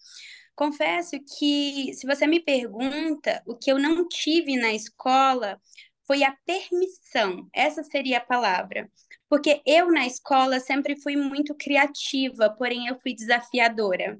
Confesso 0.54 1.16
que, 1.38 1.92
se 1.94 2.06
você 2.06 2.26
me 2.26 2.40
pergunta, 2.40 3.42
o 3.46 3.56
que 3.56 3.72
eu 3.72 3.78
não 3.78 4.06
tive 4.08 4.56
na 4.56 4.72
escola 4.72 5.60
foi 6.06 6.22
a 6.24 6.36
permissão, 6.44 7.48
essa 7.52 7.82
seria 7.82 8.18
a 8.18 8.20
palavra. 8.20 8.90
Porque 9.30 9.62
eu 9.64 9.90
na 9.92 10.06
escola 10.06 10.60
sempre 10.60 11.00
fui 11.00 11.16
muito 11.16 11.54
criativa, 11.54 12.50
porém 12.50 12.88
eu 12.88 12.98
fui 13.00 13.14
desafiadora. 13.14 14.18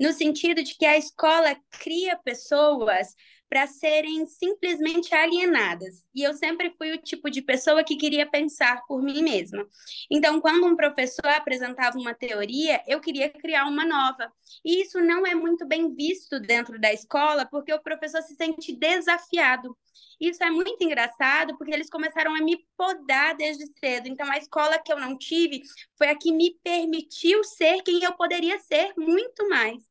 No 0.00 0.12
sentido 0.12 0.62
de 0.64 0.74
que 0.76 0.86
a 0.86 0.96
escola 0.96 1.54
cria 1.70 2.16
pessoas 2.16 3.14
para 3.48 3.66
serem 3.66 4.26
simplesmente 4.26 5.14
alienadas. 5.14 6.04
E 6.14 6.22
eu 6.22 6.34
sempre 6.34 6.74
fui 6.76 6.92
o 6.92 6.98
tipo 6.98 7.30
de 7.30 7.40
pessoa 7.40 7.84
que 7.84 7.96
queria 7.96 8.28
pensar 8.28 8.82
por 8.86 9.02
mim 9.02 9.22
mesma. 9.22 9.66
Então, 10.10 10.40
quando 10.40 10.66
um 10.66 10.76
professor 10.76 11.26
apresentava 11.26 11.98
uma 11.98 12.14
teoria, 12.14 12.82
eu 12.86 13.00
queria 13.00 13.30
criar 13.30 13.66
uma 13.66 13.84
nova. 13.84 14.32
E 14.64 14.82
isso 14.82 15.00
não 15.00 15.26
é 15.26 15.34
muito 15.34 15.66
bem 15.66 15.94
visto 15.94 16.40
dentro 16.40 16.80
da 16.80 16.92
escola, 16.92 17.46
porque 17.46 17.72
o 17.72 17.82
professor 17.82 18.22
se 18.22 18.34
sente 18.34 18.74
desafiado. 18.74 19.76
Isso 20.20 20.42
é 20.42 20.50
muito 20.50 20.82
engraçado, 20.82 21.56
porque 21.56 21.72
eles 21.72 21.90
começaram 21.90 22.34
a 22.34 22.42
me 22.42 22.66
podar 22.76 23.36
desde 23.36 23.66
cedo. 23.78 24.08
Então, 24.08 24.30
a 24.30 24.38
escola 24.38 24.78
que 24.78 24.92
eu 24.92 24.98
não 24.98 25.16
tive 25.16 25.62
foi 25.96 26.08
a 26.08 26.16
que 26.16 26.32
me 26.32 26.58
permitiu 26.62 27.44
ser 27.44 27.82
quem 27.82 28.02
eu 28.02 28.14
poderia 28.14 28.58
ser 28.58 28.92
muito 28.96 29.48
mais. 29.48 29.82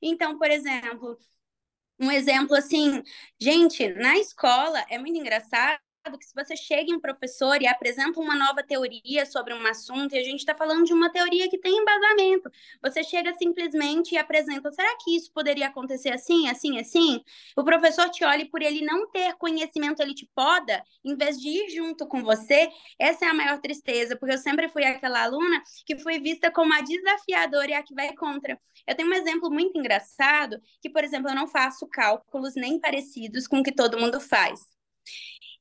Então, 0.00 0.36
por 0.36 0.50
exemplo, 0.50 1.16
um 2.02 2.10
exemplo 2.10 2.56
assim, 2.56 3.02
gente, 3.40 3.88
na 3.94 4.18
escola 4.18 4.84
é 4.90 4.98
muito 4.98 5.18
engraçado 5.18 5.78
que 6.10 6.24
se 6.24 6.34
você 6.34 6.56
chega 6.56 6.90
em 6.90 6.98
professor 6.98 7.62
e 7.62 7.66
apresenta 7.66 8.18
uma 8.18 8.34
nova 8.34 8.62
teoria 8.62 9.24
sobre 9.24 9.54
um 9.54 9.66
assunto, 9.66 10.14
e 10.14 10.18
a 10.18 10.24
gente 10.24 10.40
está 10.40 10.54
falando 10.54 10.84
de 10.84 10.92
uma 10.92 11.10
teoria 11.10 11.48
que 11.48 11.58
tem 11.58 11.76
embasamento, 11.76 12.50
você 12.82 13.04
chega 13.04 13.32
simplesmente 13.34 14.14
e 14.14 14.18
apresenta, 14.18 14.72
será 14.72 14.96
que 14.96 15.14
isso 15.14 15.32
poderia 15.32 15.68
acontecer 15.68 16.12
assim, 16.12 16.48
assim, 16.48 16.78
assim? 16.78 17.22
O 17.56 17.62
professor 17.62 18.08
te 18.10 18.24
olha 18.24 18.42
e 18.42 18.48
por 18.48 18.62
ele 18.62 18.84
não 18.84 19.08
ter 19.10 19.34
conhecimento, 19.34 20.02
ele 20.02 20.14
te 20.14 20.28
poda, 20.34 20.82
em 21.04 21.16
vez 21.16 21.38
de 21.38 21.48
ir 21.48 21.70
junto 21.70 22.06
com 22.06 22.22
você, 22.22 22.68
essa 22.98 23.24
é 23.24 23.28
a 23.28 23.34
maior 23.34 23.60
tristeza, 23.60 24.16
porque 24.16 24.34
eu 24.34 24.38
sempre 24.38 24.68
fui 24.68 24.84
aquela 24.84 25.22
aluna 25.22 25.62
que 25.86 25.98
foi 25.98 26.18
vista 26.18 26.50
como 26.50 26.74
a 26.74 26.80
desafiadora 26.80 27.70
e 27.70 27.74
a 27.74 27.82
que 27.82 27.94
vai 27.94 28.12
contra. 28.14 28.58
Eu 28.86 28.96
tenho 28.96 29.08
um 29.08 29.14
exemplo 29.14 29.50
muito 29.50 29.78
engraçado, 29.78 30.60
que, 30.80 30.90
por 30.90 31.04
exemplo, 31.04 31.30
eu 31.30 31.34
não 31.34 31.46
faço 31.46 31.86
cálculos 31.86 32.54
nem 32.56 32.80
parecidos 32.80 33.46
com 33.46 33.60
o 33.60 33.62
que 33.62 33.72
todo 33.72 33.98
mundo 33.98 34.20
faz. 34.20 34.60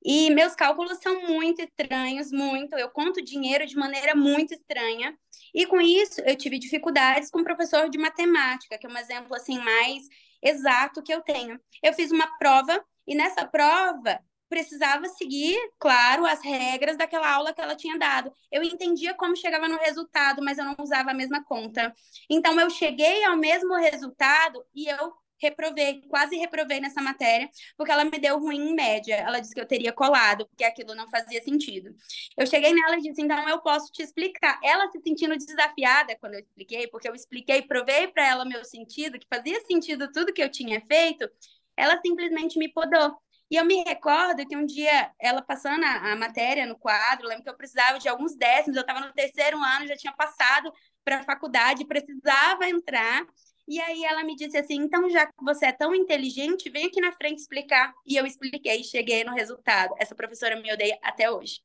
E 0.04 0.30
meus 0.32 0.56
cálculos 0.56 0.98
são 1.00 1.28
muito 1.28 1.62
estranhos, 1.62 2.32
muito. 2.32 2.76
Eu 2.76 2.90
conto 2.90 3.22
dinheiro 3.22 3.66
de 3.66 3.76
maneira 3.76 4.16
muito 4.16 4.54
estranha. 4.54 5.16
E 5.54 5.66
com 5.66 5.80
isso, 5.80 6.22
eu 6.22 6.36
tive 6.36 6.58
dificuldades 6.58 7.30
com 7.30 7.40
o 7.40 7.44
professor 7.44 7.90
de 7.90 7.98
matemática, 7.98 8.78
que 8.78 8.88
é 8.88 8.90
um 8.90 8.98
exemplo 8.98 9.36
assim 9.36 9.60
mais 9.60 10.04
exato 10.42 11.04
que 11.04 11.14
eu 11.14 11.22
tenho. 11.22 11.60
Eu 11.84 11.94
fiz 11.94 12.12
uma 12.12 12.28
prova 12.38 12.84
e 13.06 13.16
nessa 13.16 13.46
prova 13.46 14.20
precisava 14.50 15.08
seguir, 15.08 15.58
claro, 15.80 16.26
as 16.26 16.44
regras 16.44 16.98
daquela 16.98 17.32
aula 17.32 17.54
que 17.54 17.62
ela 17.62 17.74
tinha 17.74 17.98
dado. 17.98 18.34
Eu 18.52 18.62
entendia 18.62 19.14
como 19.14 19.34
chegava 19.34 19.66
no 19.66 19.78
resultado, 19.78 20.44
mas 20.44 20.58
eu 20.58 20.66
não 20.66 20.76
usava 20.78 21.12
a 21.12 21.14
mesma 21.14 21.42
conta. 21.42 21.96
Então 22.30 22.60
eu 22.60 22.70
cheguei 22.70 23.24
ao 23.24 23.38
mesmo 23.38 23.74
resultado 23.76 24.62
e 24.76 24.90
eu 24.90 25.14
reprovei, 25.42 26.02
quase 26.08 26.36
reprovei 26.38 26.80
nessa 26.80 27.02
matéria, 27.02 27.50
porque 27.78 27.92
ela 27.92 28.06
me 28.06 28.20
deu 28.20 28.40
ruim 28.40 28.70
em 28.70 28.76
média. 28.76 29.16
Ela 29.16 29.40
disse 29.40 29.54
que 29.54 29.62
eu 29.62 29.68
teria 29.68 29.92
colado, 29.94 30.46
porque 30.48 30.64
aquilo 30.64 30.96
não 30.96 31.10
fazia 31.10 31.42
sentido. 31.44 31.96
Eu 32.38 32.46
cheguei 32.48 32.74
nela 32.74 32.98
e 32.98 33.02
disse: 33.02 33.22
então 33.22 33.48
eu 33.50 33.62
posso 33.62 33.92
te 33.92 34.02
explicar. 34.04 34.60
Ela 34.64 34.90
se 34.92 35.00
sentindo 35.02 35.36
desafiada 35.38 36.16
quando 36.20 36.36
eu 36.36 36.40
expliquei, 36.42 36.88
porque 36.88 37.10
eu 37.10 37.16
expliquei, 37.16 37.62
provei 37.62 38.08
para 38.08 38.28
ela 38.28 38.46
meu 38.46 38.64
sentido, 38.64 39.20
que 39.20 39.28
fazia 39.34 39.60
sentido 39.66 40.12
tudo 40.12 40.34
que 40.34 40.44
eu 40.44 40.50
tinha 40.50 40.82
feito, 40.86 41.30
ela 41.76 42.00
simplesmente 42.02 42.58
me 42.60 42.70
podou. 42.72 43.16
E 43.50 43.58
eu 43.58 43.66
me 43.66 43.84
recordo 43.84 44.48
que 44.48 44.56
um 44.56 44.66
dia, 44.66 45.12
ela 45.20 45.42
passando 45.42 45.84
a, 45.84 46.14
a 46.14 46.16
matéria 46.16 46.66
no 46.66 46.78
quadro, 46.78 47.28
lembro 47.28 47.44
que 47.44 47.50
eu 47.50 47.58
precisava 47.58 48.00
de 48.00 48.08
alguns 48.08 48.34
décimos, 48.34 48.78
eu 48.78 48.82
estava 48.82 49.02
no 49.02 49.12
terceiro 49.12 49.58
ano, 49.58 49.88
já 49.88 49.96
tinha 49.98 50.14
passado 50.14 50.72
para 51.04 51.20
a 51.20 51.24
faculdade, 51.24 51.86
precisava 51.86 52.70
entrar. 52.70 53.26
E 53.68 53.80
aí 53.80 54.04
ela 54.04 54.24
me 54.24 54.36
disse 54.36 54.58
assim: 54.58 54.76
então, 54.76 55.10
já 55.10 55.26
que 55.26 55.34
você 55.42 55.68
é 55.68 55.72
tão 55.72 55.94
inteligente, 55.96 56.70
vem 56.70 56.86
aqui 56.86 57.00
na 57.00 57.12
frente 57.12 57.40
explicar. 57.40 57.94
E 58.06 58.16
eu 58.16 58.26
expliquei, 58.26 58.84
cheguei 58.84 59.24
no 59.24 59.34
resultado. 59.34 59.94
Essa 59.98 60.16
professora 60.16 60.60
me 60.60 60.72
odeia 60.72 60.98
até 61.02 61.30
hoje. 61.32 61.62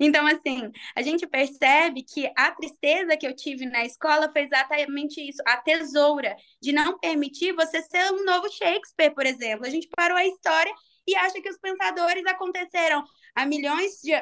Então, 0.00 0.26
assim, 0.26 0.70
a 0.96 1.02
gente 1.02 1.26
percebe 1.26 2.02
que 2.02 2.30
a 2.36 2.50
tristeza 2.52 3.16
que 3.16 3.26
eu 3.26 3.34
tive 3.34 3.66
na 3.66 3.84
escola 3.84 4.30
foi 4.32 4.42
exatamente 4.42 5.20
isso, 5.20 5.42
a 5.46 5.56
tesoura 5.58 6.34
de 6.60 6.72
não 6.72 6.98
permitir 6.98 7.52
você 7.52 7.82
ser 7.82 8.12
um 8.12 8.24
novo 8.24 8.50
Shakespeare, 8.50 9.14
por 9.14 9.26
exemplo. 9.26 9.66
A 9.66 9.70
gente 9.70 9.88
parou 9.94 10.16
a 10.16 10.26
história 10.26 10.72
e 11.06 11.14
acha 11.16 11.40
que 11.40 11.48
os 11.48 11.58
pensadores 11.58 12.24
aconteceram 12.26 13.04
há 13.34 13.46
milhões 13.46 14.00
de, 14.02 14.12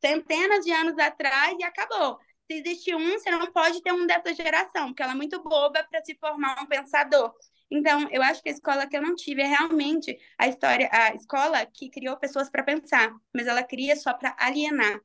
centenas 0.00 0.64
de 0.64 0.72
anos 0.72 0.98
atrás 0.98 1.56
e 1.58 1.64
acabou 1.64 2.18
se 2.46 2.58
existe 2.58 2.94
um, 2.94 3.12
você 3.12 3.30
não 3.30 3.52
pode 3.52 3.82
ter 3.82 3.92
um 3.92 4.06
dessa 4.06 4.32
geração, 4.34 4.88
porque 4.88 5.02
ela 5.02 5.12
é 5.12 5.16
muito 5.16 5.42
boba 5.42 5.84
para 5.90 6.04
se 6.04 6.14
formar 6.14 6.62
um 6.62 6.66
pensador. 6.66 7.32
Então, 7.70 8.08
eu 8.10 8.22
acho 8.22 8.42
que 8.42 8.48
a 8.48 8.52
escola 8.52 8.86
que 8.86 8.96
eu 8.96 9.02
não 9.02 9.16
tive 9.16 9.42
é 9.42 9.46
realmente 9.46 10.16
a 10.38 10.46
história, 10.46 10.88
a 10.92 11.14
escola 11.14 11.66
que 11.66 11.90
criou 11.90 12.16
pessoas 12.16 12.48
para 12.48 12.62
pensar, 12.62 13.12
mas 13.34 13.46
ela 13.46 13.62
cria 13.62 13.96
só 13.96 14.14
para 14.14 14.36
alienar. 14.38 15.00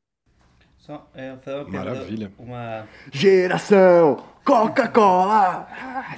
Só, 0.78 1.10
é, 1.14 1.34
uma 1.34 1.70
Maravilha. 1.70 2.32
Uma... 2.38 2.88
Geração 3.12 4.31
Coca-Cola! 4.44 5.68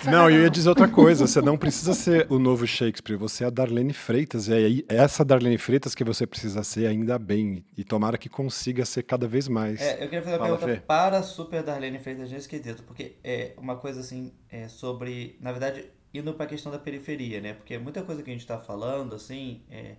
Não, 0.05 0.29
eu 0.29 0.43
ia 0.43 0.49
dizer 0.49 0.69
outra 0.69 0.87
coisa. 0.87 1.27
Você 1.27 1.41
não 1.41 1.57
precisa 1.57 1.93
ser 1.93 2.25
o 2.29 2.39
novo 2.39 2.65
Shakespeare, 2.65 3.17
você 3.17 3.43
é 3.43 3.47
a 3.47 3.49
Darlene 3.49 3.93
Freitas. 3.93 4.47
E 4.47 4.53
aí, 4.53 4.85
essa 4.87 5.25
Darlene 5.25 5.57
Freitas 5.57 5.93
que 5.93 6.03
você 6.03 6.25
precisa 6.25 6.63
ser 6.63 6.87
ainda 6.87 7.19
bem. 7.19 7.65
E 7.77 7.83
tomara 7.83 8.17
que 8.17 8.29
consiga 8.29 8.85
ser 8.85 9.03
cada 9.03 9.27
vez 9.27 9.47
mais. 9.47 9.81
É, 9.81 9.95
eu 9.95 10.09
queria 10.09 10.21
fazer 10.21 10.37
uma 10.37 10.45
Fala, 10.45 10.57
pergunta 10.57 10.79
Fê. 10.79 10.85
para 10.87 11.17
a 11.17 11.23
Super 11.23 11.63
Darlene 11.63 11.99
Freitas 11.99 12.31
nesse 12.31 12.47
quesito, 12.47 12.83
porque 12.83 13.17
é 13.23 13.53
uma 13.57 13.75
coisa 13.75 13.99
assim 13.99 14.33
é 14.49 14.67
sobre. 14.67 15.37
Na 15.41 15.51
verdade, 15.51 15.85
indo 16.13 16.33
para 16.33 16.45
a 16.45 16.49
questão 16.49 16.71
da 16.71 16.79
periferia, 16.79 17.41
né? 17.41 17.53
Porque 17.53 17.77
muita 17.77 18.03
coisa 18.03 18.23
que 18.23 18.29
a 18.29 18.33
gente 18.33 18.41
está 18.41 18.57
falando, 18.57 19.15
assim. 19.15 19.61
É, 19.69 19.95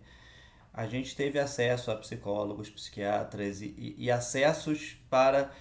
a 0.73 0.87
gente 0.87 1.15
teve 1.15 1.39
acesso 1.39 1.93
a 1.93 1.95
psicólogos, 1.95 2.69
psiquiatras 2.69 3.63
e, 3.63 3.67
e, 3.79 4.07
e 4.07 4.11
acessos 4.11 4.97
para 5.09 5.53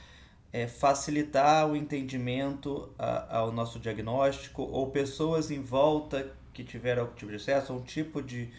é, 0.54 0.68
facilitar 0.68 1.68
o 1.68 1.76
entendimento 1.76 2.94
a, 2.98 3.40
ao 3.40 3.52
nosso 3.52 3.80
diagnóstico 3.80 4.62
ou 4.62 4.92
pessoas 4.92 5.50
em 5.50 5.60
volta 5.60 6.32
que 6.54 6.64
tiveram 6.64 7.02
algum 7.02 7.16
tipo 7.16 7.32
de 7.32 7.38
acesso, 7.38 7.74
um 7.74 7.82
tipo 7.82 8.22
de 8.22 8.52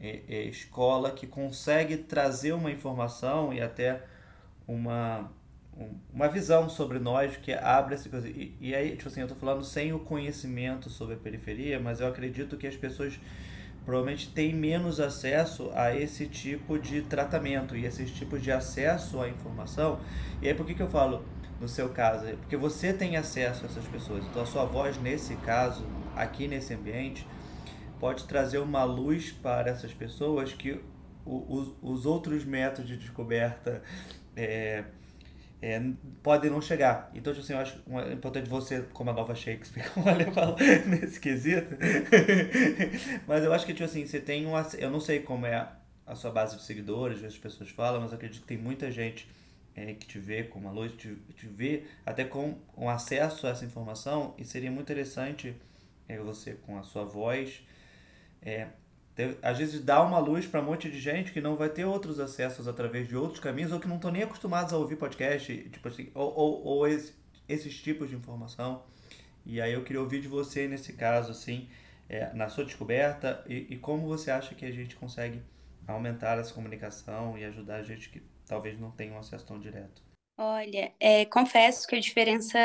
é, 0.00 0.22
é, 0.26 0.42
escola 0.44 1.10
que 1.10 1.26
consegue 1.26 1.98
trazer 1.98 2.52
uma 2.52 2.70
informação 2.70 3.52
e 3.52 3.60
até 3.60 4.02
uma, 4.66 5.30
um, 5.76 5.90
uma 6.14 6.28
visão 6.28 6.70
sobre 6.70 6.98
nós 6.98 7.36
que 7.36 7.52
abre 7.52 7.94
essa 7.94 8.08
coisa. 8.08 8.26
E, 8.26 8.56
e 8.58 8.74
aí, 8.74 8.96
tipo 8.96 9.08
assim, 9.08 9.20
eu 9.20 9.26
estou 9.26 9.38
falando 9.38 9.62
sem 9.62 9.92
o 9.92 9.98
conhecimento 9.98 10.88
sobre 10.88 11.16
a 11.16 11.18
periferia, 11.18 11.78
mas 11.78 12.00
eu 12.00 12.06
acredito 12.06 12.56
que 12.56 12.66
as 12.66 12.76
pessoas 12.76 13.20
provavelmente 13.88 14.28
tem 14.28 14.54
menos 14.54 15.00
acesso 15.00 15.70
a 15.74 15.96
esse 15.96 16.26
tipo 16.26 16.78
de 16.78 17.00
tratamento 17.00 17.74
e 17.74 17.86
esses 17.86 18.10
tipos 18.10 18.42
de 18.42 18.52
acesso 18.52 19.18
à 19.18 19.30
informação. 19.30 19.98
E 20.42 20.48
aí 20.48 20.52
por 20.52 20.66
que, 20.66 20.74
que 20.74 20.82
eu 20.82 20.90
falo 20.90 21.24
no 21.58 21.66
seu 21.66 21.88
caso? 21.88 22.26
Porque 22.36 22.54
você 22.54 22.92
tem 22.92 23.16
acesso 23.16 23.64
a 23.64 23.66
essas 23.66 23.86
pessoas. 23.86 24.22
Então 24.26 24.42
a 24.42 24.44
sua 24.44 24.66
voz 24.66 25.00
nesse 25.00 25.36
caso, 25.36 25.86
aqui 26.14 26.46
nesse 26.46 26.74
ambiente, 26.74 27.26
pode 27.98 28.24
trazer 28.24 28.58
uma 28.58 28.84
luz 28.84 29.32
para 29.32 29.70
essas 29.70 29.94
pessoas 29.94 30.52
que 30.52 30.78
os, 31.24 31.72
os 31.80 32.04
outros 32.04 32.44
métodos 32.44 32.90
de 32.90 32.98
descoberta 32.98 33.82
é, 34.36 34.84
é, 35.60 35.80
podem 36.22 36.50
não 36.50 36.60
chegar. 36.60 37.10
Então, 37.14 37.32
tipo 37.32 37.44
assim, 37.44 37.52
eu 37.52 37.58
acho 37.58 37.82
uma, 37.86 38.12
importante 38.12 38.48
você, 38.48 38.82
como 38.92 39.10
a 39.10 39.12
nova 39.12 39.34
Shakespeare, 39.34 39.90
como 39.90 40.08
a 40.08 40.32
fala 40.32 40.56
nesse 40.86 41.18
quesito. 41.20 41.76
mas 43.26 43.44
eu 43.44 43.52
acho 43.52 43.66
que, 43.66 43.72
tipo 43.72 43.84
assim, 43.84 44.06
você 44.06 44.20
tem 44.20 44.46
um. 44.46 44.52
Eu 44.78 44.90
não 44.90 45.00
sei 45.00 45.20
como 45.20 45.46
é 45.46 45.68
a 46.06 46.14
sua 46.14 46.30
base 46.30 46.56
de 46.56 46.62
seguidores, 46.62 47.22
as 47.22 47.36
pessoas 47.36 47.70
falam, 47.70 48.00
mas 48.00 48.12
eu 48.12 48.16
acredito 48.16 48.40
que 48.40 48.46
tem 48.46 48.56
muita 48.56 48.90
gente 48.90 49.28
é, 49.74 49.92
que 49.92 50.06
te 50.06 50.18
vê 50.18 50.44
com 50.44 50.58
uma 50.58 50.70
luz, 50.70 50.92
te, 50.92 51.14
te 51.36 51.46
vê 51.46 51.84
até 52.06 52.24
com 52.24 52.56
um 52.76 52.88
acesso 52.88 53.46
a 53.46 53.50
essa 53.50 53.64
informação, 53.64 54.34
e 54.38 54.44
seria 54.44 54.70
muito 54.70 54.90
interessante 54.90 55.54
é, 56.08 56.18
você, 56.18 56.54
com 56.54 56.78
a 56.78 56.82
sua 56.82 57.04
voz, 57.04 57.62
é, 58.40 58.68
às 59.42 59.58
vezes 59.58 59.82
dá 59.82 60.02
uma 60.02 60.18
luz 60.18 60.46
para 60.46 60.60
um 60.60 60.64
monte 60.64 60.90
de 60.90 61.00
gente 61.00 61.32
que 61.32 61.40
não 61.40 61.56
vai 61.56 61.68
ter 61.68 61.84
outros 61.84 62.20
acessos 62.20 62.68
através 62.68 63.08
de 63.08 63.16
outros 63.16 63.40
caminhos 63.40 63.72
ou 63.72 63.80
que 63.80 63.88
não 63.88 63.96
estão 63.96 64.10
nem 64.10 64.22
acostumados 64.22 64.72
a 64.72 64.76
ouvir 64.76 64.96
podcast, 64.96 65.52
tipo 65.70 65.88
assim, 65.88 66.10
ou, 66.14 66.32
ou, 66.34 66.64
ou 66.64 66.86
esse, 66.86 67.14
esses 67.48 67.80
tipos 67.80 68.08
de 68.08 68.14
informação. 68.14 68.82
E 69.44 69.60
aí 69.60 69.72
eu 69.72 69.82
queria 69.82 70.00
ouvir 70.00 70.20
de 70.20 70.28
você 70.28 70.68
nesse 70.68 70.92
caso, 70.92 71.32
assim, 71.32 71.68
é, 72.08 72.32
na 72.32 72.48
sua 72.48 72.64
descoberta 72.64 73.44
e, 73.48 73.66
e, 73.70 73.76
como 73.76 74.06
você 74.06 74.30
acha 74.30 74.54
que 74.54 74.64
a 74.64 74.70
gente 74.70 74.94
consegue 74.96 75.42
aumentar 75.86 76.38
essa 76.38 76.54
comunicação 76.54 77.36
e 77.36 77.44
ajudar 77.44 77.76
a 77.76 77.82
gente 77.82 78.10
que 78.10 78.22
talvez 78.46 78.78
não 78.78 78.90
tenha 78.90 79.12
um 79.12 79.18
acesso 79.18 79.46
tão 79.46 79.58
direto. 79.58 80.02
Olha, 80.36 80.92
é, 81.00 81.24
confesso 81.24 81.86
que 81.86 81.96
a 81.96 82.00
diferença 82.00 82.58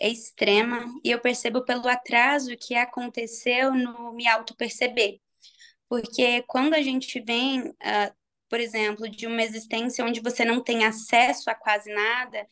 é 0.00 0.08
extrema 0.08 0.86
e 1.04 1.10
eu 1.10 1.20
percebo 1.20 1.62
pelo 1.62 1.86
atraso 1.86 2.56
que 2.56 2.74
aconteceu 2.74 3.74
no 3.74 4.14
me 4.14 4.26
auto-perceber. 4.26 5.20
Porque 5.88 6.42
quando 6.42 6.74
a 6.74 6.82
gente 6.82 7.20
vem 7.20 7.70
uh, 7.70 8.18
por 8.48 8.60
exemplo, 8.60 9.08
de 9.08 9.26
uma 9.26 9.42
existência 9.42 10.04
onde 10.04 10.20
você 10.20 10.44
não 10.44 10.62
tem 10.62 10.84
acesso 10.84 11.50
a 11.50 11.54
quase 11.54 11.92
nada, 11.92 12.46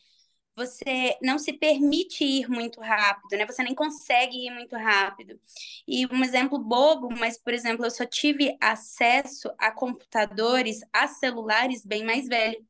você 0.55 1.17
não 1.21 1.37
se 1.37 1.53
permite 1.53 2.23
ir 2.23 2.49
muito 2.49 2.81
rápido, 2.81 3.37
né? 3.37 3.45
Você 3.45 3.63
nem 3.63 3.75
consegue 3.75 4.47
ir 4.47 4.51
muito 4.51 4.75
rápido. 4.75 5.39
E 5.87 6.05
um 6.07 6.23
exemplo 6.23 6.57
bobo, 6.57 7.09
mas, 7.17 7.37
por 7.37 7.53
exemplo, 7.53 7.85
eu 7.85 7.91
só 7.91 8.05
tive 8.05 8.57
acesso 8.59 9.49
a 9.57 9.71
computadores, 9.71 10.79
a 10.91 11.07
celulares 11.07 11.85
bem 11.85 12.03
mais 12.03 12.27
velho. 12.27 12.65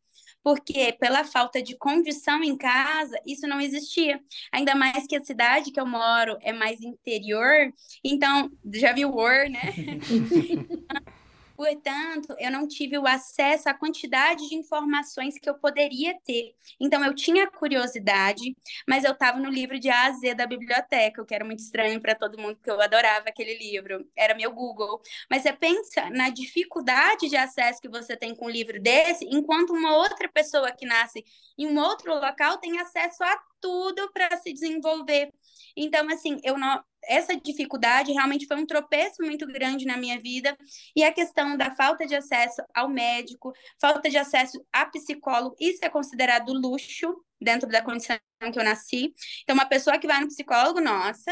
Porque 0.48 0.95
pela 0.98 1.26
falta 1.26 1.62
de 1.62 1.76
condição 1.76 2.41
em 2.41 2.56
casa, 2.56 3.20
isso 3.26 3.45
não 3.45 3.60
existia. 3.60 4.18
Ainda 4.50 4.76
mais 4.76 5.06
que 5.06 5.18
a 5.18 5.22
cidade 5.22 5.74
que 5.74 5.80
eu 5.80 5.86
moro 5.86 6.38
é 6.39 6.54
mais 6.54 6.80
interior. 6.80 7.70
Então, 8.02 8.50
já 8.74 8.93
viu 8.93 9.10
o 9.10 9.16
War, 9.18 9.50
né? 9.50 9.74
Portanto, 11.58 12.36
eu 12.38 12.51
não 12.51 12.68
tive 12.68 12.99
o 12.99 13.08
acesso 13.08 13.68
à 13.68 13.74
quantidade 13.74 14.47
de 14.47 14.53
informações 14.53 15.39
que 15.39 15.49
eu 15.49 15.55
poderia 15.55 16.14
ter. 16.24 16.53
Então, 16.80 17.03
eu 17.03 17.16
tinha 17.16 17.49
curiosidade, 17.49 18.55
mas 18.88 19.03
eu 19.03 19.14
estava 19.14 19.39
no 19.39 19.49
livro 19.49 19.80
de 19.80 19.89
A 19.89 20.05
a 20.05 20.12
Z 20.12 20.36
da 20.36 20.45
biblioteca, 20.45 21.20
o 21.20 21.26
que 21.26 21.34
era 21.34 21.43
muito 21.43 21.60
estranho 21.60 21.99
para 21.99 22.14
todo 22.14 22.38
mundo, 22.38 22.58
porque 22.58 22.70
eu 22.70 22.80
adorava 22.80 23.30
aquele 23.30 23.58
livro. 23.58 24.08
Era 24.16 24.36
meu 24.36 24.51
Google. 24.51 25.01
Mas 25.32 25.41
você 25.41 25.51
pensa 25.51 26.08
na 26.12 26.30
dificuldade 26.30 27.28
de 27.28 27.36
acesso 27.36 27.82
que 27.82 27.89
você 27.89 28.16
tem 28.16 28.36
com 28.36 28.45
um 28.45 28.49
livro 28.49 28.80
desse, 28.80 29.26
enquanto 29.26 29.72
uma 29.74 29.97
outra 29.97 30.30
pessoa 30.30 30.72
que 30.72 30.86
nasce 30.86 31.26
em 31.58 31.66
um 31.68 31.80
outro 31.80 32.14
local 32.14 32.60
tem 32.60 32.80
acesso 32.80 33.24
a 33.24 33.36
tudo 33.60 34.12
para 34.12 34.38
se 34.38 34.53
desenvolver. 34.53 35.34
Então, 35.76 36.08
assim, 36.10 36.39
eu 36.43 36.58
não, 36.58 36.84
essa 37.08 37.36
dificuldade 37.36 38.12
realmente 38.12 38.45
foi 38.45 38.58
um 38.58 38.66
tropeço 38.66 39.24
muito 39.24 39.47
grande 39.47 39.86
na 39.86 39.97
minha 39.97 40.20
vida. 40.20 40.58
E 40.95 41.03
a 41.03 41.12
questão 41.12 41.58
da 41.58 41.74
falta 41.76 42.05
de 42.05 42.16
acesso 42.16 42.62
ao 42.74 42.89
médico, 42.89 43.53
falta 43.80 44.10
de 44.10 44.18
acesso 44.18 44.64
a 44.72 44.86
psicólogo, 44.86 45.55
isso 45.60 45.80
é 45.84 45.89
considerado 45.89 46.53
luxo 46.53 47.16
dentro 47.39 47.70
da 47.70 47.82
condição 47.82 48.18
que 48.51 48.60
eu 48.60 48.64
nasci. 48.64 49.14
Então, 49.43 49.55
uma 49.55 49.66
pessoa 49.66 49.97
que 49.97 50.08
vai 50.08 50.20
no 50.20 50.28
psicólogo, 50.28 50.82
nossa, 50.82 51.32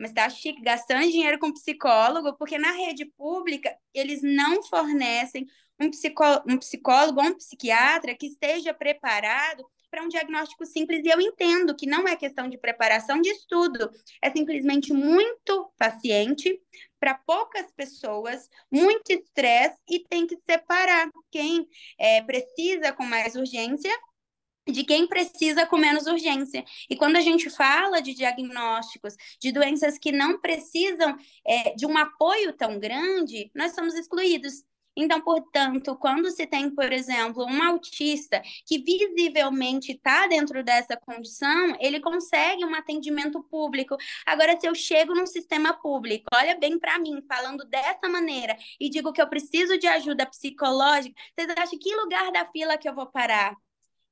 mas 0.00 0.12
tá 0.12 0.28
chique, 0.28 0.62
gastando 0.62 1.02
dinheiro 1.10 1.38
com 1.38 1.52
psicólogo, 1.52 2.36
porque 2.36 2.58
na 2.58 2.72
rede 2.72 3.04
pública 3.16 3.74
eles 3.94 4.20
não 4.22 4.62
fornecem 4.64 5.46
um, 5.80 5.90
psicó 5.90 6.42
um 6.48 6.58
psicólogo 6.58 7.20
ou 7.20 7.26
um 7.26 7.36
psiquiatra 7.36 8.14
que 8.14 8.26
esteja 8.26 8.74
preparado 8.74 9.64
para 9.92 10.02
um 10.02 10.08
diagnóstico 10.08 10.64
simples. 10.64 11.04
E 11.04 11.10
eu 11.10 11.20
entendo 11.20 11.76
que 11.76 11.86
não 11.86 12.08
é 12.08 12.16
questão 12.16 12.48
de 12.48 12.56
preparação 12.56 13.20
de 13.20 13.28
estudo, 13.28 13.90
é 14.22 14.30
simplesmente 14.30 14.90
muito 14.90 15.70
paciente 15.76 16.58
para 16.98 17.14
poucas 17.14 17.70
pessoas, 17.72 18.48
muito 18.70 19.10
estresse 19.10 19.76
e 19.86 20.00
tem 20.00 20.26
que 20.26 20.38
separar 20.48 21.10
quem 21.30 21.68
é, 21.98 22.22
precisa 22.22 22.90
com 22.92 23.04
mais 23.04 23.36
urgência 23.36 23.92
de 24.66 24.84
quem 24.84 25.06
precisa 25.06 25.66
com 25.66 25.76
menos 25.76 26.06
urgência. 26.06 26.64
E 26.88 26.96
quando 26.96 27.16
a 27.16 27.20
gente 27.20 27.50
fala 27.50 28.00
de 28.00 28.14
diagnósticos 28.14 29.14
de 29.40 29.50
doenças 29.52 29.98
que 29.98 30.12
não 30.12 30.40
precisam 30.40 31.16
é, 31.44 31.74
de 31.74 31.84
um 31.84 31.98
apoio 31.98 32.52
tão 32.52 32.78
grande, 32.78 33.50
nós 33.54 33.74
somos 33.74 33.94
excluídos. 33.94 34.62
Então, 34.96 35.20
portanto, 35.22 35.96
quando 35.96 36.30
se 36.30 36.46
tem, 36.46 36.70
por 36.70 36.92
exemplo, 36.92 37.44
um 37.46 37.62
autista 37.62 38.42
que 38.66 38.78
visivelmente 38.78 39.92
está 39.92 40.26
dentro 40.26 40.62
dessa 40.62 40.96
condição, 40.96 41.76
ele 41.80 41.98
consegue 42.00 42.64
um 42.64 42.74
atendimento 42.74 43.42
público. 43.44 43.96
Agora, 44.26 44.58
se 44.60 44.66
eu 44.68 44.74
chego 44.74 45.14
num 45.14 45.26
sistema 45.26 45.72
público, 45.72 46.26
olha 46.34 46.58
bem 46.58 46.78
para 46.78 46.98
mim, 46.98 47.22
falando 47.26 47.64
dessa 47.64 48.08
maneira, 48.08 48.56
e 48.78 48.90
digo 48.90 49.12
que 49.12 49.22
eu 49.22 49.28
preciso 49.28 49.78
de 49.78 49.86
ajuda 49.86 50.26
psicológica, 50.26 51.14
vocês 51.38 51.50
acham 51.56 51.78
que 51.78 51.94
lugar 51.96 52.30
da 52.30 52.46
fila 52.46 52.76
que 52.76 52.88
eu 52.88 52.94
vou 52.94 53.06
parar? 53.06 53.56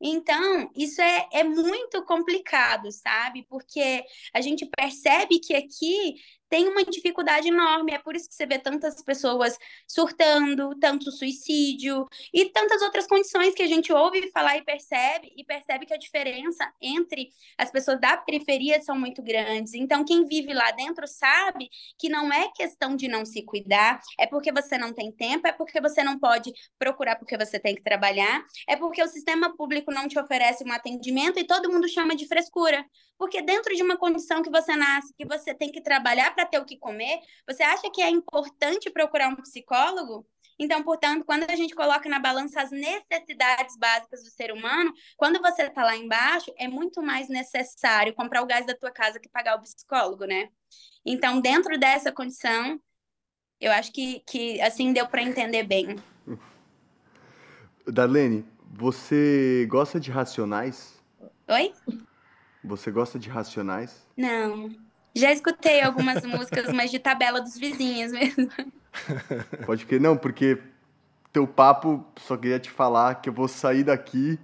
Então, 0.03 0.71
isso 0.75 1.01
é, 1.03 1.29
é 1.31 1.45
muito 1.45 2.03
complicado, 2.07 2.91
sabe? 2.91 3.45
Porque 3.51 4.03
a 4.33 4.41
gente 4.41 4.65
percebe 4.67 5.39
que 5.39 5.55
aqui 5.55 6.15
tem 6.51 6.69
uma 6.69 6.85
dificuldade 6.85 7.49
enorme. 7.49 7.93
É 7.95 7.99
por 7.99 8.17
isso 8.17 8.29
que 8.29 8.35
você 8.35 8.45
vê 8.45 8.59
tantas 8.59 9.03
pessoas 9.03 9.57
surtando, 9.87 10.75
tanto 10.79 11.11
suicídio 11.13 12.07
e 12.35 12.47
tantas 12.51 12.83
outras 12.83 13.07
condições 13.07 13.55
que 13.55 13.63
a 13.63 13.67
gente 13.67 13.93
ouve 13.93 14.31
falar 14.33 14.57
e 14.59 14.63
percebe, 14.63 15.33
e 15.37 15.45
percebe 15.45 15.87
que 15.87 15.95
a 15.95 15.99
diferença 15.99 16.71
entre 16.83 17.29
as 17.57 17.71
pessoas 17.71 18.01
da 18.01 18.17
periferia 18.17 18.83
são 18.83 18.99
muito 18.99 19.23
grandes. 19.23 19.75
Então, 19.75 20.05
quem 20.05 20.27
vive 20.27 20.53
lá 20.53 20.71
dentro 20.73 21.07
sabe 21.07 21.71
que 21.97 22.09
não 22.09 22.33
é 22.33 22.51
questão 22.53 22.97
de 22.97 23.07
não 23.07 23.25
se 23.25 23.43
cuidar, 23.43 24.01
é 24.19 24.27
porque 24.27 24.53
você 24.53 24.77
não 24.77 24.93
tem 24.93 25.13
tempo, 25.13 25.47
é 25.47 25.53
porque 25.53 25.81
você 25.81 26.03
não 26.03 26.19
pode 26.19 26.53
procurar 26.79 27.17
porque 27.17 27.39
você 27.39 27.61
tem 27.61 27.75
que 27.77 27.83
trabalhar, 27.83 28.45
é 28.69 28.75
porque 28.75 29.03
o 29.03 29.09
sistema 29.09 29.57
público 29.57 29.93
não 29.93 30.09
te 30.09 30.19
oferece 30.19 30.65
um 30.65 30.73
atendimento 30.73 31.39
e 31.39 31.47
todo 31.47 31.71
mundo 31.71 31.89
chama 31.89 32.17
de 32.17 32.27
frescura. 32.27 32.85
Porque 33.17 33.43
dentro 33.43 33.75
de 33.77 33.83
uma 33.83 33.99
condição 33.99 34.43
que 34.43 34.51
você 34.51 34.75
nasce, 34.75 35.13
que 35.15 35.27
você 35.27 35.55
tem 35.55 35.71
que 35.71 35.83
trabalhar 35.83 36.35
para 36.41 36.47
ter 36.47 36.59
o 36.59 36.65
que 36.65 36.77
comer, 36.77 37.21
você 37.47 37.63
acha 37.63 37.91
que 37.91 38.01
é 38.01 38.09
importante 38.09 38.91
procurar 38.91 39.29
um 39.29 39.37
psicólogo? 39.37 40.27
Então, 40.59 40.83
portanto, 40.83 41.25
quando 41.25 41.51
a 41.51 41.57
gente 41.57 41.75
coloca 41.75 42.09
na 42.09 42.19
balança 42.19 42.61
as 42.61 42.71
necessidades 42.71 43.77
básicas 43.79 44.23
do 44.23 44.31
ser 44.31 44.53
humano, 44.53 44.93
quando 45.17 45.41
você 45.41 45.63
está 45.63 45.85
lá 45.85 45.97
embaixo, 45.97 46.53
é 46.59 46.69
muito 46.69 47.03
mais 47.03 47.29
necessário 47.29 48.15
comprar 48.15 48.43
o 48.43 48.47
gás 48.47 48.67
da 48.67 48.75
tua 48.75 48.91
casa 48.91 49.19
que 49.19 49.29
pagar 49.29 49.57
o 49.57 49.63
psicólogo, 49.63 50.25
né? 50.25 50.49
Então, 51.05 51.41
dentro 51.41 51.79
dessa 51.79 52.13
condição, 52.13 52.79
eu 53.61 53.73
acho 53.73 53.93
que, 53.93 54.21
que 54.27 54.61
assim 54.61 54.93
deu 54.93 55.07
para 55.07 55.23
entender 55.23 55.63
bem. 55.63 55.97
Darlene, 57.87 58.47
você 58.71 59.67
gosta 59.69 59.99
de 59.99 60.11
racionais? 60.11 61.03
Oi? 61.49 61.73
Você 62.63 62.91
gosta 62.91 63.19
de 63.19 63.31
Racionais? 63.31 64.07
Não. 64.17 64.71
Já 65.15 65.33
escutei 65.33 65.81
algumas 65.83 66.25
músicas, 66.25 66.73
mas 66.73 66.91
de 66.91 66.99
tabela 66.99 67.41
dos 67.41 67.57
vizinhos 67.57 68.13
mesmo. 68.13 68.49
Pode 69.67 69.87
que 69.87 69.99
não, 69.99 70.17
porque 70.17 70.59
teu 71.33 71.47
papo 71.47 72.05
só 72.19 72.37
queria 72.37 72.59
te 72.59 72.71
falar 72.71 73.17
que 73.17 73.29
eu 73.29 73.33
vou 73.33 73.49
sair 73.49 73.85
daqui 73.85 74.39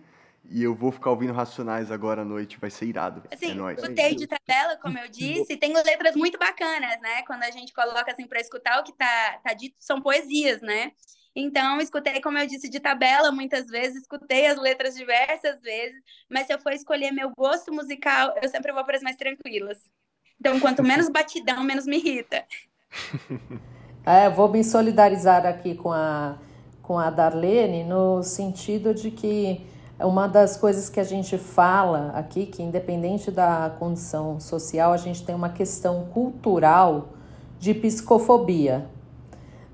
e 0.51 0.63
eu 0.63 0.75
vou 0.75 0.93
ficar 0.93 1.11
ouvindo 1.11 1.33
Racionais 1.33 1.91
agora 1.91 2.23
à 2.23 2.25
noite, 2.25 2.59
vai 2.59 2.71
ser 2.71 2.87
irado. 2.87 3.23
Assim, 3.33 3.51
é 3.51 3.55
nóis. 3.55 3.79
escutei 3.79 4.15
de 4.15 4.27
tabela, 4.27 4.77
como 4.77 4.99
eu 4.99 5.09
disse, 5.09 5.57
tem 5.57 5.75
letras 5.75 6.15
muito 6.15 6.39
bacanas, 6.39 7.01
né? 7.01 7.23
Quando 7.27 7.43
a 7.43 7.51
gente 7.51 7.73
coloca 7.73 8.13
assim 8.13 8.27
para 8.27 8.41
escutar 8.41 8.81
o 8.81 8.85
que 8.85 8.93
tá, 8.93 9.41
tá 9.43 9.53
dito, 9.53 9.75
são 9.79 10.01
poesias, 10.01 10.61
né? 10.61 10.93
Então, 11.35 11.79
escutei, 11.81 12.21
como 12.23 12.39
eu 12.39 12.47
disse, 12.47 12.69
de 12.69 12.81
tabela 12.81 13.31
muitas 13.31 13.67
vezes, 13.67 14.03
escutei 14.03 14.47
as 14.47 14.59
letras 14.59 14.95
diversas 14.95 15.61
vezes, 15.61 16.01
mas 16.31 16.47
se 16.47 16.55
eu 16.55 16.59
for 16.59 16.73
escolher 16.73 17.13
meu 17.13 17.31
gosto 17.37 17.73
musical, 17.73 18.35
eu 18.41 18.49
sempre 18.49 18.73
vou 18.73 18.85
para 18.85 18.97
as 18.97 19.03
mais 19.03 19.17
tranquilas. 19.17 19.91
Então, 20.39 20.61
quanto 20.61 20.83
menos 20.83 21.09
batidão, 21.09 21.63
menos 21.65 21.87
me 21.87 21.97
irrita. 21.99 22.45
É, 24.09 24.31
vou 24.31 24.49
me 24.49 24.63
solidarizar 24.63 25.45
aqui 25.45 25.75
com 25.75 25.91
a, 25.91 26.37
com 26.81 26.97
a 26.97 27.11
Darlene 27.11 27.83
no 27.83 28.23
sentido 28.23 28.95
de 28.95 29.11
que 29.11 29.67
uma 29.99 30.29
das 30.29 30.57
coisas 30.57 30.89
que 30.89 31.01
a 31.01 31.03
gente 31.03 31.37
fala 31.37 32.13
aqui, 32.15 32.47
que 32.47 32.63
independente 32.63 33.33
da 33.33 33.75
condição 33.81 34.39
social, 34.39 34.93
a 34.93 34.97
gente 34.97 35.25
tem 35.25 35.35
uma 35.35 35.49
questão 35.49 36.05
cultural 36.15 37.15
de 37.59 37.75
psicofobia 37.75 38.89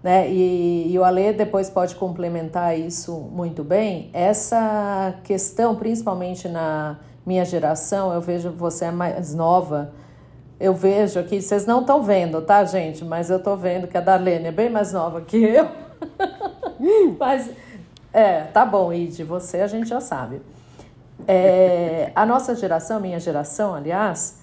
né? 0.03 0.29
E, 0.29 0.93
e 0.93 0.99
o 0.99 1.05
Alê 1.05 1.33
depois 1.33 1.71
pode 1.71 1.95
complementar 1.95 2.79
isso 2.79 3.13
muito 3.33 3.63
bem. 3.63 4.11
Essa 4.13 5.15
questão, 5.23 5.77
principalmente 5.77 6.49
na 6.49 6.99
minha 7.25 7.45
geração, 7.45 8.13
eu 8.13 8.21
vejo 8.21 8.51
você 8.51 8.87
é 8.87 8.91
mais 8.91 9.33
nova. 9.33 9.93
Eu 10.63 10.75
vejo 10.75 11.19
aqui, 11.19 11.43
vocês 11.43 11.67
não 11.67 11.81
estão 11.81 12.05
vendo, 12.05 12.41
tá, 12.41 12.65
gente? 12.65 13.05
Mas 13.05 13.29
eu 13.31 13.39
estou 13.39 13.57
vendo 13.57 13.89
que 13.89 13.99
a 13.99 14.01
Darlene 14.01 14.47
é 14.47 14.53
bem 14.53 14.71
mais 14.71 14.93
nova 14.93 15.21
que 15.21 15.37
eu. 15.37 15.69
Mas, 17.19 17.51
é, 18.13 18.43
tá 18.43 18.65
bom, 18.65 18.93
Ide, 18.93 19.25
você 19.25 19.61
a 19.61 19.67
gente 19.67 19.89
já 19.89 20.01
sabe. 20.01 20.41
É, 21.27 22.13
a 22.15 22.25
nossa 22.25 22.55
geração, 22.55 23.01
minha 23.01 23.19
geração, 23.19 23.75
aliás, 23.75 24.41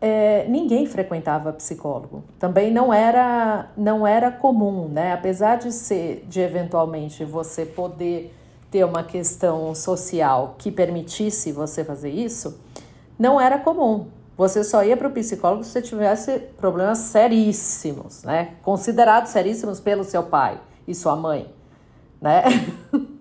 é, 0.00 0.46
ninguém 0.48 0.86
frequentava 0.86 1.52
psicólogo. 1.52 2.24
Também 2.38 2.72
não 2.72 2.90
era, 2.90 3.68
não 3.76 4.06
era 4.06 4.30
comum, 4.30 4.88
né? 4.88 5.12
Apesar 5.12 5.56
de 5.56 5.72
ser, 5.72 6.24
de 6.26 6.40
eventualmente 6.40 7.22
você 7.22 7.66
poder 7.66 8.34
ter 8.70 8.82
uma 8.84 9.04
questão 9.04 9.74
social 9.74 10.54
que 10.56 10.72
permitisse 10.72 11.52
você 11.52 11.84
fazer 11.84 12.08
isso, 12.08 12.58
não 13.18 13.38
era 13.38 13.58
comum. 13.58 14.06
Você 14.40 14.64
só 14.64 14.82
ia 14.82 14.96
para 14.96 15.06
o 15.06 15.12
psicólogo 15.12 15.62
se 15.62 15.68
você 15.70 15.82
tivesse 15.82 16.38
problemas 16.56 16.96
seríssimos, 16.96 18.22
né? 18.22 18.56
Considerados 18.62 19.32
seríssimos 19.32 19.80
pelo 19.80 20.02
seu 20.02 20.22
pai 20.22 20.58
e 20.88 20.94
sua 20.94 21.14
mãe, 21.14 21.54
né? 22.22 22.44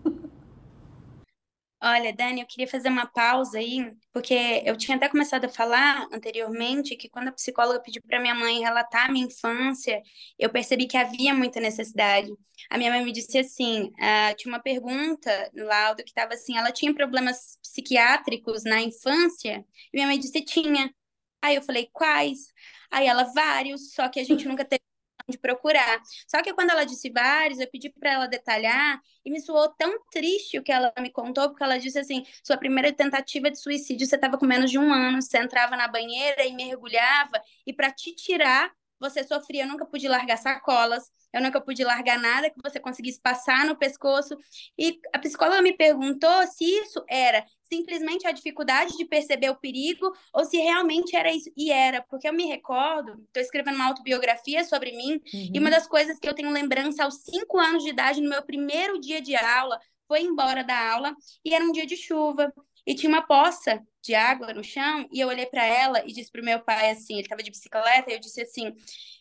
Olha, 1.83 2.13
Dani, 2.13 2.39
eu 2.39 2.47
queria 2.47 2.67
fazer 2.67 2.87
uma 2.87 3.05
pausa 3.05 3.57
aí, 3.57 3.91
porque 4.13 4.63
eu 4.65 4.77
tinha 4.77 4.95
até 4.95 5.09
começado 5.09 5.43
a 5.43 5.49
falar 5.49 6.07
anteriormente 6.09 6.95
que 6.95 7.09
quando 7.09 7.27
a 7.27 7.33
psicóloga 7.33 7.81
pediu 7.81 8.01
para 8.07 8.21
minha 8.21 8.35
mãe 8.35 8.61
relatar 8.61 9.09
a 9.09 9.11
minha 9.11 9.25
infância, 9.25 10.01
eu 10.37 10.49
percebi 10.49 10.87
que 10.87 10.95
havia 10.95 11.33
muita 11.33 11.59
necessidade. 11.59 12.29
A 12.69 12.77
minha 12.77 12.91
mãe 12.91 13.03
me 13.03 13.11
disse 13.11 13.37
assim, 13.37 13.87
uh, 13.87 14.35
tinha 14.37 14.53
uma 14.53 14.61
pergunta 14.61 15.51
no 15.53 15.65
laudo 15.65 16.01
que 16.01 16.11
estava 16.11 16.33
assim, 16.33 16.57
ela 16.57 16.71
tinha 16.71 16.93
problemas 16.93 17.57
psiquiátricos 17.61 18.63
na 18.63 18.81
infância? 18.81 19.65
E 19.93 19.97
minha 19.97 20.07
mãe 20.07 20.17
disse, 20.17 20.41
tinha. 20.45 20.89
Aí 21.41 21.55
eu 21.55 21.61
falei, 21.61 21.89
quais? 21.93 22.53
Aí 22.91 23.07
ela, 23.07 23.23
vários, 23.33 23.93
só 23.93 24.09
que 24.09 24.19
a 24.19 24.23
gente 24.23 24.47
nunca 24.47 24.65
teve 24.65 24.81
de 25.29 25.37
procurar. 25.37 26.01
Só 26.27 26.41
que 26.41 26.53
quando 26.53 26.71
ela 26.71 26.83
disse 26.83 27.09
vários, 27.09 27.59
eu 27.59 27.69
pedi 27.69 27.89
para 27.89 28.11
ela 28.13 28.27
detalhar 28.27 28.99
e 29.23 29.31
me 29.31 29.39
soou 29.39 29.69
tão 29.77 29.99
triste 30.11 30.57
o 30.57 30.63
que 30.63 30.71
ela 30.71 30.91
me 30.99 31.11
contou, 31.11 31.49
porque 31.49 31.63
ela 31.63 31.77
disse 31.77 31.99
assim: 31.99 32.25
sua 32.43 32.57
primeira 32.57 32.91
tentativa 32.91 33.49
de 33.51 33.59
suicídio, 33.59 34.07
você 34.07 34.15
estava 34.15 34.37
com 34.37 34.45
menos 34.45 34.71
de 34.71 34.77
um 34.79 34.91
ano, 34.91 35.21
você 35.21 35.37
entrava 35.37 35.75
na 35.75 35.87
banheira 35.87 36.45
e 36.45 36.53
mergulhava, 36.53 37.41
e 37.65 37.73
para 37.73 37.91
te 37.91 38.13
tirar, 38.15 38.71
você 38.99 39.23
sofria. 39.23 39.63
Eu 39.63 39.67
nunca 39.67 39.85
pude 39.85 40.07
largar 40.07 40.37
sacolas, 40.37 41.11
eu 41.31 41.41
nunca 41.41 41.61
pude 41.61 41.83
largar 41.83 42.19
nada 42.19 42.49
que 42.49 42.59
você 42.61 42.79
conseguisse 42.79 43.19
passar 43.21 43.65
no 43.65 43.77
pescoço. 43.77 44.35
E 44.77 44.99
a 45.13 45.19
psicóloga 45.19 45.61
me 45.61 45.75
perguntou 45.75 46.45
se 46.47 46.65
isso 46.65 47.03
era 47.07 47.45
simplesmente 47.71 48.27
a 48.27 48.31
dificuldade 48.31 48.97
de 48.97 49.05
perceber 49.05 49.49
o 49.49 49.55
perigo 49.55 50.11
ou 50.33 50.43
se 50.43 50.57
realmente 50.57 51.15
era 51.15 51.31
isso. 51.31 51.51
E 51.55 51.71
era, 51.71 52.01
porque 52.09 52.27
eu 52.27 52.33
me 52.33 52.45
recordo, 52.45 53.23
estou 53.27 53.41
escrevendo 53.41 53.75
uma 53.75 53.87
autobiografia 53.87 54.63
sobre 54.63 54.91
mim, 54.91 55.21
uhum. 55.33 55.51
e 55.53 55.59
uma 55.59 55.69
das 55.69 55.87
coisas 55.87 56.19
que 56.19 56.27
eu 56.27 56.33
tenho 56.33 56.51
lembrança 56.51 57.03
aos 57.03 57.15
cinco 57.23 57.57
anos 57.57 57.83
de 57.83 57.89
idade, 57.89 58.21
no 58.21 58.29
meu 58.29 58.41
primeiro 58.41 58.99
dia 58.99 59.21
de 59.21 59.35
aula, 59.35 59.79
foi 60.07 60.21
embora 60.21 60.63
da 60.63 60.91
aula 60.93 61.15
e 61.45 61.53
era 61.53 61.63
um 61.63 61.71
dia 61.71 61.85
de 61.85 61.95
chuva. 61.95 62.51
E 62.87 62.95
tinha 62.95 63.09
uma 63.09 63.21
poça 63.21 63.79
de 64.01 64.15
água 64.15 64.51
no 64.53 64.63
chão, 64.63 65.07
e 65.11 65.19
eu 65.19 65.27
olhei 65.27 65.45
para 65.45 65.63
ela 65.63 66.01
e 66.07 66.11
disse 66.11 66.31
para 66.31 66.41
o 66.41 66.45
meu 66.45 66.59
pai 66.59 66.89
assim: 66.89 67.13
ele 67.13 67.21
estava 67.21 67.43
de 67.43 67.51
bicicleta, 67.51 68.09
e 68.09 68.15
eu 68.15 68.19
disse 68.19 68.41
assim: 68.41 68.73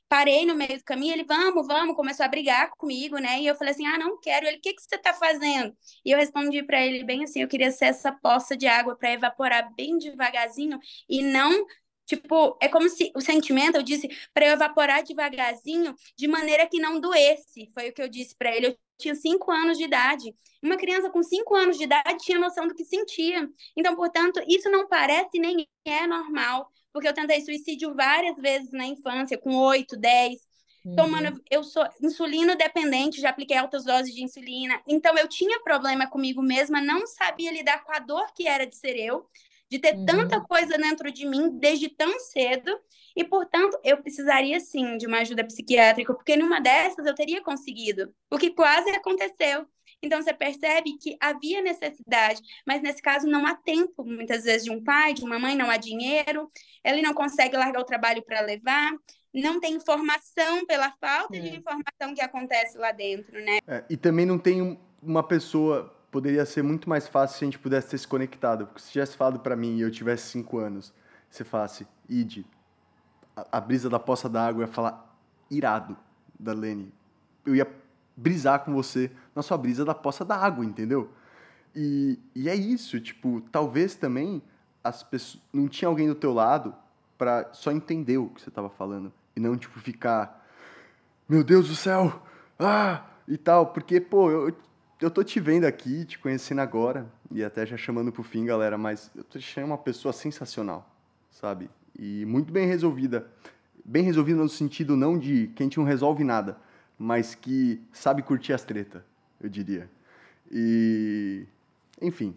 parei 0.09 0.47
no 0.47 0.55
meio 0.55 0.79
do 0.79 0.85
caminho, 0.85 1.13
ele, 1.13 1.25
vamos, 1.25 1.67
vamos, 1.67 1.95
começou 1.97 2.25
a 2.25 2.29
brigar 2.29 2.71
comigo, 2.77 3.19
né? 3.19 3.41
E 3.41 3.47
eu 3.47 3.55
falei 3.55 3.73
assim, 3.75 3.87
ah, 3.87 3.99
não 3.99 4.19
quero. 4.21 4.47
Ele, 4.47 4.59
o 4.59 4.61
que, 4.61 4.75
que 4.75 4.83
você 4.83 4.99
tá 4.99 5.13
fazendo? 5.15 5.77
E 6.05 6.11
eu 6.11 6.19
respondi 6.19 6.63
para 6.63 6.81
ele 6.85 7.05
bem 7.05 7.25
assim, 7.25 7.43
eu 7.43 7.49
queria 7.49 7.71
ser 7.71 7.87
essa 7.87 8.13
poça 8.13 8.57
de 8.57 8.67
água 8.67 8.97
para 8.97 9.13
evaporar 9.13 9.73
bem 9.75 9.99
devagarzinho 9.99 10.79
e 11.09 11.23
não 11.23 11.67
Tipo, 12.09 12.57
é 12.63 12.69
como 12.69 12.89
se 12.89 13.13
o 13.15 13.21
sentimento, 13.21 13.77
eu 13.77 13.83
disse, 13.83 14.09
para 14.33 14.47
eu 14.47 14.53
evaporar 14.55 15.03
devagarzinho, 15.05 15.95
de 16.17 16.27
maneira 16.27 16.67
que 16.67 16.81
não 16.81 16.99
doesse. 16.99 17.71
Foi 17.75 17.91
o 17.91 17.93
que 17.93 18.01
eu 18.01 18.09
disse 18.09 18.35
para 18.35 18.51
ele. 18.57 18.69
Eu 18.69 18.79
tinha 18.99 19.15
cinco 19.15 19.53
anos 19.53 19.77
de 19.77 19.85
idade. 19.85 20.35
Uma 20.63 20.79
criança 20.79 21.11
com 21.11 21.23
cinco 21.23 21.55
anos 21.55 21.77
de 21.77 21.85
idade 21.85 22.17
tinha 22.25 22.39
noção 22.39 22.67
do 22.67 22.75
que 22.75 22.83
sentia. 22.83 23.47
Então, 23.77 23.95
portanto, 23.95 24.41
isso 24.49 24.71
não 24.71 24.89
parece 24.89 25.39
nem 25.39 25.69
é 25.85 26.07
normal 26.07 26.71
porque 26.93 27.09
eu 27.09 27.15
tentei 27.15 27.41
suicídio 27.41 27.95
várias 27.95 28.37
vezes 28.37 28.71
na 28.73 28.87
infância, 28.87 29.39
com 29.39 29.55
8, 29.55 29.97
10. 29.97 30.49
Uhum. 30.85 30.97
Tomando, 30.97 31.43
eu 31.51 31.63
sou 31.63 31.87
insulino 32.01 32.57
dependente, 32.57 33.21
já 33.21 33.31
apliquei 33.31 33.57
altas 33.57 33.85
doses 33.85 34.15
de 34.15 34.23
insulina. 34.23 34.81
Então 34.87 35.17
eu 35.17 35.29
tinha 35.29 35.61
problema 35.61 36.09
comigo 36.09 36.43
mesma, 36.43 36.81
não 36.81 37.07
sabia 37.07 37.53
lidar 37.53 37.85
com 37.85 37.93
a 37.93 37.99
dor 37.99 38.27
que 38.35 38.47
era 38.47 38.67
de 38.67 38.77
ser 38.77 38.97
eu, 38.97 39.27
de 39.71 39.79
ter 39.79 39.95
uhum. 39.95 40.07
tanta 40.07 40.41
coisa 40.41 40.79
dentro 40.79 41.13
de 41.13 41.27
mim 41.27 41.51
desde 41.59 41.89
tão 41.89 42.19
cedo, 42.21 42.79
e 43.15 43.25
portanto 43.25 43.79
eu 43.85 43.99
precisaria 43.99 44.59
sim 44.61 44.97
de 44.97 45.07
uma 45.07 45.19
ajuda 45.19 45.45
psiquiátrica, 45.45 46.15
porque 46.15 46.37
numa 46.37 46.61
dessas 46.61 47.05
eu 47.05 47.15
teria 47.15 47.43
conseguido, 47.43 48.15
o 48.31 48.39
que 48.39 48.51
quase 48.51 48.89
aconteceu. 48.91 49.67
Então 50.03 50.23
você 50.23 50.33
percebe 50.33 50.97
que 50.97 51.17
havia 51.21 51.61
necessidade, 51.61 52.41
mas 52.67 52.81
nesse 52.81 53.03
caso 53.03 53.27
não 53.27 53.47
há 53.47 53.55
tempo, 53.55 54.05
muitas 54.05 54.45
vezes, 54.45 54.65
de 54.65 54.71
um 54.71 54.83
pai, 54.83 55.13
de 55.13 55.25
uma 55.25 55.39
mãe, 55.39 55.57
não 55.57 55.71
há 55.71 55.77
dinheiro, 55.77 56.51
ele 56.85 57.03
não 57.03 57.13
consegue 57.13 57.57
largar 57.57 57.81
o 57.81 57.85
trabalho 57.85 58.23
para 58.23 58.41
levar, 58.41 58.93
não 59.35 59.61
tem 59.61 59.75
informação 59.75 60.65
pela 60.67 60.93
falta 61.01 61.37
é. 61.37 61.41
de 61.41 61.57
informação 61.57 62.15
que 62.15 62.21
acontece 62.21 62.79
lá 62.79 62.93
dentro, 62.93 63.33
né? 63.45 63.59
É, 63.67 63.85
e 63.91 63.97
também 63.97 64.25
não 64.25 64.39
tem 64.39 64.79
uma 65.03 65.23
pessoa. 65.23 65.95
Poderia 66.11 66.47
ser 66.47 66.63
muito 66.63 66.89
mais 66.89 67.07
fácil 67.07 67.39
se 67.39 67.45
a 67.45 67.47
gente 67.47 67.59
pudesse 67.59 67.91
ter 67.91 67.99
se 67.99 68.09
conectado. 68.09 68.67
Porque 68.67 68.81
se 68.81 68.93
tivesse 68.93 69.17
falado 69.17 69.41
para 69.41 69.55
mim 69.55 69.77
e 69.77 69.83
eu 69.83 69.91
tivesse 69.91 70.31
cinco 70.31 70.59
anos, 70.59 70.95
você 71.29 71.45
falasse, 71.45 71.87
Id, 72.09 72.45
a, 73.37 73.59
a 73.59 73.61
brisa 73.61 73.91
da 73.91 73.99
poça 73.99 74.29
d'água 74.29 74.63
ia 74.63 74.69
falar 74.69 75.15
irado 75.51 75.97
da 76.39 76.53
Lene. 76.53 76.93
Eu 77.45 77.55
ia 77.55 77.67
brisar 78.19 78.65
com 78.65 78.75
você 78.75 79.11
na 79.35 79.43
sua 79.43 79.57
brisa 79.57 79.85
da 79.85 79.95
poça 79.95 80.25
da 80.25 80.37
água, 80.37 80.65
entendeu? 80.65 81.11
E, 81.75 82.19
e 82.35 82.49
é 82.49 82.55
isso, 82.55 83.01
tipo, 83.01 83.41
talvez 83.53 83.95
também 83.95 84.43
as 84.83 85.03
pessoas 85.03 85.43
não 85.53 85.69
tinha 85.69 85.89
alguém 85.89 86.09
do 86.09 86.15
teu 86.15 86.33
lado 86.33 86.75
para 87.17 87.49
só 87.53 87.71
entender 87.71 88.19
o 88.19 88.29
que 88.29 88.41
você 88.41 88.51
tava 88.51 88.69
falando 88.69 89.13
e 89.37 89.41
não 89.41 89.57
tipo 89.57 89.79
ficar 89.79 90.47
meu 91.29 91.45
Deus 91.45 91.69
do 91.69 91.77
céu, 91.77 92.23
ah, 92.59 93.05
e 93.27 93.37
tal, 93.37 93.67
porque 93.67 94.01
pô, 94.01 94.31
eu, 94.31 94.57
eu 95.01 95.11
tô 95.11 95.23
te 95.23 95.39
vendo 95.39 95.65
aqui, 95.65 96.07
te 96.07 96.19
conhecendo 96.19 96.61
agora 96.61 97.07
e 97.31 97.45
até 97.45 97.67
já 97.67 97.77
chamando 97.77 98.11
pro 98.11 98.23
fim, 98.23 98.47
galera, 98.47 98.79
mas 98.79 99.11
eu 99.15 99.23
te 99.23 99.41
chamando 99.41 99.73
uma 99.73 99.79
pessoa 99.79 100.13
sensacional, 100.13 100.91
sabe? 101.31 101.69
E 101.99 102.25
muito 102.25 102.51
bem 102.51 102.67
resolvida. 102.67 103.31
Bem 103.85 104.03
resolvida 104.03 104.39
no 104.39 104.49
sentido 104.49 104.97
não 104.97 105.19
de 105.19 105.49
que 105.49 105.63
a 105.63 105.67
gente 105.67 105.79
não 105.79 105.85
resolve 105.85 106.25
nada, 106.25 106.59
mas 106.99 107.35
que 107.35 107.81
sabe 107.93 108.23
curtir 108.23 108.53
as 108.53 108.65
tretas, 108.65 109.03
eu 109.41 109.49
diria. 109.49 109.89
E, 110.51 111.47
enfim, 112.03 112.35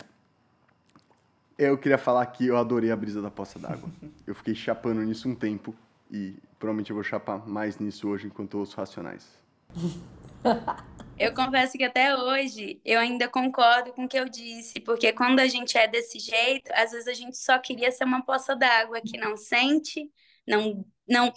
eu 1.57 1.77
queria 1.77 1.97
falar 1.97 2.25
que 2.27 2.47
eu 2.47 2.57
adorei 2.57 2.91
a 2.91 2.95
brisa 2.95 3.21
da 3.21 3.31
poça 3.31 3.57
d'água. 3.57 3.89
eu 4.27 4.35
fiquei 4.35 4.53
chapando 4.53 5.01
nisso 5.01 5.27
um 5.27 5.35
tempo 5.35 5.75
e 6.11 6.35
provavelmente 6.59 6.91
eu 6.91 6.95
vou 6.95 7.03
chapar 7.03 7.47
mais 7.47 7.79
nisso 7.79 8.07
hoje 8.07 8.27
enquanto 8.27 8.57
ouço 8.57 8.77
Racionais. 8.77 9.27
Eu 11.21 11.35
confesso 11.35 11.77
que 11.77 11.83
até 11.83 12.15
hoje 12.15 12.81
eu 12.83 12.99
ainda 12.99 13.29
concordo 13.29 13.93
com 13.93 14.05
o 14.05 14.07
que 14.07 14.17
eu 14.17 14.27
disse, 14.27 14.79
porque 14.79 15.13
quando 15.13 15.39
a 15.39 15.47
gente 15.47 15.77
é 15.77 15.87
desse 15.87 16.17
jeito, 16.17 16.71
às 16.73 16.91
vezes 16.91 17.07
a 17.07 17.13
gente 17.13 17.37
só 17.37 17.59
queria 17.59 17.91
ser 17.91 18.05
uma 18.05 18.25
poça 18.25 18.55
d'água 18.55 18.99
que 19.01 19.19
não 19.19 19.37
sente, 19.37 20.09
não, 20.47 20.83
não 21.07 21.31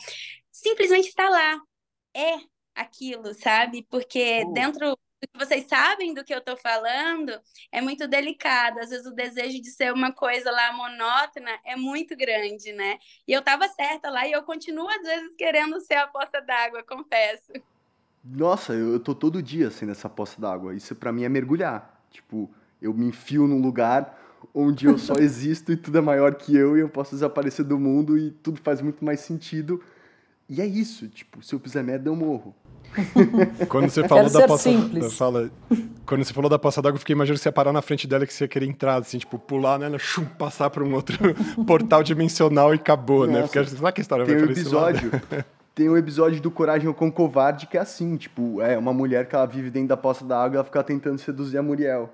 simplesmente 0.50 1.08
está 1.08 1.28
lá. 1.28 1.60
É, 2.16 2.38
aquilo, 2.74 3.34
sabe? 3.34 3.86
Porque 3.88 4.44
dentro 4.52 4.90
do 4.90 5.28
que 5.28 5.38
vocês 5.38 5.66
sabem 5.66 6.12
do 6.12 6.24
que 6.24 6.34
eu 6.34 6.38
estou 6.38 6.56
falando, 6.56 7.32
é 7.72 7.80
muito 7.80 8.06
delicado. 8.06 8.80
Às 8.80 8.90
vezes 8.90 9.06
o 9.06 9.14
desejo 9.14 9.60
de 9.60 9.70
ser 9.70 9.92
uma 9.92 10.12
coisa 10.12 10.50
lá 10.50 10.72
monótona 10.72 11.50
é 11.64 11.76
muito 11.76 12.16
grande, 12.16 12.72
né? 12.72 12.98
E 13.26 13.32
eu 13.32 13.40
estava 13.40 13.68
certa 13.68 14.10
lá 14.10 14.26
e 14.26 14.32
eu 14.32 14.42
continuo 14.42 14.88
às 14.88 15.02
vezes 15.02 15.34
querendo 15.36 15.80
ser 15.80 15.94
a 15.94 16.06
poça 16.06 16.40
d'água, 16.40 16.82
confesso. 16.82 17.52
Nossa, 18.24 18.72
eu, 18.72 18.98
tô 18.98 19.14
todo 19.14 19.42
dia 19.42 19.68
assim 19.68 19.84
nessa 19.84 20.08
poça 20.08 20.40
d'água. 20.40 20.74
Isso 20.74 20.94
para 20.94 21.12
mim 21.12 21.24
é 21.24 21.28
mergulhar. 21.28 22.02
Tipo, 22.10 22.50
eu 22.80 22.92
me 22.94 23.06
enfio 23.06 23.46
num 23.46 23.60
lugar 23.60 24.20
onde 24.54 24.86
eu 24.86 24.98
só 24.98 25.14
existo 25.20 25.72
e 25.72 25.76
tudo 25.76 25.98
é 25.98 26.00
maior 26.00 26.34
que 26.34 26.56
eu 26.56 26.76
e 26.76 26.80
eu 26.80 26.88
posso 26.88 27.10
desaparecer 27.10 27.64
do 27.64 27.78
mundo 27.78 28.16
e 28.18 28.30
tudo 28.30 28.60
faz 28.62 28.80
muito 28.80 29.04
mais 29.04 29.20
sentido. 29.20 29.82
E 30.48 30.60
é 30.60 30.66
isso, 30.66 31.08
tipo, 31.08 31.42
se 31.42 31.54
eu 31.54 31.58
fizer 31.58 31.82
merda 31.82 32.08
eu 32.08 32.16
morro. 32.16 32.54
Quando 33.68 33.90
você 33.90 34.06
falou 34.06 34.30
da 34.30 34.46
poça, 34.46 34.70
fala, 35.10 35.50
quando 36.06 36.24
você 36.24 36.32
falou 36.32 36.50
da 36.50 36.58
poça 36.58 36.80
d'água, 36.80 36.96
eu 36.96 37.00
fiquei 37.00 37.14
imaginando 37.14 37.38
você 37.38 37.48
ia 37.48 37.52
parar 37.52 37.72
na 37.72 37.82
frente 37.82 38.06
dela 38.06 38.26
que 38.26 38.32
você 38.32 38.44
ia 38.44 38.48
querer 38.48 38.66
entrar, 38.66 38.96
assim, 38.96 39.18
tipo, 39.18 39.38
pular 39.38 39.78
nela, 39.78 39.98
chum, 39.98 40.24
passar 40.24 40.70
para 40.70 40.84
um 40.84 40.94
outro 40.94 41.16
portal 41.66 42.02
dimensional 42.02 42.72
e 42.72 42.76
acabou, 42.76 43.26
né? 43.26 43.40
Nossa, 43.40 43.58
né? 43.58 43.64
Porque 43.64 43.76
será 43.76 43.92
que 43.92 44.00
a 44.00 44.02
história 44.02 44.24
tem 44.24 44.36
vai 44.36 44.46
um 44.46 44.50
episódio, 44.50 45.10
Tem 45.74 45.88
um 45.88 45.96
episódio 45.96 46.40
do 46.40 46.50
Coragem 46.50 46.92
com 46.92 47.10
Covarde 47.10 47.66
que 47.66 47.76
é 47.76 47.80
assim, 47.80 48.16
tipo, 48.16 48.60
é 48.60 48.78
uma 48.78 48.92
mulher 48.92 49.26
que 49.26 49.34
ela 49.34 49.46
vive 49.46 49.70
dentro 49.70 49.88
da 49.88 49.96
poça 49.96 50.24
d'água, 50.24 50.58
ela 50.58 50.64
fica 50.64 50.82
tentando 50.84 51.18
seduzir 51.18 51.58
a 51.58 51.62
Muriel. 51.62 52.10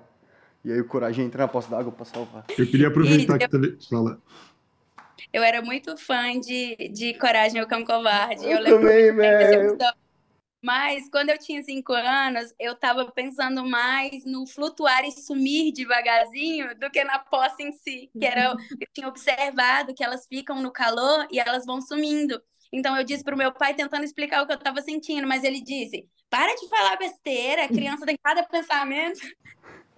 E 0.63 0.71
aí 0.71 0.79
o 0.79 0.85
Coragem 0.85 1.25
entra 1.25 1.43
na 1.43 1.47
poça 1.47 1.69
d'água 1.69 1.91
para 1.91 2.05
salvar. 2.05 2.45
Eu 2.57 2.65
queria 2.65 2.87
aproveitar 2.87 3.37
que 3.37 3.47
também 3.47 3.77
fala. 3.87 4.19
Eu 5.31 5.43
era 5.43 5.61
muito 5.61 5.95
fã 5.97 6.39
de, 6.39 6.75
de 6.91 7.13
Coragem, 7.15 7.61
o 7.61 7.67
Cão 7.67 7.85
Covarde. 7.85 8.45
Eu, 8.45 8.59
eu 8.59 8.77
também, 8.77 9.15
velho. 9.15 9.77
Mas 10.61 11.09
quando 11.09 11.29
eu 11.29 11.39
tinha 11.39 11.63
cinco 11.63 11.91
anos, 11.91 12.53
eu 12.59 12.73
estava 12.73 13.11
pensando 13.11 13.67
mais 13.67 14.23
no 14.25 14.45
flutuar 14.45 15.03
e 15.03 15.11
sumir 15.11 15.73
devagarzinho 15.73 16.77
do 16.77 16.89
que 16.91 17.03
na 17.03 17.17
posse 17.17 17.63
em 17.63 17.71
si. 17.71 18.11
Que 18.17 18.25
era, 18.25 18.51
eu 18.51 18.87
tinha 18.93 19.07
observado 19.07 19.93
que 19.95 20.03
elas 20.03 20.27
ficam 20.27 20.61
no 20.61 20.71
calor 20.71 21.27
e 21.31 21.39
elas 21.39 21.65
vão 21.65 21.81
sumindo. 21.81 22.39
Então 22.71 22.95
eu 22.95 23.03
disse 23.03 23.23
para 23.23 23.35
o 23.35 23.37
meu 23.37 23.51
pai 23.51 23.73
tentando 23.73 24.03
explicar 24.03 24.43
o 24.43 24.45
que 24.45 24.53
eu 24.53 24.57
estava 24.57 24.81
sentindo, 24.81 25.27
mas 25.27 25.43
ele 25.43 25.61
disse: 25.61 26.07
para 26.29 26.53
de 26.55 26.69
falar 26.69 26.95
besteira, 26.95 27.65
a 27.65 27.67
criança 27.67 28.05
tem 28.05 28.17
cada 28.23 28.43
pensamento. 28.43 29.19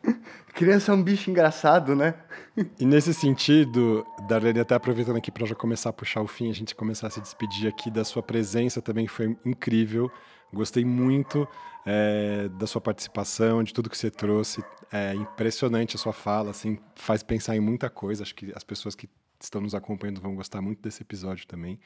Criança 0.54 0.92
é 0.92 0.96
um 0.96 1.02
bicho 1.02 1.30
engraçado, 1.30 1.96
né? 1.96 2.14
E 2.80 2.86
nesse 2.86 3.16
sentido, 3.16 4.06
Darlene, 4.28 4.60
até 4.60 4.76
aproveitando 4.76 5.18
aqui 5.18 5.32
para 5.32 5.44
já 5.48 5.56
começar 5.56 5.90
a 5.90 5.94
puxar 5.94 6.22
o 6.22 6.28
fim, 6.28 6.52
a 6.52 6.54
gente 6.54 6.76
começar 6.76 7.08
a 7.08 7.10
se 7.10 7.20
despedir 7.20 7.68
aqui 7.68 7.90
da 7.90 8.04
sua 8.04 8.22
presença 8.22 8.80
também, 8.80 9.08
que 9.08 9.12
foi 9.12 9.36
incrível 9.44 10.12
Gostei 10.54 10.86
muito 10.86 11.48
é, 11.86 12.50
da 12.50 12.68
sua 12.68 12.80
participação, 12.80 13.64
de 13.64 13.74
tudo 13.74 13.90
que 13.90 13.98
você 13.98 14.12
trouxe. 14.12 14.64
É 14.92 15.14
impressionante 15.16 15.96
a 15.96 16.00
sua 16.00 16.14
fala, 16.14 16.52
assim, 16.52 16.78
faz 16.96 17.24
pensar 17.24 17.56
em 17.56 17.60
muita 17.60 17.90
coisa. 17.90 18.24
Acho 18.24 18.36
que 18.36 18.52
as 18.56 18.64
pessoas 18.64 18.96
que 18.96 19.10
estão 19.42 19.62
nos 19.62 19.76
acompanhando 19.76 20.22
vão 20.22 20.36
gostar 20.36 20.62
muito 20.62 20.82
desse 20.82 21.02
episódio 21.02 21.46
também. 21.48 21.80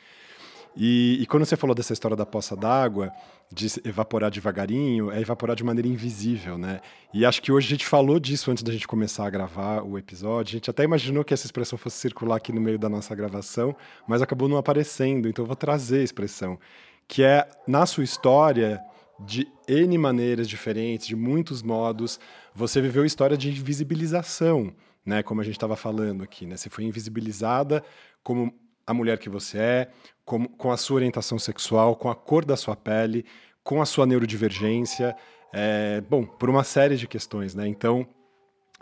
E, 0.79 1.17
e, 1.21 1.25
quando 1.25 1.43
você 1.43 1.55
falou 1.55 1.75
dessa 1.75 1.91
história 1.91 2.15
da 2.15 2.25
poça 2.25 2.55
d'água, 2.55 3.11
de 3.51 3.67
evaporar 3.83 4.29
devagarinho, 4.29 5.09
é 5.09 5.19
evaporar 5.19 5.55
de 5.55 5.63
maneira 5.63 5.87
invisível, 5.87 6.55
né? 6.55 6.81
E 7.11 7.25
acho 7.25 7.41
que 7.41 7.51
hoje 7.51 7.65
a 7.65 7.69
gente 7.71 7.85
falou 7.85 8.19
disso 8.19 8.51
antes 8.51 8.61
da 8.61 8.71
gente 8.71 8.87
começar 8.87 9.25
a 9.25 9.29
gravar 9.29 9.81
o 9.81 9.97
episódio. 9.97 10.51
A 10.51 10.57
gente 10.57 10.69
até 10.69 10.83
imaginou 10.83 11.23
que 11.23 11.33
essa 11.33 11.47
expressão 11.47 11.79
fosse 11.79 11.97
circular 11.97 12.35
aqui 12.35 12.53
no 12.53 12.61
meio 12.61 12.77
da 12.77 12.89
nossa 12.89 13.15
gravação, 13.15 13.75
mas 14.07 14.21
acabou 14.21 14.47
não 14.47 14.57
aparecendo, 14.57 15.27
então 15.27 15.43
eu 15.43 15.47
vou 15.47 15.55
trazer 15.55 16.01
a 16.01 16.03
expressão. 16.03 16.59
Que 17.07 17.23
é, 17.23 17.47
na 17.67 17.85
sua 17.85 18.03
história, 18.03 18.81
de 19.19 19.47
N 19.67 19.97
maneiras 19.97 20.47
diferentes, 20.47 21.07
de 21.07 21.15
muitos 21.15 21.61
modos, 21.61 22.19
você 22.53 22.81
viveu 22.81 23.05
história 23.05 23.37
de 23.37 23.49
invisibilização, 23.49 24.73
né? 25.05 25.23
Como 25.23 25.41
a 25.41 25.43
gente 25.43 25.55
estava 25.55 25.75
falando 25.75 26.23
aqui, 26.23 26.45
né? 26.45 26.57
Você 26.57 26.69
foi 26.69 26.83
invisibilizada 26.83 27.83
como 28.23 28.53
a 28.85 28.93
mulher 28.93 29.17
que 29.17 29.29
você 29.29 29.57
é, 29.57 29.91
com, 30.23 30.45
com 30.45 30.71
a 30.71 30.77
sua 30.77 30.97
orientação 30.97 31.39
sexual, 31.39 31.95
com 31.95 32.09
a 32.09 32.15
cor 32.15 32.45
da 32.45 32.55
sua 32.55 32.75
pele, 32.75 33.25
com 33.63 33.81
a 33.81 33.85
sua 33.85 34.05
neurodivergência, 34.05 35.15
é, 35.53 36.01
bom, 36.01 36.25
por 36.25 36.49
uma 36.49 36.63
série 36.63 36.95
de 36.95 37.07
questões, 37.07 37.55
né? 37.55 37.67
Então, 37.67 38.07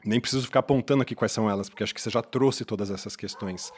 nem 0.03 0.19
preciso 0.19 0.45
ficar 0.45 0.59
apontando 0.59 1.01
aqui 1.01 1.15
quais 1.15 1.31
são 1.31 1.49
elas, 1.49 1.69
porque 1.69 1.83
acho 1.83 1.93
que 1.93 2.01
você 2.01 2.09
já 2.09 2.21
trouxe 2.21 2.63
todas 2.63 2.91
essas 2.91 3.15
questões. 3.15 3.71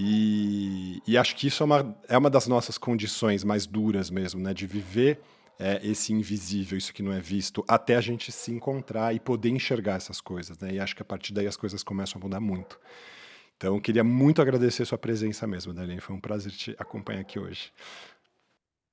E, 0.00 1.02
e 1.08 1.18
acho 1.18 1.34
que 1.34 1.48
isso 1.48 1.60
é 1.64 1.66
uma, 1.66 1.98
é 2.08 2.16
uma 2.16 2.30
das 2.30 2.46
nossas 2.46 2.78
condições 2.78 3.42
mais 3.42 3.66
duras 3.66 4.10
mesmo, 4.10 4.40
né? 4.40 4.54
De 4.54 4.64
viver 4.64 5.18
é, 5.58 5.80
esse 5.82 6.12
invisível, 6.12 6.78
isso 6.78 6.94
que 6.94 7.02
não 7.02 7.12
é 7.12 7.20
visto, 7.20 7.64
até 7.66 7.96
a 7.96 8.00
gente 8.00 8.30
se 8.30 8.52
encontrar 8.52 9.12
e 9.12 9.18
poder 9.18 9.48
enxergar 9.48 9.96
essas 9.96 10.20
coisas, 10.20 10.56
né? 10.60 10.74
E 10.74 10.78
acho 10.78 10.94
que 10.94 11.02
a 11.02 11.04
partir 11.04 11.32
daí 11.32 11.48
as 11.48 11.56
coisas 11.56 11.82
começam 11.82 12.20
a 12.20 12.22
mudar 12.22 12.38
muito. 12.38 12.78
Então, 13.56 13.80
queria 13.80 14.04
muito 14.04 14.40
agradecer 14.40 14.84
sua 14.84 14.96
presença 14.96 15.48
mesmo, 15.48 15.74
Darlene. 15.74 16.00
Foi 16.00 16.14
um 16.14 16.20
prazer 16.20 16.52
te 16.52 16.76
acompanhar 16.78 17.22
aqui 17.22 17.40
hoje. 17.40 17.72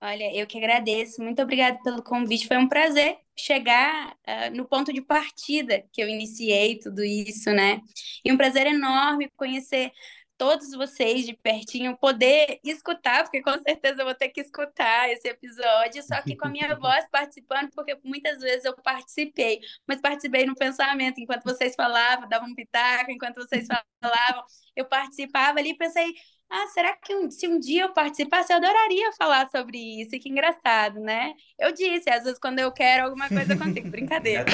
Olha, 0.01 0.36
eu 0.36 0.47
que 0.47 0.58
agradeço. 0.58 1.22
Muito 1.22 1.39
obrigada 1.39 1.78
pelo 1.84 2.01
convite. 2.01 2.47
Foi 2.47 2.58
um 2.58 2.68
prazer 2.68 3.18
chegar 3.38 4.16
uh, 4.28 4.56
no 4.56 4.66
ponto 4.66 4.91
de 4.91 5.03
partida 5.03 5.84
que 5.93 6.01
eu 6.01 6.10
iniciei 6.10 6.80
tudo 6.80 7.03
isso, 7.03 7.51
né? 7.51 7.80
E 8.24 8.32
um 8.32 8.38
prazer 8.38 8.66
enorme 8.66 9.30
conhecer 9.38 9.91
todos 10.38 10.71
vocês 10.71 11.25
de 11.25 11.33
pertinho, 11.33 11.97
poder 11.97 12.59
escutar, 12.63 13.23
porque 13.23 13.41
com 13.41 13.57
certeza 13.59 14.01
eu 14.01 14.05
vou 14.05 14.15
ter 14.15 14.29
que 14.29 14.41
escutar 14.41 15.09
esse 15.09 15.27
episódio, 15.27 16.03
só 16.03 16.21
que 16.21 16.36
com 16.36 16.47
a 16.47 16.49
minha 16.49 16.75
voz 16.75 17.05
participando, 17.11 17.69
porque 17.71 17.97
muitas 18.03 18.39
vezes 18.39 18.65
eu 18.65 18.75
participei, 18.75 19.59
mas 19.88 20.01
participei 20.01 20.45
no 20.45 20.55
pensamento, 20.55 21.19
enquanto 21.19 21.43
vocês 21.43 21.75
falavam, 21.75 22.27
davam 22.27 22.49
um 22.49 22.55
pitaco, 22.55 23.11
enquanto 23.11 23.36
vocês 23.36 23.67
falavam, 24.01 24.43
eu 24.75 24.86
participava 24.86 25.59
ali 25.59 25.69
e 25.69 25.77
pensei, 25.77 26.13
ah, 26.49 26.67
será 26.67 26.95
que 26.95 27.15
um, 27.15 27.29
se 27.31 27.47
um 27.47 27.59
dia 27.59 27.83
eu 27.83 27.93
participasse, 27.93 28.51
eu 28.51 28.57
adoraria 28.57 29.11
falar 29.13 29.49
sobre 29.49 29.77
isso? 30.01 30.11
Que 30.11 30.29
engraçado, 30.29 30.99
né? 30.99 31.33
Eu 31.57 31.71
disse, 31.73 32.09
às 32.09 32.23
vezes 32.23 32.39
quando 32.39 32.59
eu 32.59 32.71
quero 32.71 33.05
alguma 33.05 33.27
coisa 33.27 33.57
contigo, 33.57 33.89
brincadeira. 33.91 34.45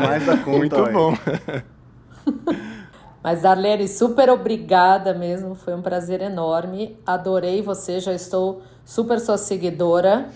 mais 0.00 0.24
da 0.24 0.36
conta, 0.36 0.58
Muito 0.58 0.92
bom. 0.92 1.12
Mas, 3.22 3.42
Darlene, 3.42 3.88
super 3.88 4.30
obrigada 4.30 5.12
mesmo. 5.12 5.54
Foi 5.54 5.74
um 5.74 5.82
prazer 5.82 6.20
enorme. 6.20 6.96
Adorei 7.04 7.60
você, 7.62 8.00
já 8.00 8.12
estou 8.12 8.62
super 8.84 9.18
sua 9.20 9.36
seguidora. 9.36 10.28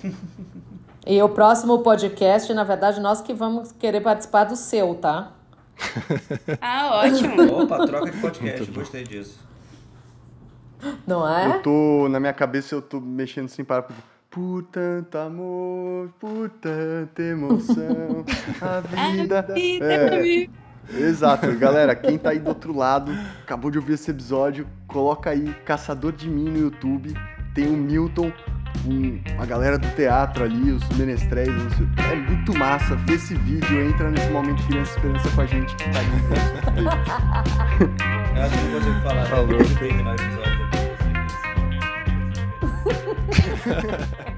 e 1.06 1.22
o 1.22 1.28
próximo 1.28 1.78
podcast, 1.80 2.52
na 2.52 2.64
verdade, 2.64 3.00
nós 3.00 3.20
que 3.20 3.32
vamos 3.32 3.72
querer 3.72 4.00
participar 4.00 4.44
do 4.44 4.56
seu, 4.56 4.94
tá? 4.94 5.32
Ah, 6.60 7.02
ótimo. 7.04 7.62
Opa, 7.62 7.86
troca 7.86 8.10
de 8.10 8.20
podcast, 8.20 8.70
gostei 8.70 9.04
disso. 9.04 9.38
Não 11.06 11.28
é? 11.28 11.56
Eu 11.56 11.62
tô, 11.62 12.08
na 12.08 12.18
minha 12.18 12.32
cabeça, 12.32 12.74
eu 12.74 12.82
tô 12.82 13.00
mexendo 13.00 13.48
sem 13.48 13.64
parar. 13.64 13.86
Por 14.30 14.62
tanto 14.64 15.18
amor, 15.18 16.08
por 16.18 16.48
tanta 16.48 17.22
emoção, 17.22 18.24
a 18.60 18.80
vida. 18.80 19.40
A 19.46 19.52
vida 19.52 19.84
é, 19.84 20.48
Exato, 20.90 21.54
galera, 21.56 21.94
quem 21.94 22.18
tá 22.18 22.30
aí 22.30 22.38
do 22.38 22.48
outro 22.48 22.76
lado, 22.76 23.12
acabou 23.42 23.70
de 23.70 23.78
ouvir 23.78 23.94
esse 23.94 24.10
episódio, 24.10 24.66
coloca 24.86 25.30
aí 25.30 25.54
Caçador 25.64 26.12
de 26.12 26.28
Mim 26.28 26.50
no 26.50 26.58
YouTube, 26.58 27.14
tem 27.54 27.66
o 27.66 27.76
Milton, 27.76 28.32
um, 28.86 29.20
a 29.38 29.46
galera 29.46 29.78
do 29.78 29.88
teatro 29.94 30.44
ali, 30.44 30.72
os 30.72 30.86
menestréis, 30.96 31.48
é 32.10 32.16
muito 32.16 32.56
massa, 32.58 32.96
vê 32.96 33.14
esse 33.14 33.34
vídeo, 33.34 33.80
entra 33.82 34.10
nesse 34.10 34.28
momento 34.30 34.62
Criança 34.66 34.96
Esperança 34.96 35.30
com 35.30 35.40
a 35.40 35.46
gente 35.46 35.74
que 35.76 35.84
tá 35.90 36.00
ali. 36.00 36.84
Eu 38.36 38.42
acho 38.42 38.58
que 38.58 38.64
não 38.64 38.80
consigo 38.80 39.00
falar, 39.02 39.26
Falou. 39.26 39.64
terminar 39.78 40.10
o 40.10 40.14
episódio. 40.14 40.52